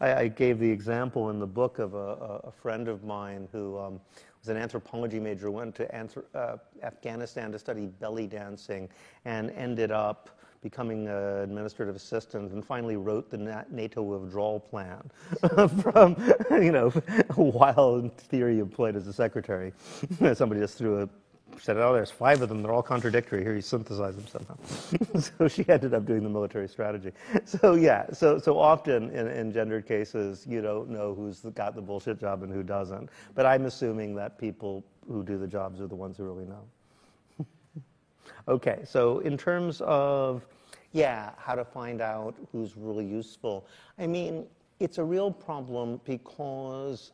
I, 0.00 0.14
I 0.14 0.28
gave 0.28 0.58
the 0.58 0.70
example 0.70 1.30
in 1.30 1.38
the 1.38 1.46
book 1.46 1.78
of 1.78 1.94
a, 1.94 2.40
a 2.44 2.52
friend 2.52 2.88
of 2.88 3.04
mine 3.04 3.48
who 3.50 3.78
um, 3.78 4.00
was 4.40 4.48
an 4.48 4.58
anthropology 4.58 5.18
major, 5.18 5.50
went 5.50 5.74
to 5.76 6.22
uh, 6.34 6.56
Afghanistan 6.82 7.52
to 7.52 7.58
study 7.58 7.86
belly 7.86 8.26
dancing, 8.26 8.88
and 9.24 9.50
ended 9.52 9.90
up 9.90 10.28
becoming 10.62 11.08
an 11.08 11.42
administrative 11.42 11.96
assistant, 11.96 12.52
and 12.52 12.64
finally 12.64 12.96
wrote 12.96 13.30
the 13.30 13.64
NATO 13.70 14.02
withdrawal 14.02 14.60
plan 14.60 15.02
from, 15.82 16.16
you 16.50 16.72
know, 16.72 16.90
while 17.34 17.96
in 17.96 18.10
theory 18.10 18.60
employed 18.60 18.96
as 18.96 19.06
a 19.06 19.12
secretary. 19.12 19.72
Somebody 20.34 20.60
just 20.60 20.78
threw 20.78 21.02
a 21.02 21.08
said, 21.60 21.76
oh, 21.76 21.92
there's 21.92 22.10
five 22.10 22.40
of 22.40 22.48
them. 22.48 22.62
They're 22.62 22.72
all 22.72 22.82
contradictory. 22.82 23.42
Here, 23.42 23.54
you 23.54 23.60
synthesize 23.60 24.16
them 24.16 24.26
somehow. 24.26 24.56
so 25.20 25.48
she 25.48 25.68
ended 25.68 25.94
up 25.94 26.06
doing 26.06 26.22
the 26.22 26.28
military 26.28 26.66
strategy. 26.66 27.12
So 27.44 27.74
yeah, 27.74 28.10
so 28.12 28.38
so 28.38 28.58
often 28.58 29.10
in, 29.10 29.28
in 29.28 29.52
gendered 29.52 29.86
cases, 29.86 30.46
you 30.48 30.60
don't 30.60 30.88
know 30.88 31.14
who's 31.14 31.40
got 31.54 31.74
the 31.74 31.82
bullshit 31.82 32.18
job 32.18 32.42
and 32.42 32.52
who 32.52 32.62
doesn't. 32.62 33.10
But 33.34 33.46
I'm 33.46 33.66
assuming 33.66 34.14
that 34.16 34.38
people 34.38 34.84
who 35.06 35.22
do 35.22 35.38
the 35.38 35.46
jobs 35.46 35.80
are 35.80 35.86
the 35.86 35.94
ones 35.94 36.16
who 36.16 36.24
really 36.24 36.46
know. 36.46 36.64
Okay, 38.48 38.80
so 38.84 39.20
in 39.20 39.36
terms 39.36 39.80
of, 39.82 40.46
yeah, 40.92 41.30
how 41.38 41.54
to 41.54 41.64
find 41.64 42.00
out 42.00 42.34
who's 42.50 42.76
really 42.76 43.04
useful, 43.04 43.66
I 43.98 44.06
mean, 44.06 44.46
it's 44.80 44.98
a 44.98 45.04
real 45.04 45.30
problem 45.30 46.00
because 46.04 47.12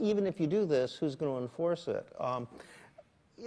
even 0.00 0.26
if 0.26 0.40
you 0.40 0.46
do 0.46 0.66
this, 0.66 0.94
who's 0.94 1.14
going 1.14 1.32
to 1.32 1.42
enforce 1.42 1.88
it? 1.88 2.06
Um, 2.20 2.46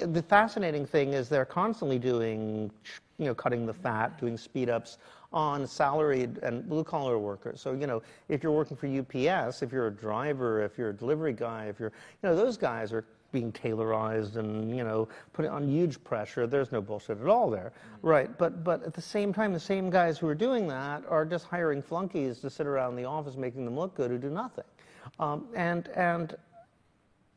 the 0.01 0.21
fascinating 0.21 0.85
thing 0.85 1.13
is 1.13 1.29
they're 1.29 1.45
constantly 1.45 1.99
doing, 1.99 2.71
you 3.17 3.25
know, 3.25 3.35
cutting 3.35 3.65
the 3.65 3.73
fat, 3.73 4.19
doing 4.19 4.37
speed 4.37 4.69
ups 4.69 4.97
on 5.31 5.67
salaried 5.67 6.39
and 6.39 6.67
blue 6.67 6.83
collar 6.83 7.19
workers. 7.19 7.61
So, 7.61 7.73
you 7.73 7.85
know, 7.85 8.01
if 8.29 8.41
you're 8.41 8.51
working 8.51 8.77
for 8.77 8.87
UPS, 8.87 9.61
if 9.61 9.71
you're 9.71 9.87
a 9.87 9.91
driver, 9.91 10.63
if 10.63 10.77
you're 10.77 10.89
a 10.89 10.93
delivery 10.93 11.33
guy, 11.33 11.65
if 11.65 11.79
you're, 11.79 11.91
you 12.23 12.29
know, 12.29 12.35
those 12.35 12.57
guys 12.57 12.93
are 12.93 13.05
being 13.31 13.51
taylorized 13.51 14.35
and 14.37 14.75
you 14.75 14.83
know 14.83 15.07
put 15.33 15.45
it 15.45 15.49
on 15.49 15.67
huge 15.67 16.03
pressure. 16.03 16.47
There's 16.47 16.71
no 16.71 16.81
bullshit 16.81 17.19
at 17.21 17.27
all 17.27 17.49
there, 17.49 17.73
right? 18.01 18.35
But 18.37 18.63
but 18.63 18.83
at 18.83 18.93
the 18.93 19.01
same 19.01 19.33
time, 19.33 19.53
the 19.53 19.59
same 19.59 19.89
guys 19.89 20.17
who 20.17 20.27
are 20.27 20.35
doing 20.35 20.67
that 20.67 21.03
are 21.07 21.25
just 21.25 21.45
hiring 21.45 21.81
flunkies 21.81 22.39
to 22.39 22.49
sit 22.49 22.67
around 22.67 22.95
the 22.95 23.05
office 23.05 23.35
making 23.35 23.65
them 23.65 23.77
look 23.77 23.95
good 23.95 24.11
who 24.11 24.17
do 24.17 24.29
nothing, 24.29 24.65
um, 25.19 25.47
and 25.55 25.87
and 25.89 26.35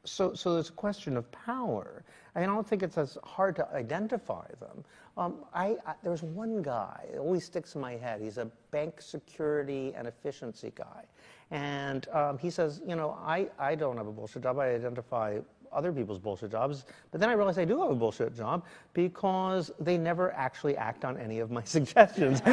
so 0.04 0.34
so 0.34 0.54
there's 0.54 0.70
a 0.70 0.72
question 0.72 1.16
of 1.16 1.30
power. 1.32 2.04
I 2.34 2.46
don't 2.46 2.66
think 2.66 2.82
it's 2.82 2.96
as 2.96 3.18
hard 3.24 3.56
to 3.56 3.68
identify 3.74 4.46
them. 4.58 4.84
Um, 5.18 5.44
I, 5.52 5.76
I, 5.86 5.94
there's 6.02 6.22
one 6.22 6.62
guy, 6.62 7.04
it 7.12 7.18
always 7.18 7.44
sticks 7.44 7.74
in 7.74 7.82
my 7.82 7.92
head. 7.92 8.22
He's 8.22 8.38
a 8.38 8.46
bank 8.70 9.02
security 9.02 9.92
and 9.94 10.08
efficiency 10.08 10.72
guy. 10.74 11.04
And 11.50 12.08
um, 12.08 12.38
he 12.38 12.48
says, 12.48 12.80
you 12.86 12.96
know, 12.96 13.18
I, 13.22 13.48
I 13.58 13.74
don't 13.74 13.98
have 13.98 14.06
a 14.06 14.12
bullshit 14.12 14.42
job. 14.42 14.58
I 14.58 14.74
identify 14.74 15.38
other 15.72 15.92
people's 15.92 16.18
bullshit 16.18 16.50
jobs. 16.50 16.84
But 17.10 17.20
then 17.20 17.30
I 17.30 17.34
realized 17.34 17.58
I 17.58 17.64
do 17.64 17.80
have 17.80 17.90
a 17.90 17.94
bullshit 17.94 18.36
job 18.36 18.64
because 18.92 19.70
they 19.80 19.98
never 19.98 20.32
actually 20.32 20.76
act 20.76 21.04
on 21.04 21.16
any 21.18 21.40
of 21.40 21.50
my 21.50 21.62
suggestions. 21.64 22.42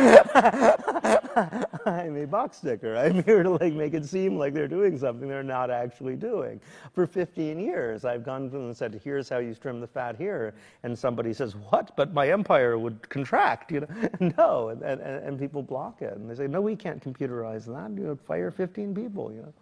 I'm 1.86 2.17
a 2.17 2.26
box 2.26 2.57
sticker. 2.57 2.95
I'm 2.95 3.24
here 3.24 3.43
to 3.43 3.49
like 3.51 3.74
make 3.74 3.93
it 3.93 4.05
seem 4.05 4.38
like 4.38 4.53
they're 4.53 4.67
doing 4.67 4.97
something 4.97 5.28
they're 5.28 5.43
not 5.43 5.70
actually 5.70 6.15
doing. 6.15 6.59
For 6.93 7.07
15 7.07 7.59
years, 7.59 8.05
I've 8.05 8.24
gone 8.24 8.49
them 8.49 8.65
and 8.65 8.76
said, 8.76 8.99
"Here's 9.03 9.30
how 9.30 9.38
you 9.38 9.53
trim 9.55 9.80
the 9.80 9.88
fat 9.88 10.15
here," 10.17 10.53
and 10.84 10.97
somebody 10.97 11.34
says, 11.34 11.55
"What? 11.55 11.95
But 11.95 12.13
my 12.13 12.30
empire 12.30 12.78
would 12.78 13.07
contract." 13.09 13.72
You 13.72 13.82
know, 13.82 13.88
no, 14.38 14.70
and, 14.70 14.82
and, 14.84 15.01
and 15.01 15.39
people 15.39 15.61
block 15.61 16.01
it, 16.01 16.15
and 16.17 16.30
they 16.30 16.36
say, 16.36 16.47
"No, 16.47 16.61
we 16.61 16.76
can't 16.76 17.03
computerize 17.03 17.65
that. 17.65 17.97
You 17.97 18.07
know, 18.07 18.15
fire 18.15 18.51
15 18.51 18.93
people." 18.93 19.32
You 19.32 19.41
know. 19.43 19.53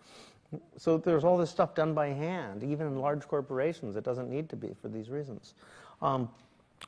So 0.78 0.98
there's 0.98 1.24
all 1.24 1.38
this 1.38 1.50
stuff 1.50 1.76
done 1.76 1.94
by 1.94 2.08
hand, 2.08 2.64
even 2.64 2.88
in 2.88 3.00
large 3.00 3.28
corporations. 3.28 3.96
It 3.96 4.04
doesn't 4.04 4.30
need 4.30 4.50
to 4.50 4.56
be 4.56 4.74
for 4.82 4.88
these 4.88 5.10
reasons. 5.10 5.56
Um, 6.02 6.30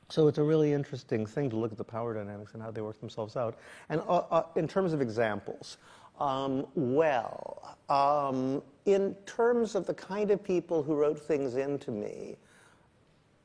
so 0.07 0.27
it's 0.27 0.37
a 0.37 0.43
really 0.43 0.73
interesting 0.73 1.25
thing 1.25 1.49
to 1.49 1.55
look 1.55 1.71
at 1.71 1.77
the 1.77 1.83
power 1.83 2.13
dynamics 2.13 2.53
and 2.53 2.61
how 2.61 2.71
they 2.71 2.81
work 2.81 2.99
themselves 2.99 3.35
out. 3.35 3.57
And 3.89 4.01
uh, 4.01 4.23
uh, 4.31 4.43
in 4.55 4.67
terms 4.67 4.93
of 4.93 5.01
examples, 5.01 5.77
um, 6.19 6.67
well, 6.75 7.77
um, 7.89 8.61
in 8.85 9.15
terms 9.25 9.75
of 9.75 9.85
the 9.85 9.93
kind 9.93 10.31
of 10.31 10.43
people 10.43 10.83
who 10.83 10.95
wrote 10.95 11.19
things 11.19 11.55
into 11.55 11.91
me, 11.91 12.35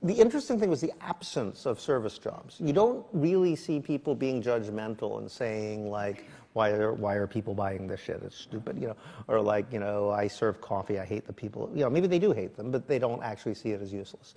the 0.03 0.13
interesting 0.13 0.61
thing 0.61 0.69
was 0.69 0.83
the 0.83 0.93
absence 1.01 1.65
of 1.65 1.81
service 1.81 2.19
jobs. 2.19 2.57
You 2.61 2.75
don't 2.75 3.07
really 3.13 3.57
see 3.57 3.81
people 3.81 4.15
being 4.15 4.43
judgmental 4.43 5.19
and 5.19 5.31
saying 5.31 5.91
like, 5.91 6.27
why 6.55 6.71
are, 6.71 6.93
why 6.93 7.15
are 7.15 7.27
people 7.27 7.53
buying 7.53 7.87
this 7.87 8.01
shit? 8.01 8.23
It's 8.25 8.37
stupid, 8.37 8.81
you 8.81 8.89
know. 8.89 8.97
Or 9.29 9.41
like, 9.41 9.73
you 9.73 9.81
know, 9.81 10.11
I 10.11 10.29
serve 10.29 10.61
coffee, 10.61 10.99
I 10.99 11.05
hate 11.05 11.27
the 11.27 11.33
people. 11.33 11.71
You 11.75 11.81
know, 11.81 11.91
maybe 11.91 12.07
they 12.07 12.21
do 12.21 12.33
hate 12.33 12.57
them, 12.57 12.71
but 12.71 12.89
they 12.89 12.99
don't 12.99 13.23
actually 13.23 13.55
see 13.55 13.73
it 13.73 13.83
as 13.83 13.93
useless. 13.93 14.35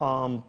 Um, 0.00 0.44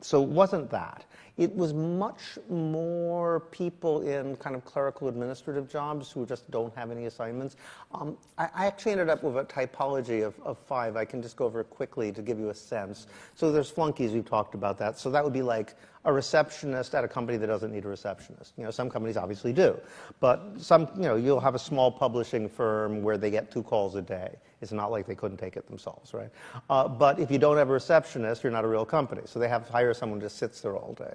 so 0.00 0.22
it 0.22 0.28
wasn't 0.28 0.70
that. 0.70 1.04
it 1.38 1.54
was 1.54 1.72
much 1.72 2.36
more 2.48 3.40
people 3.40 4.02
in 4.02 4.36
kind 4.36 4.56
of 4.56 4.64
clerical 4.64 5.08
administrative 5.08 5.68
jobs 5.70 6.10
who 6.10 6.26
just 6.26 6.50
don't 6.50 6.74
have 6.76 6.90
any 6.90 7.06
assignments. 7.06 7.56
Um, 7.94 8.18
I, 8.36 8.48
I, 8.54 8.66
actually 8.66 8.92
ended 8.92 9.08
up 9.08 9.22
with 9.22 9.36
a 9.36 9.44
typology 9.44 10.26
of, 10.26 10.34
of 10.44 10.58
five. 10.58 10.96
I 10.96 11.04
can 11.04 11.22
just 11.22 11.36
go 11.36 11.46
over 11.46 11.62
quickly 11.62 12.10
to 12.12 12.22
give 12.22 12.40
you 12.40 12.50
a 12.50 12.54
sense. 12.54 13.06
So 13.36 13.52
there's 13.52 13.70
flunkies, 13.70 14.12
we've 14.12 14.24
talked 14.24 14.54
about 14.54 14.78
that. 14.78 14.98
So 14.98 15.10
that 15.10 15.22
would 15.22 15.32
be 15.32 15.42
like 15.42 15.74
a 16.08 16.12
receptionist 16.12 16.94
at 16.94 17.04
a 17.04 17.08
company 17.08 17.36
that 17.36 17.46
doesn't 17.46 17.70
need 17.70 17.84
a 17.84 17.88
receptionist. 17.88 18.54
You 18.56 18.64
know, 18.64 18.70
some 18.70 18.88
companies 18.88 19.18
obviously 19.18 19.52
do, 19.52 19.78
but 20.20 20.40
some, 20.58 20.88
you 20.96 21.02
know, 21.02 21.16
you'll 21.16 21.38
have 21.38 21.54
a 21.54 21.58
small 21.58 21.92
publishing 21.92 22.48
firm 22.48 23.02
where 23.02 23.18
they 23.18 23.30
get 23.30 23.50
two 23.50 23.62
calls 23.62 23.94
a 23.94 24.00
day. 24.00 24.34
It's 24.62 24.72
not 24.72 24.90
like 24.90 25.06
they 25.06 25.14
couldn't 25.14 25.36
take 25.36 25.58
it 25.58 25.68
themselves, 25.68 26.14
right? 26.14 26.30
Uh, 26.70 26.88
but 26.88 27.20
if 27.20 27.30
you 27.30 27.38
don't 27.38 27.58
have 27.58 27.68
a 27.68 27.74
receptionist, 27.74 28.42
you're 28.42 28.50
not 28.50 28.64
a 28.64 28.68
real 28.68 28.86
company. 28.86 29.20
So 29.26 29.38
they 29.38 29.48
have 29.48 29.66
to 29.66 29.72
hire 29.72 29.92
someone 29.92 30.18
who 30.18 30.26
just 30.26 30.38
sits 30.38 30.62
there 30.62 30.76
all 30.76 30.94
day. 30.94 31.14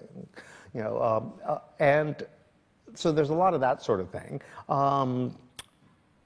You 0.76 0.84
know, 0.84 1.02
um, 1.02 1.34
uh, 1.44 1.58
and 1.80 2.24
so 2.94 3.12
there's 3.12 3.32
a 3.32 3.34
lot 3.34 3.56
of 3.56 3.62
that 3.62 3.82
sort 3.82 4.00
of 4.00 4.12
thing. 4.12 4.42
Um, 4.70 5.36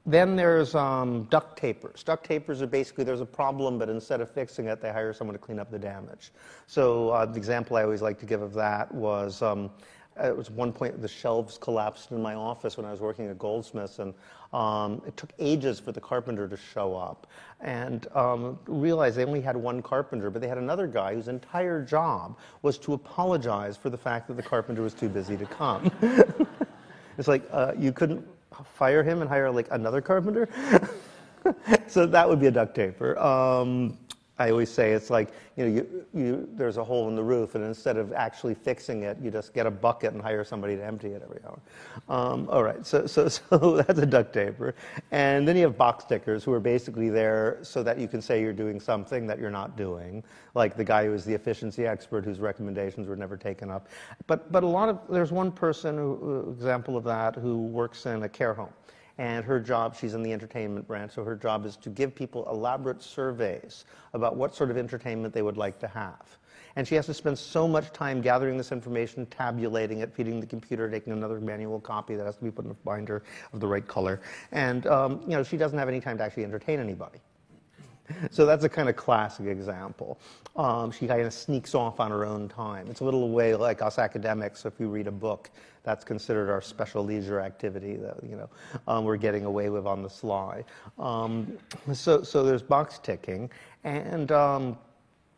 then 0.08 0.38
there's 0.38 0.74
um, 0.74 1.26
duct 1.26 1.60
tapers. 1.60 2.02
Duct 2.02 2.26
tapers 2.26 2.62
are 2.62 2.68
basically 2.68 3.04
there's 3.04 3.22
a 3.22 3.26
problem, 3.26 3.78
but 3.78 3.90
instead 3.90 4.22
of 4.22 4.32
fixing 4.32 4.68
it, 4.68 4.82
they 4.82 4.92
hire 4.92 5.14
someone 5.14 5.34
to 5.34 5.40
clean 5.40 5.60
up 5.60 5.70
the 5.70 5.78
damage. 5.78 6.32
So 6.66 7.10
uh, 7.10 7.26
the 7.26 7.38
example 7.38 7.76
I 7.76 7.84
always 7.84 8.02
like 8.02 8.18
to 8.20 8.26
give 8.26 8.42
of 8.42 8.54
that 8.54 8.92
was 8.94 9.42
um, 9.42 9.70
it 10.24 10.36
was 10.36 10.50
one 10.50 10.72
point 10.72 11.00
the 11.02 11.08
shelves 11.08 11.58
collapsed 11.58 12.12
in 12.12 12.22
my 12.22 12.36
office 12.36 12.78
when 12.78 12.86
I 12.86 12.92
was 12.92 13.02
working 13.02 13.28
at 13.28 13.38
Goldsmiths, 13.38 14.00
and 14.00 14.14
um, 14.54 15.02
it 15.06 15.16
took 15.18 15.32
ages 15.40 15.80
for 15.80 15.92
the 15.92 16.02
carpenter 16.02 16.48
to 16.48 16.58
show 16.58 16.96
up. 16.96 17.28
And 17.60 18.08
um, 18.16 18.58
realized 18.66 19.18
they 19.18 19.26
only 19.26 19.42
had 19.42 19.58
one 19.58 19.82
carpenter, 19.82 20.30
but 20.30 20.42
they 20.42 20.48
had 20.48 20.58
another 20.58 20.88
guy 20.88 21.16
whose 21.16 21.28
entire 21.28 21.84
job 21.84 22.38
was 22.62 22.78
to 22.80 22.94
apologize 22.94 23.76
for 23.76 23.90
the 23.90 23.98
fact 23.98 24.28
that 24.30 24.38
the 24.38 24.44
carpenter 24.44 24.82
was 24.82 24.94
too 24.94 25.10
busy 25.10 25.36
to 25.36 25.46
come. 25.46 25.92
it's 27.18 27.28
like 27.28 27.44
uh, 27.52 27.74
you 27.78 27.92
couldn't 27.92 28.26
fire 28.64 29.04
him 29.04 29.22
and 29.22 29.30
hire 29.30 29.50
like 29.50 29.68
another 29.72 30.02
carpenter. 30.02 30.50
so 31.88 32.06
that 32.06 32.28
would 32.28 32.40
be 32.40 32.48
a 32.48 32.52
duct 32.52 32.76
taper. 32.76 33.18
Um, 33.20 33.98
I 34.40 34.52
always 34.52 34.70
say 34.70 34.92
it's 34.92 35.10
like 35.10 35.30
you 35.56 35.66
know 35.66 35.72
you, 35.72 36.06
you, 36.14 36.50
there's 36.54 36.78
a 36.78 36.84
hole 36.84 37.08
in 37.10 37.16
the 37.16 37.24
roof, 37.24 37.56
and 37.56 37.64
instead 37.64 37.98
of 37.98 38.14
actually 38.14 38.54
fixing 38.54 39.04
it, 39.04 39.18
you 39.22 39.32
just 39.32 39.54
get 39.54 39.66
a 39.66 39.72
bucket 39.72 40.14
and 40.14 40.22
hire 40.22 40.44
somebody 40.44 40.76
to 40.76 40.86
empty 40.86 41.10
it 41.10 41.24
every 41.24 41.40
hour. 41.46 41.60
Um, 42.08 42.48
all 42.50 42.64
right, 42.64 42.86
so 42.86 43.08
so 43.08 43.28
so 43.30 43.82
that's 43.82 44.00
a 44.00 44.06
duct 44.06 44.34
taper, 44.34 44.76
and 45.12 45.48
then 45.48 45.56
you 45.56 45.64
have 45.64 45.78
box 45.78 46.06
tickers 46.06 46.44
who 46.44 46.54
are 46.54 46.60
basically 46.60 47.10
there 47.10 47.58
so 47.64 47.82
that 47.84 47.98
you 47.98 48.08
can 48.08 48.22
say 48.22 48.42
you're 48.42 48.54
doing 48.54 48.80
something 48.80 49.26
that 49.28 49.40
you're 49.40 49.50
not 49.50 49.76
doing, 49.76 50.24
like 50.54 50.78
the 50.78 50.84
guy 50.84 51.06
who 51.06 51.14
is 51.14 51.26
the 51.26 51.34
efficiency 51.34 51.88
expert 51.88 52.24
whose 52.24 52.40
recommendations 52.40 53.08
were 53.08 53.16
never 53.16 53.38
taken 53.38 53.72
up. 53.72 53.88
But 54.28 54.52
but 54.52 54.64
a 54.64 54.68
lot 54.68 54.90
of 54.90 55.00
there's 55.10 55.32
one 55.32 55.52
person 55.52 55.98
who, 55.98 56.52
example 56.52 56.96
of 56.96 57.04
that 57.06 57.36
who 57.36 57.58
works 57.58 58.06
in 58.06 58.22
a 58.24 58.30
care 58.30 58.54
home 58.54 58.74
and 59.18 59.44
her 59.46 59.60
job, 59.60 59.96
she's 59.96 60.14
in 60.14 60.22
the 60.22 60.32
entertainment 60.32 60.88
branch, 60.88 61.14
so 61.14 61.24
her 61.24 61.36
job 61.36 61.66
is 61.66 61.76
to 61.78 61.90
give 61.90 62.14
people 62.14 62.48
elaborate 62.50 63.02
surveys 63.02 63.86
about 64.14 64.36
what 64.36 64.56
sort 64.56 64.70
of 64.70 64.78
entertainment 64.78 65.34
they 65.34 65.42
would 65.42 65.58
like 65.58 65.80
to 65.80 65.88
have. 65.88 66.38
And 66.76 66.88
she 66.88 66.94
has 66.94 67.08
to 67.08 67.14
spend 67.14 67.40
so 67.40 67.68
much 67.68 67.92
time 67.92 68.22
gathering 68.22 68.56
this 68.56 68.72
information, 68.72 69.26
tabulating 69.26 70.00
it, 70.02 70.14
feeding 70.14 70.40
the 70.40 70.46
computer, 70.46 70.88
taking 70.90 71.12
another 71.12 71.40
manual 71.40 71.80
copy 71.80 72.16
that 72.16 72.26
has 72.26 72.38
to 72.38 72.44
be 72.44 72.52
put 72.52 72.66
in 72.66 72.72
a 72.72 72.76
binder 72.76 73.24
of 73.52 73.60
the 73.60 73.68
right 73.68 73.88
color. 73.88 74.22
And 74.52 74.86
um, 74.86 75.22
you 75.22 75.30
know, 75.30 75.42
she 75.42 75.58
doesn't 75.58 75.78
have 75.80 75.90
any 75.90 76.00
time 76.00 76.20
to 76.20 76.24
actually 76.24 76.44
entertain 76.44 76.80
anybody. 76.80 77.20
So 78.32 78.46
that's 78.46 78.64
a 78.64 78.70
kind 78.70 78.90
of 78.90 78.96
classic 78.96 79.48
example. 79.48 80.20
Um, 80.56 80.92
she 80.92 81.08
kind 81.08 81.22
of 81.22 81.34
sneaks 81.34 81.76
off 81.76 82.00
on 82.00 82.12
her 82.12 82.26
own 82.26 82.48
time. 82.50 82.88
It's 82.90 83.02
a 83.02 83.04
little 83.04 83.30
way 83.30 83.56
like 83.56 83.82
us 83.82 84.00
academics. 84.00 84.66
If 84.66 84.80
we 84.80 84.86
read 84.86 85.08
a 85.08 85.12
book, 85.12 85.50
that's 85.84 86.04
considered 86.04 86.50
our 86.50 86.62
special 86.62 87.04
leisure 87.04 87.40
activity 87.40 87.96
that 87.96 88.18
you 88.24 88.36
know 88.36 88.50
um, 88.88 89.06
we're 89.06 89.18
getting 89.18 89.46
away 89.46 89.70
with 89.70 89.86
on 89.86 90.02
the 90.04 90.10
sly. 90.10 90.64
Um, 91.00 91.58
so, 91.94 92.24
so 92.24 92.44
there's 92.44 92.64
box 92.64 93.00
ticking, 93.00 93.50
and 93.84 94.32
um, 94.32 94.78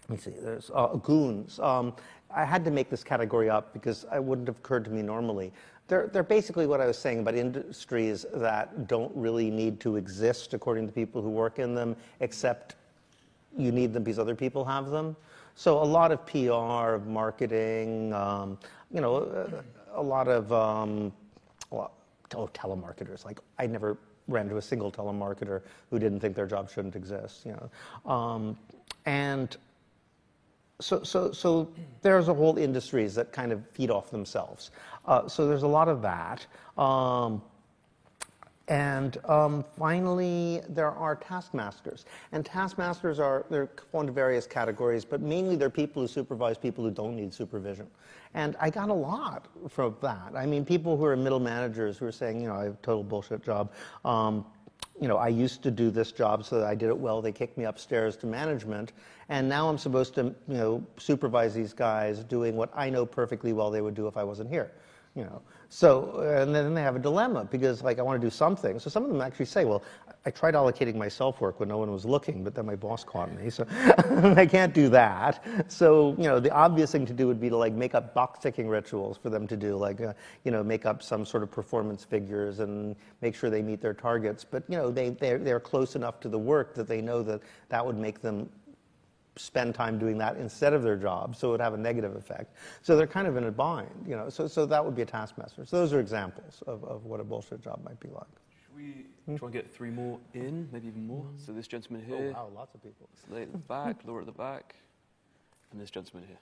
let 0.07 0.09
me 0.09 0.17
see. 0.17 0.39
There's 0.41 0.71
uh, 0.73 0.87
goons. 0.95 1.59
Um, 1.59 1.93
I 2.31 2.45
had 2.45 2.63
to 2.65 2.71
make 2.71 2.89
this 2.89 3.03
category 3.03 3.49
up 3.49 3.73
because 3.73 4.05
it 4.13 4.23
wouldn't 4.23 4.47
have 4.47 4.57
occurred 4.57 4.85
to 4.85 4.91
me 4.91 5.01
normally. 5.01 5.51
They're, 5.89 6.07
they're 6.13 6.23
basically 6.23 6.67
what 6.67 6.79
I 6.79 6.85
was 6.85 6.99
saying 6.99 7.19
about 7.19 7.33
industries 7.33 8.23
that 8.35 8.87
don't 8.87 9.11
really 9.15 9.49
need 9.49 9.79
to 9.81 9.95
exist 9.95 10.53
according 10.53 10.85
to 10.85 10.93
people 10.93 11.19
who 11.19 11.29
work 11.29 11.57
in 11.57 11.73
them, 11.73 11.95
except 12.19 12.75
you 13.57 13.71
need 13.71 13.91
them 13.91 14.03
because 14.03 14.19
other 14.19 14.35
people 14.35 14.63
have 14.63 14.91
them. 14.91 15.15
So 15.55 15.81
a 15.81 15.83
lot 15.83 16.11
of 16.11 16.23
PR, 16.27 16.93
of 16.93 17.07
marketing, 17.07 18.13
um, 18.13 18.59
you 18.93 19.01
know, 19.01 19.17
a, 19.17 19.99
a 19.99 20.01
lot 20.01 20.27
of 20.27 20.53
um, 20.53 21.11
well, 21.71 21.91
oh, 22.35 22.47
telemarketers. 22.53 23.25
Like 23.25 23.39
I 23.57 23.65
never 23.65 23.97
ran 24.27 24.45
into 24.45 24.57
a 24.57 24.61
single 24.61 24.91
telemarketer 24.91 25.63
who 25.89 25.97
didn't 25.97 26.19
think 26.19 26.35
their 26.35 26.45
job 26.45 26.69
shouldn't 26.69 26.95
exist. 26.95 27.47
You 27.47 27.53
know, 27.53 28.11
um, 28.11 28.57
and 29.07 29.57
so, 30.81 31.03
so, 31.03 31.31
so 31.31 31.69
there's 32.01 32.29
a 32.29 32.33
whole 32.33 32.57
industries 32.57 33.13
that 33.15 33.33
kind 33.33 33.51
of 33.51 33.67
feed 33.71 33.91
off 33.91 34.11
themselves. 34.11 34.71
Uh, 35.09 35.27
so 35.27 35.47
there's 35.47 35.63
a 35.63 35.67
lot 35.67 35.89
of 35.89 36.03
that. 36.03 36.45
Um, 36.77 37.41
and 38.67 39.17
um, 39.25 39.65
finally, 39.75 40.61
there 40.69 40.91
are 40.91 41.15
taskmasters. 41.15 42.05
And 42.31 42.45
taskmasters 42.45 43.19
are, 43.19 43.43
they're 43.49 43.67
fall 43.91 44.01
into 44.01 44.13
various 44.13 44.45
categories, 44.45 45.03
but 45.03 45.19
mainly 45.19 45.55
they're 45.55 45.71
people 45.71 46.03
who 46.03 46.07
supervise 46.07 46.59
people 46.59 46.83
who 46.83 46.91
don't 46.91 47.15
need 47.15 47.33
supervision. 47.33 47.87
And 48.35 48.55
I 48.61 48.69
got 48.69 48.89
a 48.89 48.93
lot 48.93 49.47
from 49.67 49.95
that. 50.01 50.33
I 50.35 50.45
mean, 50.45 50.63
people 50.63 50.95
who 50.95 51.05
are 51.05 51.15
middle 51.15 51.39
managers 51.39 51.97
who 51.97 52.05
are 52.05 52.11
saying, 52.11 52.39
you 52.39 52.47
know, 52.47 52.53
I 52.53 52.65
have 52.65 52.73
a 52.73 52.77
total 52.83 53.03
bullshit 53.03 53.43
job. 53.43 53.71
Um, 54.05 54.45
you 55.01 55.07
know, 55.07 55.17
I 55.17 55.29
used 55.29 55.63
to 55.63 55.71
do 55.71 55.89
this 55.89 56.11
job 56.11 56.45
so 56.45 56.59
that 56.59 56.67
I 56.67 56.75
did 56.75 56.89
it 56.89 56.97
well. 56.97 57.19
They 57.19 57.31
kicked 57.31 57.57
me 57.57 57.63
upstairs 57.63 58.15
to 58.17 58.27
management, 58.27 58.91
and 59.29 59.49
now 59.49 59.67
I'm 59.67 59.79
supposed 59.79 60.13
to, 60.15 60.25
you 60.25 60.35
know, 60.47 60.85
supervise 60.97 61.55
these 61.55 61.73
guys 61.73 62.23
doing 62.23 62.55
what 62.55 62.69
I 62.75 62.91
know 62.91 63.07
perfectly 63.07 63.53
well 63.53 63.71
they 63.71 63.81
would 63.81 63.95
do 63.95 64.05
if 64.05 64.15
I 64.15 64.23
wasn't 64.23 64.49
here 64.49 64.71
you 65.15 65.23
know. 65.23 65.41
So, 65.71 66.19
and 66.21 66.53
then 66.53 66.73
they 66.73 66.81
have 66.81 66.95
a 66.95 66.99
dilemma 66.99 67.45
because, 67.45 67.83
like, 67.83 67.99
I 67.99 68.01
want 68.01 68.19
to 68.19 68.25
do 68.25 68.31
something. 68.31 68.79
So 68.79 68.89
some 68.89 69.03
of 69.03 69.11
them 69.11 69.21
actually 69.21 69.45
say, 69.45 69.65
well, 69.65 69.83
I 70.25 70.31
tried 70.31 70.55
allocating 70.55 70.95
myself 70.95 71.39
work 71.41 71.59
when 71.59 71.69
no 71.69 71.77
one 71.77 71.91
was 71.91 72.05
looking, 72.05 72.43
but 72.43 72.55
then 72.55 72.65
my 72.65 72.75
boss 72.75 73.03
caught 73.03 73.31
me, 73.35 73.49
so 73.49 73.65
I 74.35 74.47
can't 74.47 74.73
do 74.73 74.89
that. 74.89 75.43
So, 75.67 76.15
you 76.17 76.23
know, 76.23 76.39
the 76.39 76.51
obvious 76.51 76.91
thing 76.91 77.05
to 77.05 77.13
do 77.13 77.27
would 77.27 77.39
be 77.39 77.49
to, 77.49 77.55
like, 77.55 77.73
make 77.73 77.93
up 77.93 78.15
box 78.15 78.39
ticking 78.39 78.67
rituals 78.67 79.17
for 79.17 79.29
them 79.29 79.47
to 79.47 79.55
do, 79.55 79.77
like, 79.77 80.01
uh, 80.01 80.13
you 80.43 80.51
know, 80.51 80.63
make 80.63 80.85
up 80.85 81.03
some 81.03 81.23
sort 81.23 81.43
of 81.43 81.51
performance 81.51 82.03
figures 82.03 82.59
and 82.59 82.95
make 83.21 83.35
sure 83.35 83.49
they 83.51 83.61
meet 83.61 83.79
their 83.79 83.93
targets. 83.93 84.43
But, 84.43 84.63
you 84.67 84.77
know, 84.77 84.89
they, 84.89 85.11
they're, 85.11 85.37
they're 85.37 85.59
close 85.59 85.95
enough 85.95 86.19
to 86.21 86.29
the 86.29 86.39
work 86.39 86.73
that 86.73 86.87
they 86.87 87.01
know 87.01 87.21
that 87.23 87.41
that 87.69 87.85
would 87.85 87.97
make 87.97 88.21
them 88.21 88.49
spend 89.39 89.73
time 89.73 89.97
doing 89.97 90.17
that 90.17 90.37
instead 90.37 90.73
of 90.73 90.83
their 90.83 90.95
job, 90.95 91.35
so 91.35 91.49
it 91.49 91.51
would 91.51 91.61
have 91.61 91.73
a 91.73 91.77
negative 91.77 92.15
effect. 92.15 92.55
So 92.81 92.95
they're 92.95 93.07
kind 93.07 93.27
of 93.27 93.37
in 93.37 93.45
a 93.45 93.51
bind, 93.51 94.05
you 94.07 94.15
know. 94.15 94.29
So, 94.29 94.47
so 94.47 94.65
that 94.65 94.83
would 94.83 94.95
be 94.95 95.01
a 95.01 95.05
taskmaster. 95.05 95.65
So 95.65 95.77
those 95.77 95.93
are 95.93 95.99
examples 95.99 96.61
of, 96.67 96.83
of 96.83 97.05
what 97.05 97.19
a 97.19 97.23
bullshit 97.23 97.61
job 97.61 97.81
might 97.83 97.99
be 97.99 98.09
like. 98.09 98.27
Should 98.61 98.75
we 98.75 99.05
hmm? 99.25 99.35
try 99.37 99.45
and 99.47 99.53
get 99.53 99.73
three 99.73 99.89
more 99.89 100.19
in, 100.33 100.67
maybe 100.71 100.87
even 100.87 101.07
more? 101.07 101.25
So 101.37 101.53
this 101.53 101.67
gentleman 101.67 102.03
here. 102.05 102.33
Oh, 102.35 102.43
wow, 102.43 102.49
lots 102.53 102.75
of 102.75 102.83
people. 102.83 103.07
Lady 103.29 103.43
at 103.43 103.51
the 103.53 103.57
back, 103.57 103.97
Laura 104.05 104.21
at 104.21 104.25
the 104.25 104.31
back, 104.31 104.75
and 105.71 105.79
this 105.79 105.89
gentleman 105.89 106.27
here. 106.27 106.39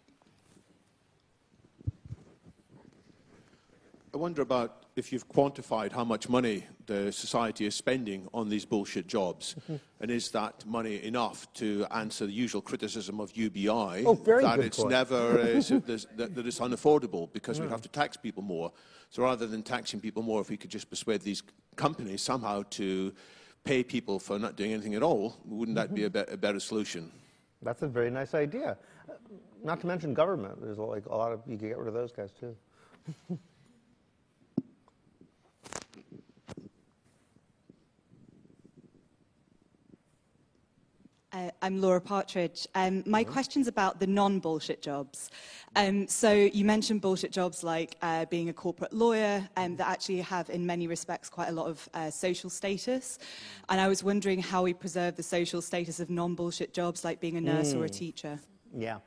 I 4.13 4.17
wonder 4.17 4.41
about 4.41 4.85
if 4.95 5.11
you've 5.11 5.27
quantified 5.27 5.91
how 5.91 6.03
much 6.03 6.29
money 6.29 6.65
the 6.85 7.11
society 7.11 7.65
is 7.65 7.75
spending 7.75 8.27
on 8.33 8.47
these 8.47 8.65
bullshit 8.65 9.05
jobs, 9.07 9.55
mm-hmm. 9.59 9.75
and 9.99 10.09
is 10.09 10.31
that 10.31 10.65
money 10.65 11.03
enough 11.03 11.51
to 11.55 11.85
answer 11.91 12.25
the 12.25 12.31
usual 12.31 12.61
criticism 12.61 13.19
of 13.19 13.35
UBI 13.35 14.05
oh, 14.05 14.15
that 14.15 14.59
it's 14.59 14.77
point. 14.77 14.89
never 14.89 15.39
uh, 15.39 15.61
that, 16.15 16.31
that 16.33 16.47
it's 16.47 16.59
unaffordable 16.59 17.31
because 17.33 17.59
we 17.59 17.67
have 17.67 17.81
to 17.81 17.89
tax 17.89 18.15
people 18.15 18.41
more? 18.41 18.71
So 19.09 19.23
rather 19.23 19.45
than 19.45 19.61
taxing 19.61 19.99
people 19.99 20.23
more, 20.23 20.39
if 20.41 20.49
we 20.49 20.57
could 20.57 20.71
just 20.71 20.89
persuade 20.89 21.21
these 21.21 21.43
companies 21.75 22.21
somehow 22.21 22.63
to 22.71 23.13
pay 23.65 23.83
people 23.83 24.19
for 24.19 24.39
not 24.39 24.55
doing 24.55 24.71
anything 24.71 24.95
at 24.95 25.03
all, 25.03 25.37
wouldn't 25.45 25.75
that 25.75 25.87
mm-hmm. 25.87 25.95
be 25.95 26.03
a, 26.05 26.09
be- 26.09 26.31
a 26.31 26.37
better 26.37 26.59
solution? 26.59 27.11
That's 27.61 27.81
a 27.81 27.87
very 27.87 28.09
nice 28.09 28.33
idea. 28.33 28.77
Not 29.63 29.81
to 29.81 29.87
mention 29.87 30.13
government. 30.13 30.61
There's 30.61 30.77
like 30.77 31.05
a 31.07 31.15
lot 31.15 31.33
of 31.33 31.41
you 31.45 31.57
can 31.57 31.67
get 31.67 31.77
rid 31.77 31.89
of 31.89 31.93
those 31.93 32.13
guys 32.13 32.31
too. 32.31 32.55
Uh, 41.37 41.51
I'm 41.61 41.79
Laura 41.79 42.01
Partridge. 42.01 42.65
Um, 42.73 43.03
my 43.05 43.23
mm-hmm. 43.23 43.31
question's 43.31 43.67
about 43.67 43.99
the 43.99 44.07
non-bullshit 44.07 44.81
jobs. 44.81 45.29
Um, 45.75 46.07
so 46.07 46.31
you 46.31 46.65
mentioned 46.65 47.01
bullshit 47.01 47.31
jobs 47.31 47.63
like 47.63 47.95
uh, 48.01 48.25
being 48.25 48.49
a 48.49 48.53
corporate 48.53 48.91
lawyer 48.91 49.47
um, 49.55 49.75
that 49.75 49.87
actually 49.87 50.21
have, 50.21 50.49
in 50.49 50.65
many 50.65 50.87
respects, 50.87 51.29
quite 51.29 51.49
a 51.49 51.51
lot 51.51 51.67
of 51.67 51.87
uh, 51.93 52.09
social 52.09 52.49
status. 52.49 53.19
And 53.69 53.79
I 53.79 53.87
was 53.87 54.03
wondering 54.03 54.39
how 54.41 54.63
we 54.63 54.73
preserve 54.73 55.15
the 55.15 55.21
social 55.21 55.61
status 55.61 55.99
of 55.99 56.09
non-bullshit 56.09 56.73
jobs 56.73 57.03
like 57.03 57.19
being 57.19 57.37
a 57.37 57.41
nurse 57.41 57.71
mm. 57.73 57.81
or 57.81 57.85
a 57.85 57.89
mm. 57.89 57.95
teacher. 57.95 58.39
Yeah, 58.75 58.97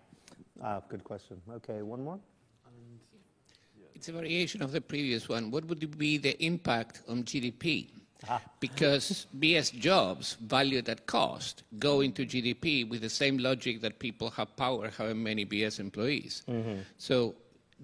uh, 0.62 0.80
good 0.88 1.02
question. 1.02 1.40
Okay, 1.50 1.82
one 1.82 2.04
more. 2.04 2.20
It's 3.96 4.08
a 4.08 4.12
variation 4.12 4.62
of 4.62 4.70
the 4.70 4.80
previous 4.80 5.28
one. 5.28 5.50
What 5.50 5.64
would 5.64 5.98
be 5.98 6.16
the 6.16 6.40
impact 6.42 7.02
on 7.08 7.24
GDP? 7.24 7.88
Because 8.60 9.26
BS 9.38 9.72
jobs 9.78 10.36
valued 10.42 10.88
at 10.88 11.06
cost 11.06 11.62
go 11.78 12.00
into 12.00 12.26
GDP 12.26 12.88
with 12.88 13.00
the 13.00 13.08
same 13.08 13.38
logic 13.38 13.80
that 13.80 13.98
people 13.98 14.30
have 14.30 14.54
power 14.56 14.90
having 14.96 15.22
many 15.22 15.46
BS 15.46 15.80
employees. 15.80 16.42
So, 16.98 17.34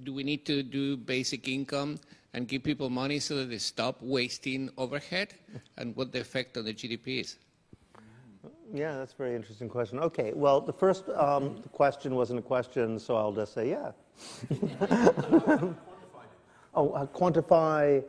do 0.05 0.13
we 0.13 0.23
need 0.23 0.45
to 0.45 0.63
do 0.63 0.97
basic 0.97 1.49
income 1.49 1.99
and 2.35 2.47
give 2.47 2.63
people 2.63 2.91
money 2.91 3.19
so 3.19 3.37
that 3.37 3.49
they 3.49 3.59
stop 3.59 3.97
wasting 4.03 4.69
overhead? 4.77 5.33
And 5.79 5.97
what 5.97 6.13
the 6.13 6.21
effect 6.21 6.57
on 6.59 6.65
the 6.67 6.75
GDP 6.75 7.21
is? 7.21 7.37
Yeah, 8.75 8.99
that's 8.99 9.13
a 9.13 9.17
very 9.17 9.35
interesting 9.35 9.69
question. 9.69 9.99
Okay, 10.01 10.33
well, 10.35 10.61
the 10.61 10.73
first 10.73 11.09
um, 11.11 11.63
question 11.73 12.15
wasn't 12.15 12.41
a 12.41 12.43
question, 12.43 12.99
so 12.99 13.17
I'll 13.17 13.33
just 13.33 13.55
say 13.55 13.71
yeah. 13.71 13.93
oh, 16.75 16.91
uh, 16.91 17.07
quantify. 17.07 18.05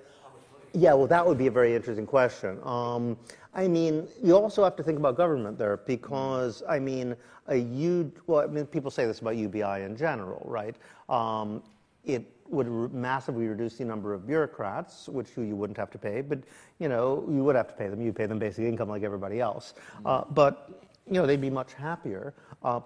Yeah, 0.78 0.93
well, 0.93 1.07
that 1.07 1.25
would 1.25 1.39
be 1.39 1.47
a 1.47 1.51
very 1.51 1.75
interesting 1.75 2.05
question. 2.05 2.59
Um, 2.61 3.17
I 3.55 3.67
mean, 3.67 4.07
you 4.21 4.36
also 4.36 4.63
have 4.63 4.75
to 4.75 4.84
think 4.84 4.99
about 4.99 5.17
government 5.17 5.57
there 5.57 5.78
because, 5.78 6.61
I 6.69 6.78
mean, 6.78 7.15
a 7.47 7.55
huge, 7.55 8.11
well, 8.28 8.41
I 8.41 8.45
mean, 8.45 8.67
people 8.67 8.91
say 8.91 9.07
this 9.07 9.19
about 9.19 9.38
UBI 9.38 9.82
in 9.82 9.97
general, 9.97 10.45
right? 10.45 10.75
Um, 11.09 11.63
it 12.05 12.32
would 12.47 12.67
re- 12.67 12.89
massively 12.93 13.47
reduce 13.47 13.80
the 13.80 13.86
number 13.86 14.13
of 14.13 14.28
bureaucrats, 14.28 15.09
which 15.09 15.36
you, 15.36 15.41
you 15.41 15.55
wouldn't 15.55 15.78
have 15.78 15.89
to 15.89 15.97
pay, 15.97 16.21
but, 16.21 16.38
you 16.78 16.89
know, 16.89 17.25
you 17.28 17.43
would 17.43 17.55
have 17.55 17.69
to 17.69 17.73
pay 17.73 17.88
them. 17.88 17.99
You 17.99 18.13
pay 18.13 18.28
them 18.28 18.38
basic 18.38 18.63
income 18.63 18.88
like 18.88 19.01
everybody 19.01 19.41
else. 19.41 19.73
Uh, 20.05 20.25
but, 20.30 20.69
you 21.07 21.13
know, 21.13 21.25
they'd 21.25 21.41
be 21.41 21.49
much 21.49 21.73
happier. 21.73 22.36
Uh, 22.61 22.82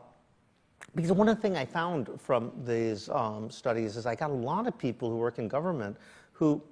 because 0.95 1.11
one 1.11 1.27
of 1.27 1.35
the 1.35 1.41
things 1.41 1.57
I 1.57 1.65
found 1.65 2.09
from 2.21 2.53
these 2.63 3.09
um, 3.09 3.49
studies 3.49 3.97
is 3.97 4.05
I 4.05 4.15
got 4.15 4.29
a 4.29 4.33
lot 4.33 4.65
of 4.65 4.77
people 4.77 5.09
who 5.09 5.17
work 5.17 5.39
in 5.39 5.49
government 5.49 5.97
who 6.41 6.63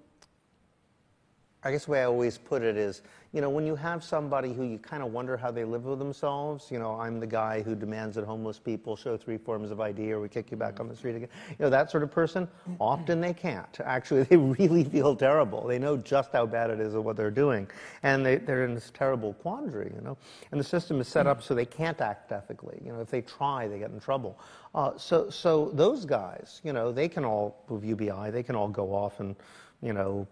I 1.61 1.71
guess 1.71 1.85
the 1.85 1.91
way 1.91 2.01
I 2.01 2.05
always 2.05 2.37
put 2.37 2.61
it 2.61 2.77
is, 2.77 3.01
you 3.33 3.41
know, 3.41 3.49
when 3.49 3.65
you 3.65 3.75
have 3.75 4.01
somebody 4.01 4.53
who 4.53 4.63
you 4.63 4.77
kind 4.79 5.03
of 5.03 5.11
wonder 5.11 5.35
how 5.35 5.51
they 5.51 5.65
live 5.65 5.83
with 5.83 5.99
themselves, 5.99 6.71
you 6.71 6.79
know, 6.79 6.97
I'm 6.97 7.19
the 7.19 7.27
guy 7.27 7.61
who 7.61 7.75
demands 7.75 8.15
that 8.15 8.23
homeless 8.23 8.57
people 8.57 8.95
show 8.95 9.17
three 9.17 9.37
forms 9.37 9.69
of 9.69 9.81
ID 9.81 10.13
or 10.13 10.21
we 10.21 10.29
kick 10.29 10.51
you 10.51 10.57
back 10.57 10.79
on 10.79 10.87
the 10.87 10.95
street 10.95 11.17
again, 11.17 11.27
you 11.49 11.55
know, 11.59 11.69
that 11.69 11.91
sort 11.91 12.01
of 12.03 12.11
person, 12.11 12.47
often 12.79 13.19
they 13.19 13.33
can't. 13.33 13.77
Actually, 13.85 14.23
they 14.23 14.37
really 14.37 14.85
feel 14.85 15.17
terrible. 15.17 15.67
They 15.67 15.77
know 15.77 15.97
just 15.97 16.31
how 16.31 16.45
bad 16.45 16.69
it 16.69 16.79
is 16.79 16.93
and 16.93 17.03
what 17.03 17.17
they're 17.17 17.29
doing. 17.29 17.67
And 18.03 18.25
they, 18.25 18.37
they're 18.37 18.63
in 18.63 18.73
this 18.73 18.89
terrible 18.93 19.33
quandary, 19.33 19.91
you 19.93 20.01
know. 20.01 20.17
And 20.51 20.59
the 20.59 20.65
system 20.65 21.01
is 21.01 21.09
set 21.09 21.27
up 21.27 21.43
so 21.43 21.53
they 21.53 21.65
can't 21.65 21.99
act 21.99 22.31
ethically. 22.31 22.81
You 22.85 22.93
know, 22.93 23.01
if 23.01 23.09
they 23.09 23.21
try, 23.21 23.67
they 23.67 23.79
get 23.79 23.91
in 23.91 23.99
trouble. 23.99 24.39
Uh, 24.73 24.97
so, 24.97 25.29
so 25.29 25.71
those 25.73 26.05
guys, 26.05 26.61
you 26.63 26.71
know, 26.71 26.93
they 26.93 27.09
can 27.09 27.25
all, 27.25 27.63
with 27.67 27.83
UBI, 27.83 28.31
they 28.31 28.43
can 28.43 28.55
all 28.55 28.69
go 28.69 28.93
off 28.93 29.19
and, 29.19 29.35
you 29.81 29.93
know, 29.93 30.25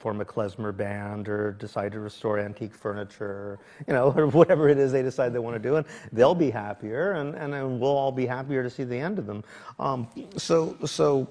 form 0.00 0.20
a 0.22 0.24
klezmer 0.24 0.74
band 0.74 1.28
or 1.28 1.52
decide 1.52 1.92
to 1.92 2.00
restore 2.00 2.38
antique 2.38 2.74
furniture, 2.74 3.58
you 3.86 3.92
know, 3.92 4.12
or 4.16 4.26
whatever 4.28 4.68
it 4.68 4.78
is 4.78 4.90
they 4.90 5.02
decide 5.02 5.32
they 5.32 5.38
want 5.38 5.54
to 5.54 5.62
do, 5.62 5.76
and 5.76 5.86
they'll 6.12 6.34
be 6.34 6.50
happier, 6.50 7.12
and, 7.12 7.34
and 7.34 7.78
we'll 7.78 7.90
all 7.90 8.10
be 8.10 8.26
happier 8.26 8.62
to 8.62 8.70
see 8.70 8.82
the 8.82 8.96
end 8.96 9.18
of 9.18 9.26
them. 9.26 9.44
Um, 9.78 10.08
so, 10.36 10.76
so, 10.86 11.28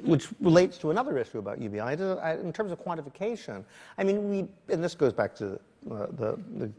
which 0.00 0.28
relates 0.40 0.76
to 0.78 0.90
another 0.90 1.16
issue 1.16 1.38
about 1.38 1.60
UBI 1.60 1.80
I- 1.80 2.34
in 2.34 2.52
terms 2.52 2.70
of 2.70 2.84
quantification. 2.84 3.64
I 3.96 4.04
mean, 4.04 4.28
we, 4.28 4.72
and 4.72 4.84
this 4.84 4.94
goes 4.94 5.14
back 5.14 5.34
to 5.36 5.54
uh, 5.90 6.06
the, 6.10 6.38
the, 6.58 6.70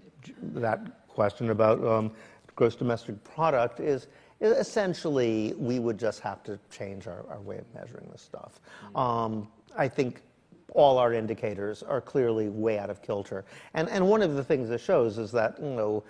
that 0.53 1.07
question 1.07 1.49
about 1.49 1.83
um, 1.83 2.11
gross 2.55 2.75
domestic 2.75 3.21
product 3.23 3.79
is 3.79 4.07
essentially 4.39 5.55
we 5.57 5.79
would 5.79 5.97
just 5.97 6.19
have 6.19 6.43
to 6.43 6.59
change 6.69 7.07
our, 7.07 7.25
our 7.27 7.41
way 7.41 7.57
of 7.57 7.65
measuring 7.73 8.07
this 8.11 8.21
stuff. 8.21 8.61
Um, 8.93 9.47
I 9.75 9.87
think 9.87 10.21
all 10.77 10.99
our 10.99 11.11
indicators 11.11 11.81
are 11.81 11.99
clearly 11.99 12.49
way 12.49 12.77
out 12.77 12.91
of 12.91 13.01
kilter. 13.01 13.43
And, 13.73 13.89
and 13.89 14.07
one 14.07 14.21
of 14.21 14.35
the 14.35 14.43
things 14.43 14.69
it 14.69 14.79
shows 14.79 15.17
is 15.17 15.31
that, 15.31 15.59
you 15.59 15.71
know, 15.71 16.03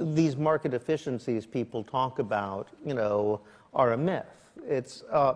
these 0.00 0.36
market 0.36 0.72
efficiencies 0.72 1.44
people 1.46 1.82
talk 1.82 2.20
about, 2.20 2.68
you 2.86 2.94
know, 2.94 3.40
are 3.74 3.92
a 3.92 3.96
myth. 3.96 4.24
It's, 4.66 5.02
uh, 5.10 5.34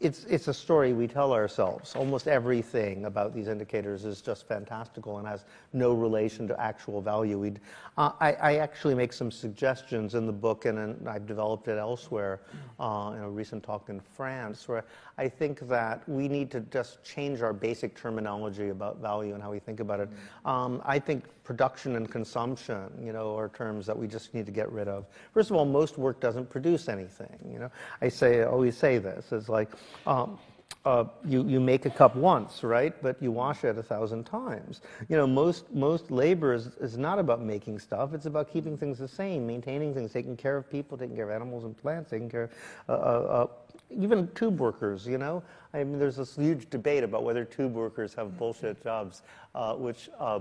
it's, 0.00 0.24
it's 0.24 0.48
a 0.48 0.54
story 0.54 0.92
we 0.92 1.06
tell 1.06 1.32
ourselves. 1.32 1.94
Almost 1.94 2.28
everything 2.28 3.06
about 3.06 3.34
these 3.34 3.48
indicators 3.48 4.04
is 4.04 4.20
just 4.20 4.46
fantastical 4.46 5.18
and 5.18 5.26
has 5.26 5.44
no 5.72 5.94
relation 5.94 6.46
to 6.48 6.60
actual 6.60 7.00
value. 7.00 7.38
We'd, 7.38 7.60
uh, 7.96 8.10
I, 8.20 8.32
I 8.32 8.56
actually 8.56 8.94
make 8.94 9.12
some 9.12 9.30
suggestions 9.30 10.14
in 10.14 10.26
the 10.26 10.32
book, 10.32 10.64
and, 10.64 10.78
and 10.78 11.08
I've 11.08 11.26
developed 11.26 11.68
it 11.68 11.78
elsewhere 11.78 12.40
uh, 12.80 13.12
in 13.16 13.22
a 13.22 13.30
recent 13.30 13.62
talk 13.62 13.88
in 13.88 14.00
France, 14.00 14.68
where 14.68 14.84
I 15.16 15.28
think 15.28 15.60
that 15.68 16.06
we 16.08 16.28
need 16.28 16.50
to 16.50 16.60
just 16.60 17.02
change 17.04 17.40
our 17.40 17.52
basic 17.52 17.94
terminology 17.94 18.70
about 18.70 18.98
value 18.98 19.34
and 19.34 19.42
how 19.42 19.52
we 19.52 19.60
think 19.60 19.80
about 19.80 20.00
it. 20.00 20.08
Um, 20.44 20.82
I 20.84 20.98
think 20.98 21.24
production 21.44 21.94
and 21.96 22.10
consumption, 22.10 22.90
you 23.02 23.12
know, 23.12 23.36
are 23.36 23.50
terms 23.50 23.86
that 23.86 23.96
we 23.96 24.08
just 24.08 24.34
need 24.34 24.46
to 24.46 24.52
get 24.52 24.70
rid 24.72 24.88
of. 24.88 25.06
First 25.32 25.50
of 25.50 25.56
all, 25.56 25.66
most 25.66 25.98
work 25.98 26.18
doesn't 26.18 26.50
produce 26.50 26.88
anything. 26.88 27.38
You 27.48 27.58
know, 27.60 27.70
I 28.00 28.08
say 28.08 28.40
I 28.40 28.46
always 28.46 28.76
say 28.76 28.98
this. 28.98 29.30
It's 29.30 29.48
like 29.48 29.70
um, 30.06 30.38
uh, 30.84 31.04
you 31.24 31.46
you 31.48 31.60
make 31.60 31.86
a 31.86 31.90
cup 31.90 32.14
once, 32.14 32.62
right? 32.62 32.94
But 33.02 33.20
you 33.22 33.32
wash 33.32 33.64
it 33.64 33.78
a 33.78 33.82
thousand 33.82 34.24
times. 34.24 34.82
You 35.08 35.16
know, 35.16 35.26
most 35.26 35.72
most 35.72 36.10
labor 36.10 36.52
is, 36.52 36.66
is 36.78 36.98
not 36.98 37.18
about 37.18 37.40
making 37.40 37.78
stuff. 37.78 38.12
It's 38.12 38.26
about 38.26 38.52
keeping 38.52 38.76
things 38.76 38.98
the 38.98 39.08
same, 39.08 39.46
maintaining 39.46 39.94
things, 39.94 40.12
taking 40.12 40.36
care 40.36 40.56
of 40.56 40.70
people, 40.70 40.98
taking 40.98 41.16
care 41.16 41.24
of 41.24 41.30
animals 41.30 41.64
and 41.64 41.76
plants, 41.76 42.10
taking 42.10 42.28
care 42.28 42.44
of 42.44 42.50
uh, 42.88 42.92
uh, 42.92 42.96
uh, 42.96 43.46
even 43.90 44.28
tube 44.34 44.58
workers, 44.58 45.06
you 45.06 45.18
know? 45.18 45.42
I 45.72 45.78
mean, 45.78 45.98
there's 45.98 46.16
this 46.16 46.36
huge 46.36 46.70
debate 46.70 47.04
about 47.04 47.24
whether 47.24 47.44
tube 47.44 47.74
workers 47.74 48.14
have 48.14 48.38
bullshit 48.38 48.82
jobs, 48.82 49.22
uh, 49.54 49.74
which 49.74 50.08
uh, 50.18 50.40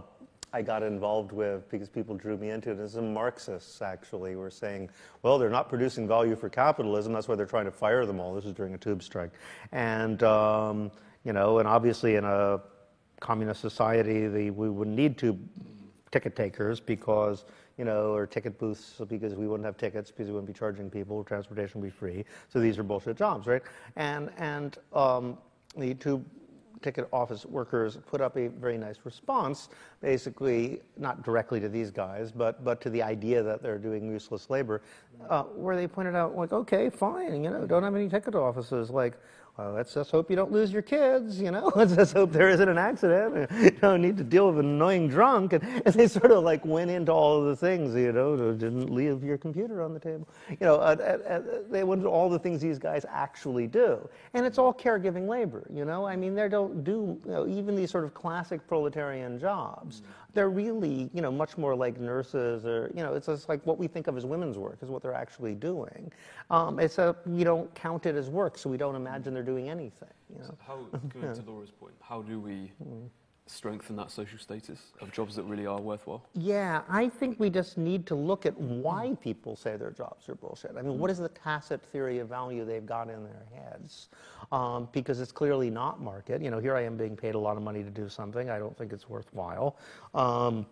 I 0.54 0.62
got 0.62 0.84
involved 0.84 1.32
with 1.32 1.68
because 1.70 1.89
people 1.89 2.16
drew 2.16 2.38
me 2.38 2.51
into 2.51 2.72
it. 2.72 2.78
And 2.78 2.89
some 2.89 3.14
Marxists 3.14 3.82
actually 3.82 4.36
were 4.36 4.51
saying, 4.51 4.91
well, 5.24 5.39
they're 5.39 5.49
not 5.49 5.68
producing 5.68 6.08
value 6.08 6.36
for 6.36 6.47
capitalism. 6.47 7.12
That's 7.12 7.28
why 7.28 7.36
they're 7.36 7.47
trying 7.47 7.66
to 7.66 7.72
fire 7.72 8.06
them 8.06 8.20
all. 8.20 8.36
This 8.36 8.45
is 8.45 8.54
during 8.54 8.76
a 8.76 8.78
tube 8.78 9.01
strike. 9.01 9.32
And, 9.72 10.22
um, 10.22 10.91
you 11.24 11.34
know, 11.34 11.58
and 11.58 11.68
obviously 11.68 12.16
in 12.16 12.24
a 12.24 12.62
communist 13.20 13.62
society, 13.62 14.28
the, 14.28 14.51
we 14.51 14.70
wouldn't 14.70 14.95
need 14.95 15.18
to 15.20 15.38
ticket 16.12 16.36
takers 16.36 16.80
because 16.80 17.45
you 17.78 17.86
know, 17.86 18.14
or 18.14 18.28
ticket 18.28 18.60
booths 18.60 19.01
because 19.08 19.34
we 19.34 19.47
wouldn't 19.47 19.66
have 19.66 19.78
tickets 19.78 20.12
because 20.12 20.28
we 20.28 20.34
wouldn't 20.34 20.47
be 20.47 20.58
charging 20.58 20.89
people, 20.89 21.24
transportation 21.24 21.82
would 21.82 21.88
be 21.88 21.91
free. 21.91 22.24
So 22.49 22.60
these 22.60 22.78
are 22.78 22.84
bullshit 22.84 23.18
jobs, 23.18 23.47
right? 23.47 23.64
And 23.95 24.30
and 24.38 24.78
um, 24.93 25.38
the 25.76 25.95
two 25.95 26.24
ticket 26.84 27.07
office 27.11 27.45
workers 27.45 27.97
put 28.05 28.21
up 28.21 28.38
a 28.38 28.47
very 28.47 28.77
nice 28.77 28.97
response, 29.05 29.69
basically 30.01 30.81
not 30.97 31.23
directly 31.23 31.59
to 31.59 31.69
these 31.69 31.89
guys, 31.89 32.31
but 32.31 32.63
but 32.63 32.81
to 32.81 32.89
the 32.89 33.01
idea 33.01 33.41
that 33.41 33.63
they're 33.63 33.79
doing 33.79 34.05
useless 34.05 34.49
labor, 34.49 34.81
uh, 35.29 35.43
where 35.43 35.75
they 35.75 35.88
pointed 35.88 36.15
out 36.15 36.36
like, 36.36 36.53
okay, 36.53 36.89
fine, 36.89 37.43
you 37.43 37.49
know, 37.49 37.65
don't 37.65 37.84
have 37.84 37.95
any 37.95 38.09
ticket 38.09 38.36
offices, 38.36 38.89
like. 38.89 39.13
Well, 39.56 39.72
let's 39.74 39.93
just 39.93 40.10
hope 40.10 40.32
you 40.32 40.36
don't 40.36 40.51
lose 40.51 40.74
your 40.74 40.82
kids, 40.82 41.39
you 41.39 41.51
know? 41.51 41.72
Let's 41.76 41.95
just 41.95 42.14
hope 42.14 42.32
there 42.32 42.49
isn't 42.49 42.68
an 42.68 42.80
accident. 42.80 43.51
You 43.64 43.70
don't 43.70 44.01
need 44.01 44.18
to 44.18 44.24
deal 44.24 44.47
with 44.47 44.58
an 44.60 44.66
annoying 44.66 45.08
drunk. 45.08 45.54
And, 45.54 45.64
and 45.86 45.93
they 45.93 46.08
sort 46.08 46.32
of 46.32 46.43
like 46.43 46.66
went 46.66 46.89
into 46.89 47.12
all 47.12 47.39
of 47.39 47.45
the 47.45 47.56
things, 47.56 47.93
you 47.93 48.12
know, 48.12 48.36
didn't 48.54 48.89
leave 48.89 49.24
your 49.24 49.38
computer 49.38 49.84
on 49.84 49.93
the 49.93 49.99
table. 49.99 50.28
You 50.49 50.58
know, 50.62 50.76
uh, 50.78 51.18
uh, 51.30 51.41
they 51.70 51.84
went 51.84 51.99
into 51.99 52.10
all 52.10 52.30
the 52.30 52.39
things 52.39 52.62
these 52.62 52.80
guys 52.80 53.06
actually 53.08 53.68
do. 53.68 54.10
And 54.34 54.43
it's 54.43 54.58
all 54.58 54.74
caregiving 54.74 55.28
labor, 55.28 55.68
you 55.72 55.86
know? 55.86 56.04
I 56.04 56.16
mean, 56.16 56.34
they 56.34 56.49
don't 56.49 56.84
do, 56.84 57.22
you 57.24 57.32
know, 57.32 57.47
even 57.47 57.76
these 57.76 57.91
sort 57.91 58.06
of 58.06 58.14
classic 58.16 58.68
proletarian 58.68 59.39
jobs. 59.39 60.01
They're 60.34 60.49
really, 60.49 61.09
you 61.13 61.21
know, 61.21 61.31
much 61.31 61.57
more 61.57 61.75
like 61.75 61.99
nurses 61.99 62.65
or, 62.65 62.91
you 62.95 63.03
know, 63.03 63.13
it's 63.13 63.27
just 63.27 63.49
like 63.49 63.63
what 63.65 63.77
we 63.77 63.88
think 63.88 64.07
of 64.07 64.17
as 64.17 64.25
women's 64.25 64.57
work 64.57 64.79
is 64.81 64.89
what 64.89 65.01
they're 65.01 65.13
actually 65.13 65.53
doing. 65.53 66.11
Um, 66.49 66.79
it's 66.79 66.97
a, 66.97 67.15
we 67.25 67.43
don't 67.43 67.73
count 67.75 68.05
it 68.05 68.15
as 68.15 68.29
work, 68.29 68.57
so 68.57 68.69
we 68.69 68.77
don't 68.77 68.95
imagine 68.95 69.34
they're 69.34 69.43
doing 69.43 69.69
anything. 69.69 70.09
You 70.31 70.39
know? 70.39 70.45
So 70.45 70.57
how, 70.65 70.75
going 71.09 71.36
to 71.36 71.41
Laura's 71.47 71.71
point, 71.71 71.93
how 72.01 72.21
do 72.21 72.39
we 72.39 72.71
strengthen 73.45 73.95
that 73.97 74.09
social 74.09 74.39
status 74.39 74.79
of 75.01 75.11
jobs 75.11 75.35
that 75.35 75.43
really 75.43 75.65
are 75.65 75.79
worthwhile? 75.79 76.23
Yeah, 76.33 76.81
I 76.87 77.09
think 77.09 77.39
we 77.39 77.49
just 77.49 77.77
need 77.77 78.05
to 78.07 78.15
look 78.15 78.45
at 78.45 78.57
why 78.57 79.17
people 79.21 79.55
say 79.55 79.75
their 79.75 79.91
jobs 79.91 80.29
are 80.29 80.35
bullshit. 80.35 80.71
I 80.77 80.81
mean, 80.81 80.97
what 80.97 81.11
is 81.11 81.17
the 81.17 81.29
tacit 81.29 81.81
theory 81.91 82.19
of 82.19 82.29
value 82.29 82.65
they've 82.65 82.85
got 82.85 83.09
in 83.09 83.23
their 83.23 83.45
heads? 83.53 84.09
Um, 84.51 84.87
because 84.91 85.19
it's 85.19 85.31
clearly 85.31 85.69
not 85.69 86.01
market. 86.01 86.41
You 86.41 86.51
know, 86.51 86.59
here 86.59 86.75
I 86.75 86.81
am 86.81 86.95
being 86.95 87.15
paid 87.15 87.35
a 87.35 87.39
lot 87.39 87.57
of 87.57 87.63
money 87.63 87.83
to 87.83 87.89
do 87.89 88.07
something. 88.07 88.49
I 88.49 88.59
don't 88.59 88.77
think 88.77 88.93
it's 88.93 89.09
worthwhile. 89.09 89.77
Um, 90.13 90.65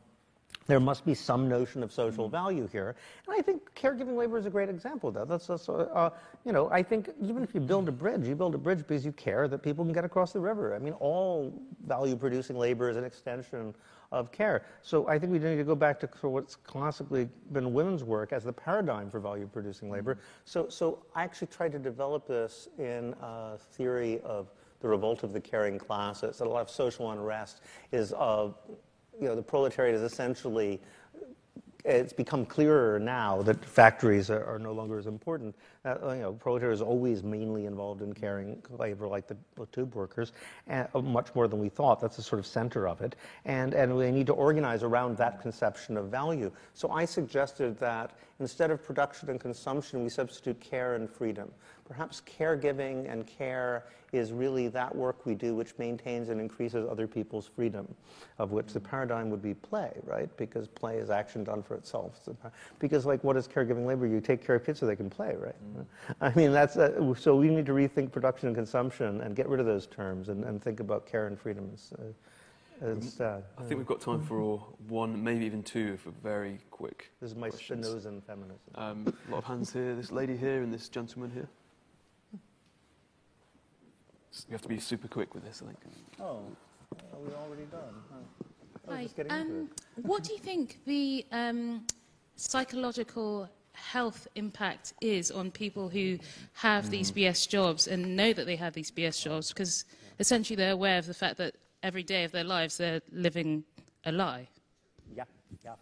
there 0.67 0.79
must 0.79 1.05
be 1.05 1.13
some 1.13 1.49
notion 1.49 1.83
of 1.83 1.91
social 1.91 2.29
value 2.29 2.67
here. 2.67 2.95
And 3.27 3.35
I 3.35 3.41
think 3.41 3.73
caregiving 3.75 4.15
labor 4.15 4.37
is 4.37 4.45
a 4.45 4.49
great 4.49 4.69
example 4.69 5.09
of 5.09 5.15
that. 5.15 5.27
That's, 5.27 5.47
that's 5.47 5.67
uh, 5.67 6.11
you 6.45 6.51
know, 6.51 6.69
I 6.71 6.83
think 6.83 7.09
even 7.21 7.43
if 7.43 7.53
you 7.53 7.59
build 7.59 7.87
a 7.89 7.91
bridge, 7.91 8.27
you 8.27 8.35
build 8.35 8.55
a 8.55 8.59
bridge 8.59 8.79
because 8.79 9.05
you 9.05 9.11
care 9.11 9.47
that 9.47 9.63
people 9.63 9.83
can 9.83 9.93
get 9.93 10.05
across 10.05 10.33
the 10.33 10.39
river. 10.39 10.75
I 10.75 10.79
mean, 10.79 10.93
all 10.93 11.53
value 11.85 12.15
producing 12.15 12.57
labor 12.57 12.89
is 12.89 12.97
an 12.97 13.03
extension 13.03 13.73
of 14.11 14.31
care. 14.31 14.65
So 14.81 15.07
I 15.07 15.17
think 15.17 15.31
we 15.31 15.39
need 15.39 15.55
to 15.55 15.63
go 15.63 15.75
back 15.75 15.99
to 16.01 16.29
what's 16.29 16.55
classically 16.55 17.29
been 17.53 17.73
women's 17.73 18.03
work 18.03 18.33
as 18.33 18.43
the 18.43 18.53
paradigm 18.53 19.09
for 19.09 19.19
value 19.19 19.47
producing 19.51 19.89
labor. 19.89 20.17
So, 20.45 20.67
so 20.69 21.03
I 21.15 21.23
actually 21.23 21.47
tried 21.47 21.71
to 21.71 21.79
develop 21.79 22.27
this 22.27 22.67
in 22.77 23.15
a 23.21 23.57
theory 23.57 24.19
of 24.21 24.51
the 24.81 24.87
revolt 24.87 25.23
of 25.23 25.31
the 25.31 25.39
caring 25.39 25.77
classes, 25.77 26.39
that 26.39 26.47
a 26.47 26.49
lot 26.49 26.61
of 26.61 26.69
social 26.69 27.11
unrest 27.11 27.61
is 27.91 28.11
of 28.13 28.55
you 29.21 29.27
know, 29.27 29.35
the 29.35 29.41
proletariat 29.41 29.95
is 29.95 30.01
essentially 30.01 30.81
it's 31.83 32.13
become 32.13 32.45
clearer 32.45 32.99
now 32.99 33.41
that 33.41 33.63
factories 33.65 34.29
are, 34.29 34.43
are 34.45 34.59
no 34.59 34.71
longer 34.71 34.99
as 34.99 35.07
important. 35.07 35.55
Uh, 35.83 36.13
you 36.13 36.21
know, 36.21 36.33
proletariat 36.33 36.75
is 36.75 36.81
always 36.81 37.23
mainly 37.23 37.65
involved 37.65 38.01
in 38.01 38.13
caring 38.13 38.61
labor, 38.77 39.07
like 39.07 39.27
the, 39.27 39.35
the 39.55 39.65
tube 39.67 39.95
workers, 39.95 40.31
and, 40.67 40.87
uh, 40.93 41.01
much 41.01 41.33
more 41.33 41.47
than 41.47 41.59
we 41.59 41.69
thought. 41.69 41.99
That's 41.99 42.17
the 42.17 42.21
sort 42.21 42.39
of 42.39 42.45
center 42.45 42.87
of 42.87 43.01
it, 43.01 43.15
and 43.45 43.73
and 43.73 43.95
we 43.95 44.11
need 44.11 44.27
to 44.27 44.33
organize 44.33 44.83
around 44.83 45.17
that 45.17 45.41
conception 45.41 45.97
of 45.97 46.09
value. 46.09 46.51
So 46.73 46.91
I 46.91 47.05
suggested 47.05 47.79
that 47.79 48.11
instead 48.39 48.69
of 48.69 48.83
production 48.83 49.29
and 49.29 49.39
consumption, 49.39 50.03
we 50.03 50.09
substitute 50.09 50.59
care 50.59 50.95
and 50.95 51.09
freedom. 51.09 51.51
Perhaps 51.91 52.21
caregiving 52.21 53.11
and 53.11 53.27
care 53.27 53.83
is 54.13 54.31
really 54.31 54.69
that 54.69 54.95
work 54.95 55.25
we 55.25 55.35
do 55.35 55.53
which 55.53 55.73
maintains 55.77 56.29
and 56.29 56.39
increases 56.39 56.87
other 56.89 57.05
people's 57.05 57.49
freedom, 57.53 57.85
of 58.39 58.51
which 58.51 58.71
the 58.71 58.79
paradigm 58.79 59.29
would 59.29 59.41
be 59.41 59.53
play, 59.53 59.91
right? 60.05 60.29
Because 60.37 60.69
play 60.69 60.99
is 60.99 61.09
action 61.09 61.43
done 61.43 61.61
for 61.61 61.75
itself. 61.75 62.29
Because, 62.79 63.05
like, 63.05 63.21
what 63.25 63.35
is 63.35 63.45
caregiving 63.45 63.85
labor? 63.85 64.07
You 64.07 64.21
take 64.21 64.45
care 64.45 64.55
of 64.55 64.65
kids 64.65 64.79
so 64.79 64.85
they 64.85 64.95
can 64.95 65.09
play, 65.09 65.35
right? 65.37 65.55
Mm. 65.77 65.85
I 66.21 66.33
mean, 66.33 66.53
that's 66.53 66.77
uh, 66.77 67.13
so 67.13 67.35
we 67.35 67.49
need 67.49 67.65
to 67.65 67.73
rethink 67.73 68.13
production 68.13 68.47
and 68.47 68.55
consumption 68.55 69.19
and 69.19 69.35
get 69.35 69.49
rid 69.49 69.59
of 69.59 69.65
those 69.65 69.85
terms 69.85 70.29
and, 70.29 70.45
and 70.45 70.63
think 70.63 70.79
about 70.79 71.05
care 71.05 71.27
and 71.27 71.37
freedom 71.37 71.69
as, 71.73 71.93
uh, 71.99 72.87
instead. 72.89 73.43
I 73.57 73.63
think 73.63 73.79
we've 73.79 73.85
got 73.85 73.99
time 73.99 74.23
for 74.23 74.63
one, 74.87 75.21
maybe 75.21 75.45
even 75.45 75.61
two, 75.61 75.91
if 75.93 76.05
we're 76.05 76.13
very 76.23 76.59
quick. 76.69 77.11
This 77.21 77.31
is 77.31 77.35
my 77.35 77.49
Spinozan 77.49 78.23
feminism. 78.23 78.59
Um, 78.75 79.13
a 79.27 79.31
lot 79.31 79.39
of 79.39 79.43
hands 79.43 79.73
here. 79.73 79.93
This 79.93 80.11
lady 80.11 80.37
here 80.37 80.63
and 80.63 80.73
this 80.73 80.89
gentleman 80.89 81.31
here. 81.31 81.49
You 84.47 84.53
have 84.53 84.61
to 84.61 84.69
be 84.69 84.79
super 84.79 85.07
quick 85.07 85.33
with 85.33 85.43
this, 85.43 85.61
I 85.61 85.65
think. 85.65 85.79
Oh, 86.19 86.41
are 87.13 87.19
we 87.19 87.33
already 87.33 87.63
done? 87.63 87.95
Huh? 88.09 88.17
Hi. 88.89 89.07
Um, 89.29 89.69
what 89.95 90.23
do 90.23 90.33
you 90.33 90.39
think 90.39 90.79
the 90.85 91.25
um, 91.31 91.85
psychological 92.35 93.49
health 93.73 94.27
impact 94.35 94.93
is 95.01 95.31
on 95.31 95.51
people 95.51 95.89
who 95.89 96.17
have 96.53 96.89
these 96.89 97.11
mm. 97.11 97.23
BS 97.23 97.47
jobs 97.47 97.87
and 97.87 98.15
know 98.15 98.33
that 98.33 98.45
they 98.45 98.55
have 98.55 98.73
these 98.73 98.89
BS 98.89 99.21
jobs? 99.21 99.49
Because 99.49 99.85
essentially 100.19 100.55
they're 100.55 100.71
aware 100.71 100.97
of 100.97 101.07
the 101.07 101.13
fact 101.13 101.37
that 101.37 101.55
every 101.83 102.03
day 102.03 102.23
of 102.23 102.31
their 102.31 102.43
lives 102.43 102.77
they're 102.77 103.01
living 103.11 103.63
a 104.05 104.11
lie. 104.11 104.47
Yeah, 105.13 105.25
yeah. 105.63 105.73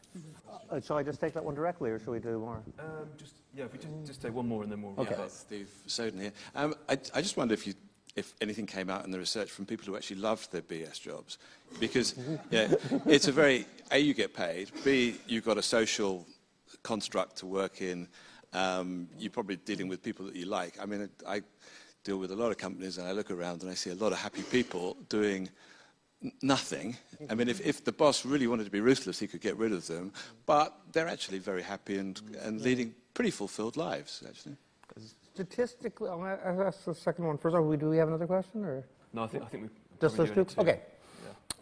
Uh, 0.69 0.79
shall 0.81 0.97
I 0.97 1.03
just 1.03 1.21
take 1.21 1.33
that 1.33 1.43
one 1.43 1.55
directly, 1.55 1.91
or 1.91 1.99
shall 1.99 2.13
we 2.13 2.19
do 2.19 2.39
more? 2.39 2.61
Um, 2.79 3.09
just 3.17 3.35
yeah, 3.55 3.65
if 3.65 3.73
we 3.73 3.79
just, 3.79 4.05
just 4.05 4.21
take 4.21 4.33
one 4.33 4.47
more 4.47 4.63
and 4.63 4.71
then 4.71 4.81
we'll. 4.81 4.93
Okay. 4.97 5.15
Yeah, 5.17 5.27
Steve 5.27 5.69
Soden 5.87 6.19
here. 6.19 6.31
Um, 6.55 6.75
I, 6.87 6.93
I 7.13 7.21
just 7.21 7.37
wonder 7.37 7.53
if 7.53 7.65
you 7.65 7.73
if 8.19 8.33
anything 8.41 8.65
came 8.65 8.89
out 8.89 9.05
in 9.05 9.11
the 9.11 9.17
research 9.17 9.49
from 9.49 9.65
people 9.65 9.85
who 9.85 9.95
actually 9.95 10.19
loved 10.19 10.51
their 10.51 10.61
BS 10.61 11.01
jobs. 11.01 11.37
Because 11.79 12.15
yeah, 12.51 12.73
it's 13.05 13.27
a 13.27 13.31
very, 13.31 13.65
A, 13.91 13.99
you 13.99 14.13
get 14.13 14.33
paid, 14.33 14.71
B, 14.83 15.15
you've 15.27 15.45
got 15.45 15.57
a 15.57 15.61
social 15.61 16.25
construct 16.83 17.37
to 17.37 17.45
work 17.45 17.81
in, 17.81 18.07
um, 18.53 19.07
you're 19.17 19.31
probably 19.31 19.55
dealing 19.57 19.87
with 19.87 20.03
people 20.03 20.25
that 20.25 20.35
you 20.35 20.45
like. 20.45 20.73
I 20.81 20.85
mean, 20.85 21.09
I 21.27 21.41
deal 22.03 22.17
with 22.17 22.31
a 22.31 22.35
lot 22.35 22.51
of 22.51 22.57
companies 22.57 22.97
and 22.97 23.07
I 23.07 23.11
look 23.11 23.31
around 23.31 23.61
and 23.61 23.71
I 23.71 23.73
see 23.75 23.89
a 23.89 23.95
lot 23.95 24.11
of 24.11 24.19
happy 24.19 24.43
people 24.43 24.97
doing 25.09 25.49
nothing. 26.41 26.97
I 27.29 27.35
mean, 27.35 27.47
if, 27.47 27.65
if 27.65 27.85
the 27.85 27.91
boss 27.91 28.25
really 28.25 28.47
wanted 28.47 28.65
to 28.65 28.71
be 28.71 28.81
ruthless, 28.81 29.19
he 29.19 29.27
could 29.27 29.41
get 29.41 29.57
rid 29.57 29.71
of 29.71 29.87
them, 29.87 30.11
but 30.45 30.75
they're 30.91 31.07
actually 31.07 31.39
very 31.39 31.61
happy 31.61 31.97
and, 31.97 32.19
and 32.41 32.61
leading 32.61 32.93
pretty 33.13 33.31
fulfilled 33.31 33.77
lives, 33.77 34.23
actually 34.27 34.57
statistically, 35.39 36.09
I'll 36.09 36.25
ask 36.25 36.83
the 36.83 36.93
second 36.93 37.25
one 37.25 37.37
first. 37.37 37.55
Do 37.55 37.89
we 37.89 37.97
have 37.97 38.09
another 38.09 38.27
question, 38.27 38.65
or 38.65 38.85
no? 39.13 39.23
I 39.23 39.27
think 39.27 39.43
I 39.43 39.47
think 39.47 39.63
we 39.63 39.69
just 40.01 40.17
those 40.17 40.31
two. 40.31 40.45
Okay. 40.57 40.81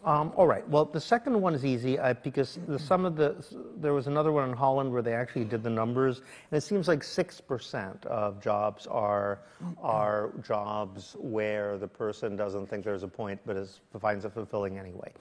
Um, 0.04 0.32
all 0.36 0.46
right. 0.46 0.66
Well, 0.68 0.84
the 0.84 1.00
second 1.00 1.40
one 1.40 1.54
is 1.54 1.64
easy 1.64 1.98
uh, 1.98 2.14
because 2.22 2.58
the, 2.68 2.78
some 2.78 3.04
of 3.04 3.16
the 3.16 3.34
there 3.80 3.92
was 3.92 4.06
another 4.06 4.30
one 4.30 4.48
in 4.48 4.54
Holland 4.54 4.92
where 4.92 5.02
they 5.02 5.12
actually 5.12 5.44
did 5.44 5.62
the 5.62 5.70
numbers, 5.70 6.18
and 6.18 6.56
it 6.56 6.62
seems 6.62 6.86
like 6.86 7.02
six 7.02 7.40
percent 7.40 8.06
of 8.06 8.40
jobs 8.40 8.86
are 8.86 9.40
are 9.82 10.30
jobs 10.46 11.16
where 11.18 11.78
the 11.78 11.88
person 11.88 12.36
doesn't 12.36 12.68
think 12.68 12.84
there's 12.84 13.02
a 13.02 13.08
point, 13.08 13.40
but 13.44 13.56
is 13.56 13.80
finds 14.00 14.24
it 14.24 14.32
fulfilling 14.32 14.78
anyway. 14.78 15.12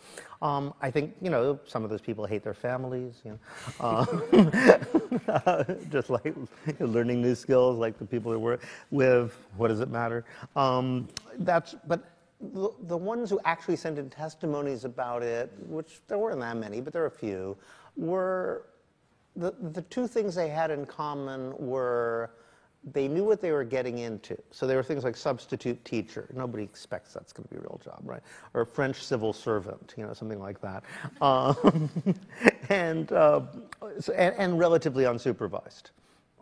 Um, 0.44 0.74
I 0.80 0.92
think 0.92 1.16
you 1.22 1.32
know 1.32 1.60
some 1.66 1.84
of 1.84 1.90
those 1.90 2.02
people 2.02 2.26
hate 2.26 2.44
their 2.44 2.54
families, 2.54 3.22
you 3.26 3.32
know, 3.32 4.06
uh, 5.28 5.64
just 5.90 6.12
like 6.12 6.36
learning 6.80 7.22
new 7.22 7.34
skills, 7.34 7.78
like 7.78 7.98
the 7.98 8.06
people 8.06 8.32
they 8.32 8.38
work 8.38 8.64
with. 8.92 9.36
What 9.58 9.70
does 9.70 9.80
it 9.80 9.90
matter? 9.90 10.24
Um, 10.56 11.08
that's 11.40 11.76
but 11.88 12.17
the, 12.40 12.70
the 12.84 12.98
ones 12.98 13.30
who 13.30 13.40
actually 13.46 13.76
sent 13.76 13.98
in 13.98 14.10
testimonies 14.10 14.86
about 14.86 15.24
it, 15.24 15.52
which 15.68 16.02
there 16.08 16.18
weren't 16.18 16.40
that 16.40 16.58
many, 16.58 16.82
but 16.82 16.94
there 16.94 17.04
are 17.04 17.08
a 17.08 17.12
few, 17.12 17.58
were 17.96 18.68
the, 19.36 19.54
the 19.72 19.82
two 19.84 20.08
things 20.08 20.36
they 20.36 20.50
had 20.50 20.72
in 20.72 20.86
common 20.86 21.54
were 21.58 22.32
they 22.94 23.08
knew 23.08 23.24
what 23.24 23.42
they 23.42 23.52
were 23.52 23.64
getting 23.64 24.00
into. 24.00 24.38
So 24.52 24.66
there 24.66 24.78
were 24.78 24.84
things 24.84 25.04
like 25.04 25.18
substitute 25.18 25.84
teacher. 25.84 26.30
Nobody 26.34 26.64
expects 26.64 27.14
that's 27.14 27.34
going 27.34 27.48
to 27.48 27.54
be 27.54 27.58
a 27.58 27.62
real 27.62 27.82
job, 27.84 28.02
right? 28.04 28.22
Or 28.54 28.66
French 28.66 29.04
civil 29.04 29.34
servant, 29.34 29.94
you 29.98 30.06
know, 30.06 30.14
something 30.14 30.40
like 30.40 30.62
that. 30.62 30.84
Um, 31.22 31.90
and, 32.70 33.12
uh, 33.12 33.42
and, 34.16 34.36
and 34.38 34.60
relatively 34.60 35.04
unsupervised. 35.04 35.92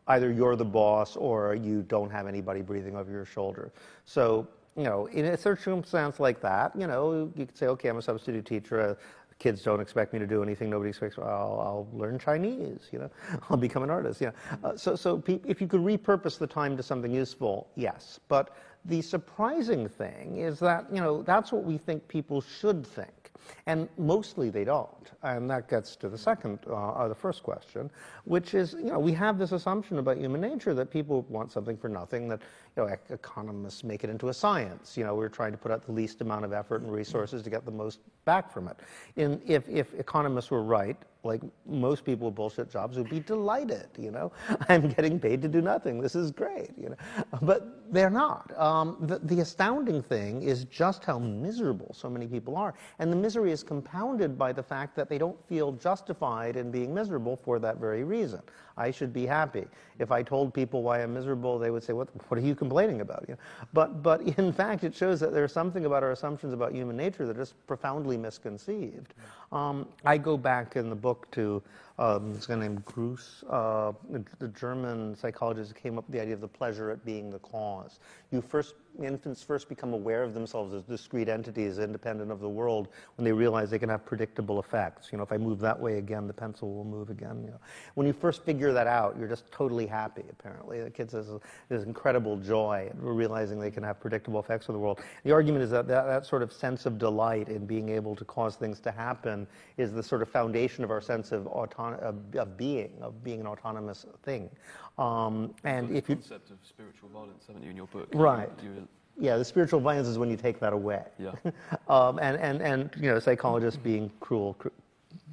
Either 0.07 0.31
you're 0.31 0.55
the 0.55 0.65
boss 0.65 1.15
or 1.15 1.55
you 1.55 1.81
don't 1.81 2.11
have 2.11 2.27
anybody 2.27 2.61
breathing 2.61 2.95
over 2.95 3.11
your 3.11 3.25
shoulder. 3.25 3.71
So 4.03 4.47
you 4.75 4.83
know, 4.83 5.05
in 5.07 5.25
a 5.25 5.37
circumstance 5.37 6.19
like 6.19 6.41
that, 6.41 6.73
you 6.77 6.87
know, 6.87 7.31
you 7.35 7.45
could 7.45 7.57
say, 7.57 7.67
okay, 7.67 7.89
I'm 7.89 7.97
a 7.97 8.01
substitute 8.01 8.45
teacher. 8.45 8.81
Uh, 8.81 8.95
kids 9.39 9.61
don't 9.63 9.81
expect 9.81 10.13
me 10.13 10.19
to 10.19 10.27
do 10.27 10.41
anything. 10.43 10.69
Nobody 10.69 10.89
expects. 10.89 11.17
I'll, 11.17 11.25
I'll 11.25 11.87
learn 11.93 12.19
Chinese. 12.19 12.89
You 12.91 12.99
know, 12.99 13.09
I'll 13.49 13.57
become 13.57 13.83
an 13.83 13.89
artist. 13.89 14.21
You 14.21 14.27
know, 14.27 14.69
uh, 14.69 14.77
so 14.77 14.95
so 14.95 15.17
pe- 15.17 15.39
if 15.45 15.61
you 15.61 15.67
could 15.67 15.81
repurpose 15.81 16.37
the 16.37 16.47
time 16.47 16.77
to 16.77 16.83
something 16.83 17.11
useful, 17.11 17.67
yes. 17.75 18.19
But 18.27 18.55
the 18.85 19.01
surprising 19.01 19.89
thing 19.89 20.37
is 20.37 20.59
that 20.59 20.85
you 20.91 21.01
know 21.01 21.21
that's 21.23 21.51
what 21.51 21.63
we 21.63 21.77
think 21.77 22.07
people 22.07 22.41
should 22.41 22.85
think, 22.85 23.31
and 23.65 23.89
mostly 23.97 24.49
they 24.49 24.63
don't. 24.63 25.11
And 25.23 25.49
that 25.49 25.67
gets 25.67 25.95
to 25.97 26.09
the 26.09 26.17
second, 26.17 26.59
uh, 26.67 26.91
or 26.91 27.09
the 27.09 27.15
first 27.15 27.43
question, 27.43 27.89
which 28.25 28.53
is 28.53 28.73
you 28.73 28.91
know 28.91 28.99
we 28.99 29.11
have 29.13 29.37
this 29.37 29.51
assumption 29.51 29.99
about 29.99 30.17
human 30.17 30.41
nature 30.41 30.73
that 30.75 30.91
people 30.91 31.23
want 31.29 31.51
something 31.51 31.77
for 31.77 31.89
nothing. 31.89 32.27
That 32.29 32.41
you 32.75 32.83
know, 32.83 32.97
economists 33.09 33.83
make 33.83 34.03
it 34.03 34.09
into 34.09 34.29
a 34.29 34.33
science. 34.33 34.97
You 34.97 35.05
know, 35.05 35.15
we're 35.15 35.29
trying 35.29 35.51
to 35.51 35.57
put 35.57 35.71
out 35.71 35.85
the 35.85 35.91
least 35.91 36.21
amount 36.21 36.43
of 36.43 36.51
effort 36.51 36.81
and 36.81 36.91
resources 36.91 37.41
to 37.43 37.49
get 37.49 37.65
the 37.65 37.71
most 37.71 37.99
back 38.25 38.51
from 38.51 38.67
it. 38.67 38.77
In, 39.15 39.41
if, 39.45 39.67
if 39.69 39.93
economists 39.93 40.51
were 40.51 40.63
right, 40.63 40.97
like 41.25 41.41
most 41.65 42.05
people 42.05 42.27
with 42.27 42.35
bullshit 42.35 42.69
jobs 42.69 42.97
would 42.97 43.09
be 43.09 43.19
delighted, 43.19 43.87
you 43.97 44.11
know. 44.11 44.31
I'm 44.69 44.89
getting 44.89 45.19
paid 45.19 45.41
to 45.41 45.47
do 45.47 45.61
nothing. 45.61 45.99
This 45.99 46.15
is 46.15 46.31
great, 46.31 46.71
you 46.77 46.89
know. 46.89 46.95
But 47.41 47.91
they're 47.91 48.11
not. 48.11 48.57
Um, 48.57 48.97
the, 49.01 49.19
the 49.19 49.39
astounding 49.39 50.03
thing 50.03 50.43
is 50.43 50.65
just 50.65 51.03
how 51.03 51.17
miserable 51.17 51.93
so 51.93 52.09
many 52.09 52.27
people 52.27 52.55
are. 52.55 52.75
And 52.99 53.11
the 53.11 53.15
misery 53.15 53.51
is 53.51 53.63
compounded 53.63 54.37
by 54.37 54.53
the 54.53 54.63
fact 54.63 54.95
that 54.97 55.09
they 55.09 55.17
don't 55.17 55.37
feel 55.47 55.71
justified 55.73 56.55
in 56.55 56.71
being 56.71 56.93
miserable 56.93 57.35
for 57.35 57.57
that 57.59 57.77
very 57.77 58.03
reason. 58.03 58.41
I 58.77 58.91
should 58.91 59.13
be 59.13 59.25
happy. 59.25 59.65
If 59.99 60.11
I 60.11 60.21
told 60.21 60.53
people 60.53 60.83
why 60.83 61.01
I'm 61.01 61.13
miserable, 61.13 61.57
they 61.57 61.71
would 61.71 61.83
say, 61.83 61.93
what, 61.93 62.09
what 62.29 62.37
are 62.37 62.43
you 62.43 62.55
complaining 62.65 63.01
about? 63.01 63.25
You 63.27 63.33
know? 63.35 63.39
but, 63.73 64.01
but 64.01 64.21
in 64.37 64.51
fact, 64.51 64.83
it 64.83 64.95
shows 64.95 65.19
that 65.19 65.31
there's 65.33 65.53
something 65.53 65.85
about 65.85 66.03
our 66.03 66.11
assumptions 66.11 66.53
about 66.53 66.73
human 66.73 66.97
nature 66.97 67.25
that 67.25 67.37
is 67.37 67.53
profoundly 67.67 68.17
misconceived. 68.17 69.13
Um, 69.51 69.87
I 70.05 70.17
go 70.17 70.37
back 70.37 70.75
in 70.75 70.89
the 70.89 70.95
book 70.95 71.29
to 71.31 71.61
um, 71.97 72.33
this 72.33 72.45
guy 72.45 72.55
named 72.55 72.83
Groos, 72.85 73.43
uh, 73.49 73.93
the 74.39 74.47
German 74.49 75.15
psychologist 75.15 75.75
came 75.75 75.97
up 75.97 76.05
with 76.05 76.13
the 76.13 76.21
idea 76.21 76.33
of 76.33 76.41
the 76.41 76.47
pleasure 76.47 76.91
at 76.91 77.05
being 77.05 77.29
the 77.29 77.39
cause. 77.39 77.99
You 78.31 78.41
first 78.41 78.75
infants 79.03 79.43
first 79.43 79.67
become 79.67 79.93
aware 79.93 80.23
of 80.23 80.33
themselves 80.33 80.73
as 80.73 80.83
discrete 80.83 81.27
entities, 81.27 81.79
independent 81.79 82.31
of 82.31 82.39
the 82.39 82.49
world, 82.49 82.89
when 83.17 83.25
they 83.25 83.31
realize 83.31 83.69
they 83.69 83.79
can 83.79 83.89
have 83.89 84.05
predictable 84.05 84.59
effects. 84.59 85.09
You 85.11 85.17
know, 85.17 85.23
if 85.23 85.31
I 85.31 85.37
move 85.37 85.59
that 85.59 85.79
way 85.79 85.97
again, 85.97 86.27
the 86.27 86.33
pencil 86.33 86.73
will 86.73 86.85
move 86.85 87.09
again. 87.09 87.41
You 87.43 87.51
know. 87.51 87.59
When 87.95 88.07
you 88.07 88.13
first 88.13 88.43
figure 88.43 88.73
that 88.73 88.87
out, 88.87 89.15
you're 89.17 89.27
just 89.27 89.51
totally 89.51 89.85
happy, 89.85 90.23
apparently. 90.29 90.81
The 90.81 90.89
kids 90.89 91.13
has 91.13 91.29
this 91.69 91.83
incredible 91.83 92.37
joy 92.37 92.89
in 92.91 93.01
realizing 93.01 93.59
they 93.59 93.71
can 93.71 93.83
have 93.83 93.99
predictable 93.99 94.39
effects 94.39 94.69
on 94.69 94.73
the 94.73 94.79
world. 94.79 95.01
The 95.23 95.31
argument 95.31 95.63
is 95.63 95.71
that, 95.71 95.87
that 95.87 96.05
that 96.05 96.25
sort 96.25 96.43
of 96.43 96.51
sense 96.51 96.85
of 96.85 96.97
delight 96.97 97.49
in 97.49 97.65
being 97.65 97.89
able 97.89 98.15
to 98.15 98.25
cause 98.25 98.55
things 98.55 98.79
to 98.81 98.91
happen 98.91 99.47
is 99.77 99.91
the 99.91 100.03
sort 100.03 100.21
of 100.21 100.29
foundation 100.29 100.83
of 100.83 100.91
our 100.91 101.01
sense 101.01 101.31
of, 101.31 101.47
auton- 101.93 101.99
of, 101.99 102.35
of 102.35 102.57
being, 102.57 102.91
of 103.01 103.23
being 103.23 103.39
an 103.39 103.47
autonomous 103.47 104.05
thing. 104.23 104.49
Um, 104.97 105.53
and 105.63 105.89
if 105.95 106.09
you 106.09 106.15
concept 106.15 106.51
of 106.51 106.57
spiritual 106.63 107.09
violence, 107.09 107.45
haven't 107.47 107.63
you, 107.63 107.69
in 107.69 107.75
your 107.75 107.87
book? 107.87 108.09
Right. 108.13 108.49
You- 108.63 108.87
yeah, 109.17 109.37
the 109.37 109.45
spiritual 109.45 109.79
violence 109.79 110.07
is 110.09 110.17
when 110.17 110.29
you 110.29 110.35
take 110.35 110.59
that 110.59 110.73
away. 110.73 111.03
Yeah. 111.17 111.31
um, 111.87 112.19
and, 112.19 112.37
and, 112.37 112.61
and, 112.61 112.89
you 112.99 113.09
know, 113.09 113.19
psychologists 113.19 113.79
being 113.81 114.11
cruel 114.19 114.55
cr- 114.59 114.69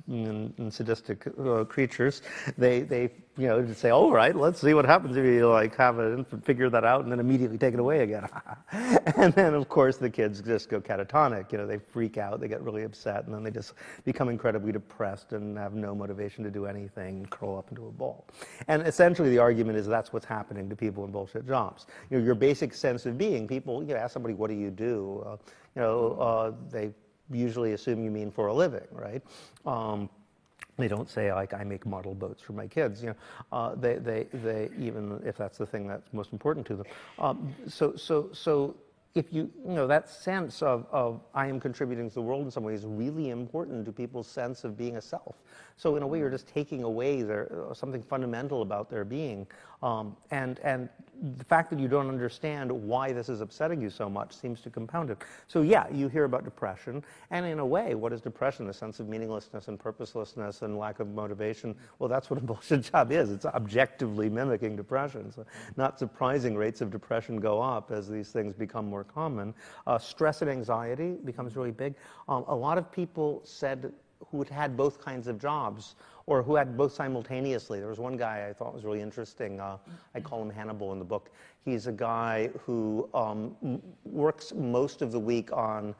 and, 0.08 0.52
and 0.58 0.72
sadistic 0.72 1.26
uh, 1.38 1.64
creatures, 1.64 2.22
they, 2.58 2.80
they, 2.80 3.10
you 3.38 3.46
know, 3.46 3.66
say, 3.72 3.90
all 3.90 4.12
right, 4.12 4.34
let's 4.36 4.60
see 4.60 4.74
what 4.74 4.84
happens 4.84 5.16
if 5.16 5.24
you, 5.24 5.48
like, 5.48 5.74
have 5.76 5.98
an 5.98 6.18
infant 6.18 6.44
figure 6.44 6.68
that 6.68 6.84
out 6.84 7.02
and 7.02 7.10
then 7.10 7.20
immediately 7.20 7.56
take 7.56 7.74
it 7.74 7.80
away 7.80 8.00
again. 8.00 8.28
and 9.16 9.32
then, 9.34 9.54
of 9.54 9.68
course, 9.68 9.96
the 9.96 10.10
kids 10.10 10.42
just 10.42 10.68
go 10.68 10.80
catatonic. 10.80 11.50
You 11.52 11.58
know, 11.58 11.66
they 11.66 11.78
freak 11.78 12.18
out, 12.18 12.40
they 12.40 12.48
get 12.48 12.60
really 12.62 12.82
upset, 12.82 13.24
and 13.24 13.34
then 13.34 13.42
they 13.42 13.50
just 13.50 13.74
become 14.04 14.28
incredibly 14.28 14.72
depressed 14.72 15.32
and 15.32 15.56
have 15.56 15.74
no 15.74 15.94
motivation 15.94 16.44
to 16.44 16.50
do 16.50 16.66
anything, 16.66 17.26
curl 17.30 17.58
up 17.58 17.70
into 17.70 17.86
a 17.86 17.90
ball. 17.90 18.26
And 18.68 18.86
essentially, 18.86 19.30
the 19.30 19.38
argument 19.38 19.78
is 19.78 19.86
that's 19.86 20.12
what's 20.12 20.26
happening 20.26 20.68
to 20.68 20.76
people 20.76 21.04
in 21.04 21.10
bullshit 21.10 21.46
jobs. 21.46 21.86
You 22.10 22.18
know, 22.18 22.24
your 22.24 22.34
basic 22.34 22.74
sense 22.74 23.06
of 23.06 23.16
being, 23.16 23.48
people, 23.48 23.82
you 23.82 23.94
know, 23.94 24.00
ask 24.00 24.12
somebody, 24.12 24.34
what 24.34 24.50
do 24.50 24.56
you 24.56 24.70
do? 24.70 25.24
Uh, 25.26 25.36
you 25.74 25.80
know, 25.80 26.12
uh, 26.20 26.52
they 26.70 26.92
usually 27.32 27.72
assume 27.72 28.02
you 28.04 28.10
mean 28.10 28.30
for 28.30 28.46
a 28.48 28.54
living, 28.54 28.86
right? 28.90 29.22
Um, 29.66 30.08
they 30.78 30.88
don't 30.88 31.08
say 31.08 31.32
like 31.32 31.52
I 31.52 31.64
make 31.64 31.84
model 31.84 32.14
boats 32.14 32.42
for 32.42 32.54
my 32.54 32.66
kids. 32.66 33.02
You 33.02 33.10
know, 33.10 33.16
uh, 33.52 33.74
they, 33.74 33.94
they, 33.96 34.26
they 34.32 34.70
even 34.78 35.20
if 35.24 35.36
that's 35.36 35.58
the 35.58 35.66
thing 35.66 35.86
that's 35.86 36.12
most 36.12 36.32
important 36.32 36.66
to 36.68 36.76
them. 36.76 36.86
Um, 37.18 37.54
so, 37.68 37.94
so, 37.96 38.30
so 38.32 38.76
if 39.14 39.30
you, 39.30 39.50
you 39.66 39.74
know, 39.74 39.86
that 39.86 40.08
sense 40.08 40.62
of, 40.62 40.86
of 40.90 41.20
I 41.34 41.46
am 41.46 41.60
contributing 41.60 42.08
to 42.08 42.14
the 42.14 42.22
world 42.22 42.44
in 42.44 42.50
some 42.50 42.62
way 42.62 42.72
is 42.72 42.86
really 42.86 43.28
important 43.28 43.84
to 43.84 43.92
people's 43.92 44.26
sense 44.26 44.64
of 44.64 44.76
being 44.76 44.96
a 44.96 45.02
self. 45.02 45.42
So 45.76 45.96
in 45.96 46.02
a 46.02 46.06
way, 46.06 46.18
you're 46.18 46.30
just 46.30 46.48
taking 46.48 46.82
away 46.82 47.22
their, 47.22 47.66
uh, 47.68 47.74
something 47.74 48.02
fundamental 48.02 48.62
about 48.62 48.88
their 48.88 49.04
being. 49.04 49.46
Um, 49.82 50.16
and, 50.30 50.60
and 50.60 50.88
the 51.38 51.44
fact 51.44 51.70
that 51.70 51.78
you 51.78 51.86
don't 51.86 52.08
understand 52.08 52.70
why 52.70 53.12
this 53.12 53.28
is 53.28 53.40
upsetting 53.40 53.80
you 53.80 53.90
so 53.90 54.08
much 54.08 54.32
seems 54.32 54.60
to 54.62 54.70
compound 54.70 55.10
it. 55.10 55.22
So 55.46 55.62
yeah, 55.62 55.86
you 55.92 56.08
hear 56.08 56.24
about 56.24 56.44
depression. 56.44 57.04
And 57.30 57.46
in 57.46 57.60
a 57.60 57.66
way, 57.66 57.94
what 57.94 58.12
is 58.12 58.20
depression? 58.20 58.66
The 58.66 58.74
sense 58.74 58.98
of 58.98 59.08
meaninglessness 59.08 59.68
and 59.68 59.78
purposelessness 59.78 60.62
and 60.62 60.78
lack 60.78 60.98
of 60.98 61.08
motivation. 61.08 61.76
Well, 61.98 62.08
that's 62.08 62.28
what 62.28 62.40
a 62.40 62.42
bullshit 62.44 62.90
job 62.90 63.12
is. 63.12 63.30
It's 63.30 63.44
objectively 63.44 64.28
mimicking 64.28 64.74
depression. 64.74 65.30
So 65.30 65.46
not 65.76 65.98
surprising 65.98 66.56
rates 66.56 66.80
of 66.80 66.90
depression 66.90 67.38
go 67.38 67.62
up 67.62 67.92
as 67.92 68.08
these 68.08 68.30
things 68.30 68.54
become 68.54 68.86
more 68.86 69.04
common. 69.04 69.54
Uh, 69.86 69.98
stress 69.98 70.42
and 70.42 70.50
anxiety 70.50 71.16
becomes 71.24 71.54
really 71.54 71.70
big. 71.70 71.94
Um, 72.28 72.44
a 72.48 72.54
lot 72.54 72.78
of 72.78 72.90
people 72.90 73.42
said 73.44 73.92
who 74.30 74.44
had 74.44 74.76
both 74.76 75.00
kinds 75.00 75.26
of 75.26 75.38
jobs 75.38 75.94
or 76.26 76.42
who 76.42 76.54
had 76.54 76.76
both 76.76 76.92
simultaneously. 76.92 77.80
There 77.80 77.88
was 77.88 77.98
one 77.98 78.16
guy 78.16 78.46
I 78.48 78.52
thought 78.52 78.74
was 78.74 78.84
really 78.84 79.00
interesting. 79.00 79.60
Uh, 79.60 79.78
I 80.14 80.20
call 80.20 80.40
him 80.42 80.50
Hannibal 80.50 80.92
in 80.92 80.98
the 80.98 81.04
book. 81.04 81.30
He's 81.64 81.86
a 81.86 81.92
guy 81.92 82.50
who 82.64 83.08
um, 83.14 83.56
works 84.04 84.52
most 84.54 85.02
of 85.02 85.12
the 85.12 85.18
week 85.18 85.52
on 85.52 85.94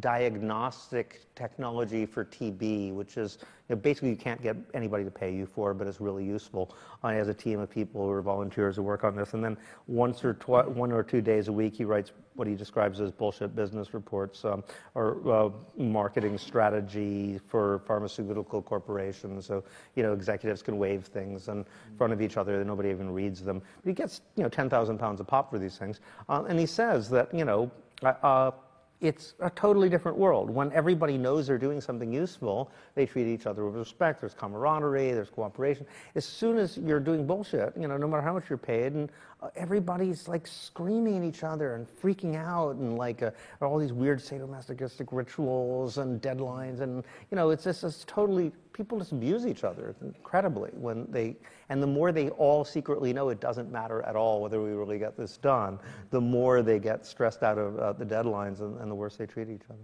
diagnostic 0.00 1.20
technology 1.34 2.06
for 2.06 2.24
TB, 2.24 2.94
which 2.94 3.16
is 3.16 3.38
you 3.68 3.74
know, 3.74 3.80
basically 3.80 4.10
you 4.10 4.16
can't 4.16 4.40
get 4.42 4.56
anybody 4.74 5.04
to 5.04 5.10
pay 5.10 5.34
you 5.34 5.46
for, 5.46 5.74
but 5.74 5.86
it's 5.86 6.00
really 6.00 6.24
useful. 6.24 6.74
Uh, 7.02 7.10
he 7.10 7.16
has 7.16 7.28
a 7.28 7.34
team 7.34 7.58
of 7.60 7.70
people 7.70 8.04
who 8.04 8.10
are 8.10 8.22
volunteers 8.22 8.76
who 8.76 8.82
work 8.82 9.04
on 9.04 9.16
this, 9.16 9.34
and 9.34 9.42
then 9.42 9.56
once 9.86 10.24
or 10.24 10.34
twi- 10.34 10.66
one 10.66 10.92
or 10.92 11.02
two 11.02 11.20
days 11.20 11.48
a 11.48 11.52
week, 11.52 11.74
he 11.76 11.84
writes 11.84 12.12
what 12.34 12.46
he 12.46 12.54
describes 12.54 13.00
as 13.00 13.10
bullshit 13.10 13.56
business 13.56 13.94
reports 13.94 14.44
um, 14.44 14.62
or 14.94 15.30
uh, 15.30 15.50
marketing 15.76 16.38
strategy 16.38 17.38
for 17.48 17.80
pharmaceutical 17.80 18.62
corporations. 18.62 19.46
So 19.46 19.64
you 19.96 20.02
know 20.02 20.12
executives 20.12 20.62
can 20.62 20.78
wave 20.78 21.04
things 21.04 21.48
in 21.48 21.64
front 21.96 22.12
of 22.12 22.22
each 22.22 22.36
other, 22.36 22.56
and 22.56 22.66
nobody 22.66 22.90
even 22.90 23.10
reads 23.10 23.42
them. 23.42 23.60
But 23.82 23.88
he 23.88 23.94
gets 23.94 24.20
you 24.36 24.42
know 24.42 24.48
10,000 24.48 24.98
pounds 24.98 25.20
a 25.20 25.24
pop 25.24 25.50
for 25.50 25.58
these 25.58 25.76
things, 25.76 26.00
uh, 26.28 26.44
and 26.48 26.58
he 26.58 26.66
says 26.66 27.08
that 27.10 27.32
you 27.34 27.44
know. 27.44 27.70
Uh, 28.02 28.52
it's 29.00 29.34
a 29.40 29.50
totally 29.50 29.88
different 29.88 30.18
world. 30.18 30.50
When 30.50 30.72
everybody 30.72 31.16
knows 31.16 31.46
they're 31.46 31.58
doing 31.58 31.80
something 31.80 32.12
useful, 32.12 32.70
they 32.94 33.06
treat 33.06 33.26
each 33.26 33.46
other 33.46 33.64
with 33.64 33.76
respect. 33.76 34.20
There's 34.20 34.34
camaraderie, 34.34 35.12
there's 35.12 35.30
cooperation. 35.30 35.86
As 36.16 36.24
soon 36.24 36.58
as 36.58 36.78
you're 36.78 37.00
doing 37.00 37.26
bullshit, 37.26 37.72
you 37.78 37.86
know, 37.86 37.96
no 37.96 38.08
matter 38.08 38.22
how 38.22 38.32
much 38.32 38.48
you're 38.48 38.58
paid, 38.58 38.94
and 38.94 39.08
everybody's 39.56 40.28
like 40.28 40.46
screaming 40.46 41.18
at 41.18 41.22
each 41.22 41.44
other 41.44 41.74
and 41.74 41.86
freaking 42.02 42.36
out, 42.36 42.76
and 42.76 42.98
like 42.98 43.22
uh, 43.22 43.30
all 43.60 43.78
these 43.78 43.92
weird 43.92 44.18
sadomasochistic 44.18 45.08
rituals 45.12 45.98
and 45.98 46.20
deadlines, 46.20 46.80
and 46.80 47.04
you 47.30 47.36
know, 47.36 47.50
it's 47.50 47.64
just 47.64 47.84
it's 47.84 48.04
totally 48.04 48.52
people 48.78 48.98
just 48.98 49.10
abuse 49.10 49.44
each 49.44 49.64
other 49.64 49.94
incredibly 50.02 50.70
when 50.70 51.04
they 51.10 51.36
and 51.68 51.82
the 51.82 51.86
more 51.86 52.12
they 52.12 52.30
all 52.30 52.64
secretly 52.64 53.12
know 53.12 53.28
it 53.28 53.40
doesn't 53.40 53.72
matter 53.72 54.02
at 54.02 54.14
all 54.14 54.40
whether 54.40 54.62
we 54.62 54.70
really 54.70 55.00
get 55.00 55.16
this 55.16 55.36
done 55.36 55.80
the 56.10 56.20
more 56.20 56.62
they 56.62 56.78
get 56.78 57.04
stressed 57.04 57.42
out 57.42 57.58
of 57.58 57.76
uh, 57.80 57.92
the 57.94 58.06
deadlines 58.06 58.60
and, 58.60 58.80
and, 58.80 58.88
the 58.88 58.94
worse 58.94 59.16
they 59.16 59.26
treat 59.26 59.48
each 59.48 59.64
other. 59.68 59.82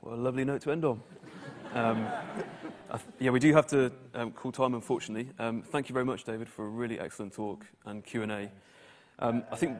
Well 0.00 0.14
a 0.14 0.16
lovely 0.16 0.44
note 0.44 0.62
to 0.62 0.70
end 0.70 0.84
on 0.84 1.02
um, 1.74 2.06
th- 2.90 3.02
yeah 3.18 3.30
we 3.30 3.40
do 3.40 3.52
have 3.52 3.66
to 3.66 3.92
um, 4.14 4.32
call 4.32 4.52
time 4.52 4.74
unfortunately 4.74 5.30
um, 5.38 5.62
thank 5.62 5.88
you 5.88 5.92
very 5.92 6.04
much 6.04 6.24
david 6.24 6.48
for 6.48 6.66
a 6.66 6.68
really 6.68 6.98
excellent 6.98 7.32
talk 7.32 7.66
and 7.86 8.04
q&a 8.04 8.50
um, 9.20 9.42
i 9.50 9.56
think 9.56 9.76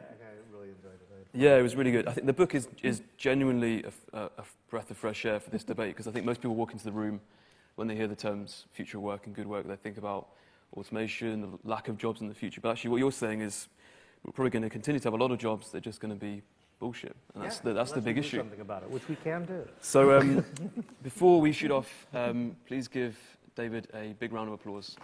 yeah, 1.33 1.57
it 1.57 1.61
was 1.61 1.75
really 1.75 1.91
good. 1.91 2.07
I 2.07 2.13
think 2.13 2.25
the 2.25 2.33
book 2.33 2.55
is, 2.55 2.67
is 2.81 3.03
genuinely 3.17 3.83
a, 3.83 4.17
a, 4.17 4.23
a 4.39 4.43
breath 4.69 4.89
of 4.89 4.97
fresh 4.97 5.25
air 5.25 5.39
for 5.39 5.51
this 5.51 5.63
debate 5.63 5.89
because 5.89 6.07
I 6.07 6.11
think 6.11 6.25
most 6.25 6.41
people 6.41 6.55
walk 6.55 6.71
into 6.71 6.85
the 6.85 6.91
room 6.91 7.21
when 7.75 7.87
they 7.87 7.95
hear 7.95 8.07
the 8.07 8.15
terms 8.15 8.65
future 8.71 8.99
work 8.99 9.25
and 9.27 9.35
good 9.35 9.47
work, 9.47 9.67
they 9.67 9.75
think 9.75 9.97
about 9.97 10.29
automation, 10.75 11.41
the 11.41 11.47
lack 11.63 11.87
of 11.87 11.97
jobs 11.97 12.19
in 12.19 12.27
the 12.27 12.33
future. 12.33 12.59
But 12.61 12.71
actually, 12.71 12.89
what 12.89 12.97
you're 12.97 13.11
saying 13.11 13.41
is 13.41 13.67
we're 14.23 14.31
probably 14.31 14.49
going 14.49 14.63
to 14.63 14.69
continue 14.69 14.99
to 14.99 15.05
have 15.05 15.13
a 15.13 15.17
lot 15.17 15.31
of 15.31 15.37
jobs. 15.37 15.71
They're 15.71 15.79
just 15.79 16.01
going 16.01 16.13
to 16.13 16.19
be 16.19 16.41
bullshit, 16.79 17.15
and 17.35 17.43
that's 17.43 17.57
yeah, 17.57 17.61
the, 17.63 17.73
that's 17.73 17.91
the 17.91 18.01
big 18.01 18.17
issue. 18.17 18.37
Something 18.37 18.61
about 18.61 18.83
it, 18.83 18.89
which 18.89 19.07
we 19.07 19.15
can 19.15 19.45
do. 19.45 19.67
So 19.81 20.17
um, 20.17 20.45
before 21.03 21.41
we 21.41 21.51
shoot 21.51 21.71
off, 21.71 22.07
um, 22.13 22.55
please 22.65 22.87
give 22.87 23.17
David 23.55 23.87
a 23.93 24.13
big 24.19 24.31
round 24.31 24.47
of 24.47 24.53
applause. 24.53 24.95